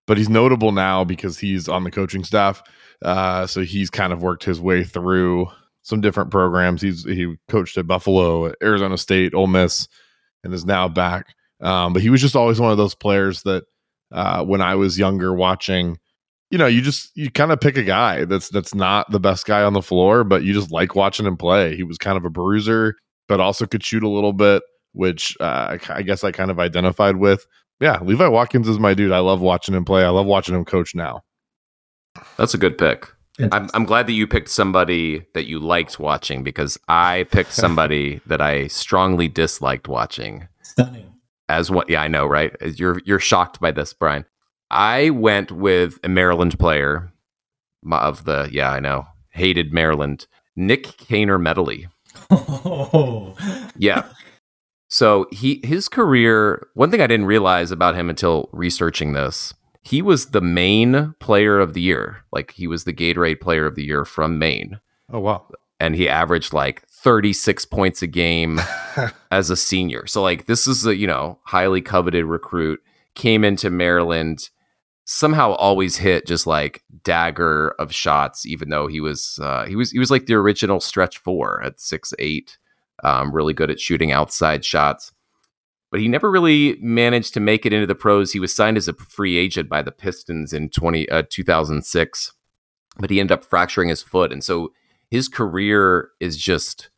But 0.08 0.18
he's 0.18 0.30
notable 0.30 0.72
now 0.72 1.04
because 1.04 1.38
he's 1.38 1.70
on 1.70 1.84
the 1.84 1.92
coaching 1.92 2.24
staff. 2.24 2.64
Uh, 3.04 3.46
so 3.46 3.62
he's 3.62 3.90
kind 3.90 4.14
of 4.14 4.24
worked 4.24 4.44
his 4.44 4.60
way 4.60 4.84
through 4.84 5.48
some 5.84 6.02
different 6.02 6.32
programs. 6.32 6.82
He's 6.82 7.04
he 7.04 7.36
coached 7.50 7.78
at 7.78 7.88
Buffalo, 7.88 8.52
Arizona 8.64 8.98
State, 8.98 9.34
Ole 9.34 9.48
Miss, 9.48 9.88
and 10.44 10.54
is 10.54 10.66
now 10.66 10.88
back. 10.88 11.28
Um, 11.62 11.94
but 11.94 12.02
he 12.02 12.10
was 12.10 12.22
just 12.22 12.36
always 12.36 12.60
one 12.60 12.72
of 12.72 12.78
those 12.78 12.96
players 12.96 13.44
that 13.44 13.64
uh, 14.12 14.44
when 14.44 14.62
I 14.62 14.76
was 14.76 14.98
younger 14.98 15.34
watching, 15.34 15.98
you 16.50 16.58
know, 16.58 16.68
you 16.68 16.82
just 16.82 17.12
you 17.16 17.32
kind 17.32 17.52
of 17.52 17.62
pick 17.62 17.78
a 17.78 17.84
guy 17.84 18.26
that's 18.26 18.50
that's 18.50 18.76
not 18.76 19.10
the 19.12 19.20
best 19.20 19.46
guy 19.46 19.64
on 19.64 19.74
the 19.74 19.82
floor, 19.82 20.24
but 20.24 20.44
you 20.44 20.54
just 20.54 20.72
like 20.72 20.96
watching 20.96 21.26
him 21.26 21.38
play. 21.38 21.76
He 21.76 21.84
was 21.84 21.98
kind 21.98 22.18
of 22.18 22.26
a 22.26 22.30
bruiser, 22.30 22.96
but 23.28 23.40
also 23.40 23.66
could 23.66 23.84
shoot 23.84 24.04
a 24.04 24.10
little 24.10 24.34
bit, 24.34 24.64
which 24.94 25.38
uh, 25.40 25.78
I, 25.90 25.94
I 25.94 26.02
guess 26.02 26.24
I 26.24 26.32
kind 26.32 26.52
of 26.52 26.60
identified 26.60 27.18
with. 27.18 27.46
Yeah, 27.80 28.00
Levi 28.02 28.28
Watkins 28.28 28.68
is 28.68 28.80
my 28.80 28.94
dude. 28.94 29.12
I 29.12 29.20
love 29.20 29.42
watching 29.42 29.74
him 29.74 29.86
play. 29.86 30.04
I 30.04 30.10
love 30.10 30.28
watching 30.28 30.54
him 30.54 30.66
coach 30.66 30.94
now. 30.94 31.22
That's 32.38 32.54
a 32.54 32.58
good 32.58 32.78
pick. 32.78 33.08
I'm, 33.52 33.70
I'm 33.74 33.86
glad 33.86 34.06
that 34.08 34.14
you 34.14 34.28
picked 34.28 34.50
somebody 34.50 35.26
that 35.34 35.48
you 35.48 35.58
liked 35.58 36.00
watching 36.00 36.44
because 36.44 36.78
I 36.88 37.26
picked 37.32 37.54
somebody 37.54 38.22
that 38.28 38.42
I 38.42 38.68
strongly 38.68 39.28
disliked 39.28 39.88
watching. 39.88 40.48
Stunning. 40.62 41.11
As 41.50 41.70
what? 41.70 41.90
Yeah, 41.90 42.02
I 42.02 42.08
know, 42.08 42.26
right? 42.26 42.56
You're 42.62 43.02
you're 43.06 43.20
shocked 43.20 43.60
by 43.60 43.72
this, 43.72 43.94
Brian. 43.94 44.26
I 44.70 45.10
went 45.10 45.52
with 45.52 46.00
a 46.04 46.10
Maryland 46.10 46.58
player 46.58 47.12
of 47.92 48.24
the 48.24 48.50
yeah, 48.52 48.72
I 48.72 48.80
know, 48.80 49.06
hated 49.32 49.74
Maryland, 49.74 50.28
Nik 50.56 50.84
Caner-Medley. 50.84 51.88
Oh, 52.30 53.36
Yeah. 53.78 54.06
So 54.88 55.28
he 55.32 55.62
his 55.64 55.88
career, 55.88 56.68
one 56.74 56.92
thing 56.92 57.02
I 57.02 57.08
didn't 57.08 57.26
realize 57.26 57.72
about 57.72 57.96
him 57.96 58.10
until 58.10 58.50
researching 58.52 59.14
this, 59.14 59.54
he 59.82 60.02
was 60.02 60.28
the 60.28 60.42
Maine 60.42 61.16
player 61.20 61.60
of 61.60 61.74
the 61.74 61.82
year. 61.82 62.24
Like 62.34 62.52
he 62.52 62.68
was 62.68 62.84
the 62.84 62.94
Gatorade 62.94 63.40
player 63.40 63.66
of 63.66 63.76
the 63.76 63.86
year 63.86 64.04
from 64.04 64.38
Maine. 64.38 64.80
Oh 65.10 65.20
wow, 65.20 65.48
And 65.82 65.96
he 65.96 66.08
averaged 66.08 66.54
like 66.54 66.84
36 66.88 67.66
points 67.66 68.04
a 68.04 68.08
game 68.08 68.60
as 69.32 69.50
a 69.50 69.58
senior. 69.58 70.06
So 70.06 70.22
like 70.22 70.46
this 70.46 70.68
is 70.68 70.86
a, 70.86 70.96
you 70.96 71.08
know, 71.08 71.40
highly 71.46 71.82
coveted 71.82 72.26
recruit, 72.26 72.80
came 73.16 73.44
into 73.44 73.72
Maryland, 73.72 74.50
somehow 75.06 75.54
always 75.54 75.98
hit 75.98 76.28
just 76.28 76.46
like 76.46 76.84
dagger 77.04 77.70
of 77.80 77.94
shots, 77.94 78.46
even 78.46 78.70
though 78.70 78.86
he 78.86 79.02
was 79.02 79.40
uh 79.42 79.66
he 79.66 79.76
was 79.76 79.90
he 79.92 79.98
was 79.98 80.12
like 80.12 80.28
the 80.28 80.36
original 80.36 80.80
stretch 80.80 81.18
four 81.18 81.62
at 81.64 81.80
six 81.80 82.14
eight. 82.20 82.60
Um, 83.04 83.34
really 83.34 83.54
good 83.54 83.72
at 83.72 83.80
shooting 83.80 84.12
outside 84.12 84.64
shots. 84.64 85.12
But 85.90 86.02
he 86.02 86.08
never 86.08 86.30
really 86.30 86.78
managed 86.80 87.34
to 87.34 87.40
make 87.40 87.66
it 87.66 87.74
into 87.74 87.88
the 87.88 87.96
pros. 87.96 88.32
He 88.32 88.40
was 88.40 88.56
signed 88.56 88.78
as 88.78 88.88
a 88.88 88.94
free 88.94 89.38
agent 89.38 89.68
by 89.68 89.82
the 89.82 89.92
Pistons 89.92 90.54
in 90.54 90.70
20, 90.70 91.10
uh, 91.10 91.24
2006, 91.28 92.34
but 93.00 93.10
he 93.10 93.20
ended 93.20 93.34
up 93.34 93.44
fracturing 93.44 93.90
his 93.90 94.04
foot. 94.04 94.32
And 94.32 94.44
so 94.44 94.72
his 95.12 95.28
career 95.28 96.10
is 96.20 96.38
just 96.38 96.90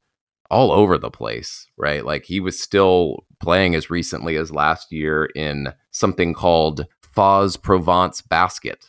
all 0.49 0.72
over 0.72 0.99
the 0.99 1.09
place, 1.09 1.68
right? 1.78 2.05
Like 2.05 2.26
he 2.26 2.39
was 2.39 2.59
still 2.59 3.26
playing 3.41 3.74
as 3.74 3.89
recently 3.89 4.38
as 4.38 4.51
last 4.51 4.91
year 4.91 5.26
in 5.36 5.74
something 5.89 6.34
called 6.36 6.86
Fos 7.01 7.57
Provence 7.57 8.22
Basket. 8.22 8.86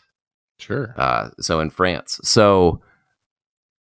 sure. 0.58 0.94
Uh, 0.96 1.30
so 1.40 1.60
in 1.60 1.70
France. 1.70 2.20
So, 2.22 2.82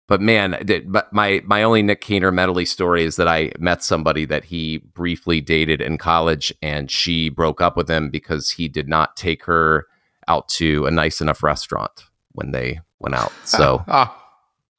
but 0.06 0.20
man, 0.20 0.64
th- 0.64 0.84
but 0.86 1.12
my 1.12 1.42
my 1.44 1.62
only 1.62 1.82
Nik 1.82 2.00
Caner-Medley 2.00 2.64
story 2.64 3.04
is 3.04 3.16
that 3.16 3.26
I 3.26 3.50
met 3.58 3.82
somebody 3.82 4.24
that 4.26 4.44
he 4.44 4.78
briefly 4.78 5.40
dated 5.40 5.80
in 5.80 5.98
college, 5.98 6.54
and 6.62 6.90
she 6.90 7.28
broke 7.28 7.60
up 7.60 7.76
with 7.76 7.88
him 7.88 8.08
because 8.10 8.50
he 8.50 8.68
did 8.68 8.88
not 8.88 9.16
take 9.16 9.44
her 9.44 9.86
out 10.28 10.48
to 10.48 10.86
a 10.86 10.90
nice 10.90 11.20
enough 11.20 11.42
restaurant 11.42 12.04
when 12.32 12.52
they 12.52 12.80
went 13.00 13.14
out. 13.14 13.32
So 13.44 13.82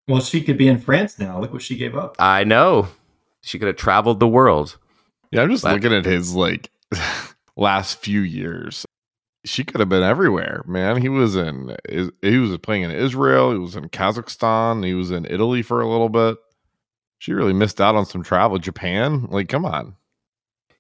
well, 0.08 0.22
she 0.22 0.41
could 0.41 0.58
be 0.58 0.68
in 0.68 0.80
France 0.80 1.18
now. 1.20 1.39
Look 1.39 1.53
what 1.53 1.62
she 1.62 1.76
gave 1.78 1.95
up. 1.95 2.16
I 2.20 2.43
know 2.43 2.88
she 3.41 3.58
could 3.60 3.68
have 3.68 3.78
traveled 3.78 4.20
the 4.20 4.28
world. 4.28 4.78
yeah, 5.32 5.41
I'm 5.41 5.49
just 5.49 5.64
But- 5.64 5.74
looking 5.74 5.93
at 5.93 6.06
his 6.06 6.34
like 6.36 6.70
last 7.56 7.99
few 7.99 8.22
years. 8.22 8.86
She 9.45 9.64
could 9.64 9.80
have 9.80 9.89
been 9.89 10.01
everywhere, 10.01 10.64
man. 10.66 10.99
He 10.99 11.08
was 11.10 11.36
in 11.36 11.76
he 12.24 12.38
was 12.38 12.58
playing 12.60 12.82
in 12.84 12.91
Israel, 12.91 13.51
he 13.51 13.60
was 13.60 13.76
in 13.76 13.89
Kazakhstan, 13.89 14.84
he 14.84 14.95
was 14.95 15.12
in 15.12 15.26
Italy 15.30 15.62
for 15.62 15.82
a 15.82 15.88
little 15.88 16.10
bit. 16.10 16.38
She 17.20 17.32
really 17.32 17.53
missed 17.53 17.80
out 17.80 17.95
on 17.95 18.06
some 18.08 18.24
travel. 18.24 18.58
Japan, 18.58 19.28
like, 19.30 19.47
come 19.47 19.64
on. 19.66 19.95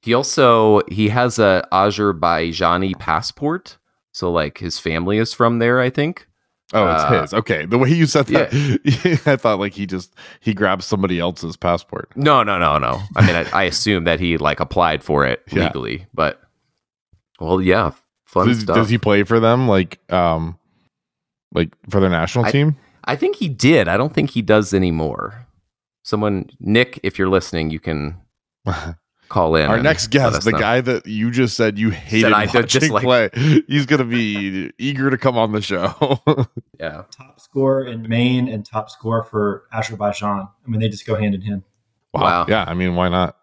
He 0.01 0.13
also 0.15 0.81
he 0.89 1.09
has 1.09 1.37
a 1.39 1.67
Azerbaijani 1.71 2.97
passport, 2.99 3.77
so 4.11 4.31
like 4.31 4.57
his 4.57 4.79
family 4.79 5.17
is 5.19 5.31
from 5.33 5.59
there. 5.59 5.79
I 5.79 5.89
think. 5.91 6.27
Oh, 6.73 6.91
it's 6.91 7.03
Uh, 7.03 7.21
his. 7.21 7.33
Okay, 7.33 7.65
the 7.65 7.77
way 7.77 7.89
you 7.91 8.05
said 8.07 8.25
that, 8.27 9.21
I 9.27 9.35
thought 9.35 9.59
like 9.59 9.73
he 9.73 9.85
just 9.85 10.13
he 10.39 10.53
grabbed 10.53 10.83
somebody 10.83 11.19
else's 11.19 11.55
passport. 11.55 12.11
No, 12.15 12.41
no, 12.43 12.57
no, 12.57 12.77
no. 12.79 12.99
I 13.15 13.25
mean, 13.25 13.35
I, 13.35 13.45
I 13.51 13.63
assume 13.63 14.05
that 14.05 14.19
he 14.19 14.37
like 14.37 14.59
applied 14.59 15.03
for 15.03 15.25
it 15.25 15.43
Yeah. 15.51 15.65
legally, 15.65 16.07
but 16.13 16.41
well, 17.39 17.61
yeah, 17.61 17.91
fun 18.25 18.47
Does, 18.47 18.61
stuff. 18.61 18.75
does 18.75 18.89
he 18.89 18.97
play 18.97 19.23
for 19.23 19.39
them? 19.39 19.67
Like, 19.67 19.99
um, 20.11 20.57
like 21.53 21.69
for 21.89 21.99
their 21.99 22.09
national 22.09 22.45
I- 22.45 22.51
team? 22.51 22.75
I 23.07 23.15
think 23.15 23.35
he 23.35 23.47
did. 23.47 23.87
I 23.87 23.97
don't 23.97 24.13
think 24.13 24.31
he 24.31 24.41
does 24.41 24.73
anymore. 24.73 25.45
Someone, 26.03 26.49
Nick, 26.59 26.99
if 27.03 27.19
you're 27.19 27.29
listening, 27.29 27.69
you 27.69 27.79
can 27.79 28.17
call 29.29 29.55
in. 29.55 29.65
Our 29.65 29.81
next 29.81 30.07
guest, 30.07 30.43
the 30.43 30.51
know. 30.51 30.59
guy 30.59 30.81
that 30.81 31.05
you 31.05 31.31
just 31.31 31.55
said 31.57 31.77
you 31.77 31.89
hated 31.89 32.31
I 32.33 32.45
watching 32.45 32.81
dislike. 32.81 33.03
play, 33.03 33.29
he's 33.67 33.85
gonna 33.85 34.05
be 34.05 34.71
eager 34.77 35.09
to 35.09 35.17
come 35.17 35.37
on 35.37 35.51
the 35.51 35.61
show. 35.61 36.19
Yeah. 36.77 37.03
Top 37.09 37.39
score 37.39 37.85
in 37.85 38.07
Maine 38.07 38.49
and 38.49 38.65
top 38.65 38.89
score 38.89 39.23
for 39.23 39.63
Azerbaijan. 39.71 40.41
I 40.41 40.69
mean, 40.69 40.81
they 40.81 40.89
just 40.89 41.07
go 41.07 41.15
hand 41.15 41.33
in 41.33 41.41
hand. 41.41 41.63
Wow. 42.13 42.45
Yeah, 42.49 42.65
I 42.67 42.73
mean, 42.73 42.95
why 42.95 43.07
not? 43.07 43.37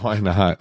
Why 0.00 0.20
not? 0.20 0.60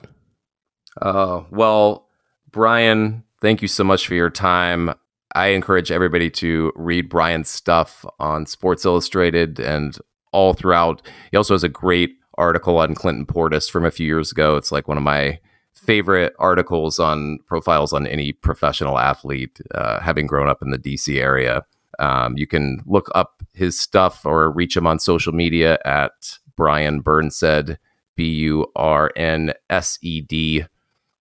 Uh, 0.99 1.43
well, 1.51 2.07
Brian, 2.51 3.23
thank 3.39 3.61
you 3.61 3.67
so 3.67 3.83
much 3.83 4.07
for 4.07 4.15
your 4.15 4.31
time. 4.31 4.93
I 5.35 5.49
encourage 5.49 5.91
everybody 5.91 6.31
to 6.31 6.71
read 6.75 7.07
Brian's 7.07 7.49
stuff 7.49 8.03
on 8.19 8.47
Sports 8.47 8.83
Illustrated 8.83 9.59
and 9.59 9.95
all 10.31 10.53
throughout. 10.53 11.01
He 11.31 11.37
also 11.37 11.53
has 11.53 11.63
a 11.63 11.69
great 11.69 12.15
article 12.37 12.77
on 12.77 12.95
Clinton 12.95 13.25
Portis 13.25 13.69
from 13.69 13.85
a 13.85 13.91
few 13.91 14.05
years 14.05 14.31
ago. 14.31 14.55
It's 14.55 14.71
like 14.71 14.87
one 14.87 14.97
of 14.97 15.03
my 15.03 15.39
favorite 15.73 16.33
articles 16.39 16.99
on 16.99 17.39
profiles 17.45 17.93
on 17.93 18.07
any 18.07 18.33
professional 18.33 18.99
athlete, 18.99 19.59
uh, 19.73 19.99
having 19.99 20.27
grown 20.27 20.49
up 20.49 20.61
in 20.61 20.71
the 20.71 20.79
DC 20.79 21.19
area. 21.21 21.63
Um, 21.99 22.37
you 22.37 22.47
can 22.47 22.81
look 22.85 23.09
up 23.15 23.43
his 23.53 23.79
stuff 23.79 24.25
or 24.25 24.51
reach 24.51 24.75
him 24.75 24.85
on 24.85 24.99
social 24.99 25.33
media 25.33 25.79
at 25.85 26.37
Brian 26.55 27.01
Burnsed, 27.01 27.77
B 28.15 28.29
U 28.33 28.65
R 28.75 29.11
N 29.15 29.53
S 29.69 29.97
E 30.01 30.21
D. 30.21 30.65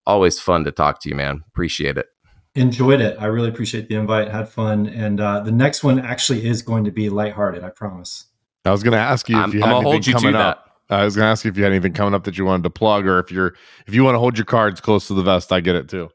Always 0.05 0.39
fun 0.39 0.63
to 0.65 0.71
talk 0.71 1.01
to 1.01 1.09
you, 1.09 1.15
man. 1.15 1.43
Appreciate 1.47 1.97
it. 1.97 2.07
Enjoyed 2.55 3.01
it. 3.01 3.17
I 3.19 3.25
really 3.25 3.49
appreciate 3.49 3.89
the 3.89 3.95
invite. 3.95 4.29
Had 4.29 4.47
fun. 4.47 4.87
And 4.87 5.19
uh, 5.19 5.41
the 5.41 5.51
next 5.51 5.83
one 5.83 5.99
actually 5.99 6.47
is 6.47 6.61
going 6.61 6.85
to 6.85 6.91
be 6.91 7.09
lighthearted. 7.09 7.63
I 7.63 7.69
promise. 7.69 8.25
I 8.65 8.71
was 8.71 8.81
gonna 8.81 8.97
ask 8.97 9.29
you 9.29 9.37
I'm, 9.37 9.49
if 9.49 9.55
you 9.55 9.63
I'm 9.63 9.69
gonna 9.69 9.75
anything 9.75 9.91
hold 9.91 10.07
you 10.07 10.13
to 10.13 10.19
coming 10.19 10.33
that. 10.33 10.64
Up. 10.89 10.99
I 10.99 11.05
was 11.05 11.15
gonna 11.15 11.29
ask 11.29 11.45
you 11.45 11.51
if 11.51 11.57
you 11.57 11.63
had 11.63 11.71
anything 11.71 11.93
coming 11.93 12.13
up 12.13 12.23
that 12.25 12.37
you 12.37 12.45
wanted 12.45 12.63
to 12.63 12.69
plug, 12.69 13.05
or 13.05 13.19
if 13.19 13.31
you're 13.31 13.55
if 13.87 13.93
you 13.93 14.03
want 14.03 14.15
to 14.15 14.19
hold 14.19 14.37
your 14.37 14.45
cards 14.45 14.81
close 14.81 15.07
to 15.07 15.13
the 15.13 15.23
vest. 15.23 15.51
I 15.51 15.59
get 15.59 15.75
it 15.75 15.89
too. 15.89 16.09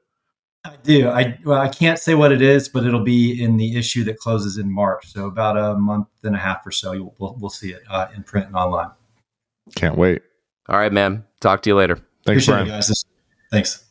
I 0.64 0.76
do. 0.82 1.08
I 1.08 1.38
well, 1.44 1.60
I 1.60 1.68
can't 1.68 1.98
say 1.98 2.14
what 2.14 2.32
it 2.32 2.42
is, 2.42 2.68
but 2.68 2.84
it'll 2.84 3.04
be 3.04 3.42
in 3.42 3.56
the 3.56 3.76
issue 3.76 4.04
that 4.04 4.18
closes 4.18 4.58
in 4.58 4.70
March. 4.70 5.06
So 5.12 5.26
about 5.26 5.56
a 5.56 5.74
month 5.76 6.08
and 6.22 6.34
a 6.34 6.38
half 6.38 6.66
or 6.66 6.70
so, 6.70 6.92
you'll, 6.92 7.14
we'll, 7.18 7.36
we'll 7.40 7.50
see 7.50 7.72
it 7.72 7.82
uh, 7.88 8.08
in 8.14 8.22
print 8.24 8.46
and 8.46 8.56
online. 8.56 8.90
Can't 9.74 9.96
wait. 9.96 10.22
All 10.68 10.76
right, 10.76 10.92
man. 10.92 11.24
Talk 11.40 11.62
to 11.62 11.70
you 11.70 11.76
later. 11.76 11.96
Thanks, 11.96 12.44
Appreciate 12.44 12.54
Brian. 12.54 12.66
it, 12.68 12.70
guys. 12.70 13.04
Thanks. 13.50 13.84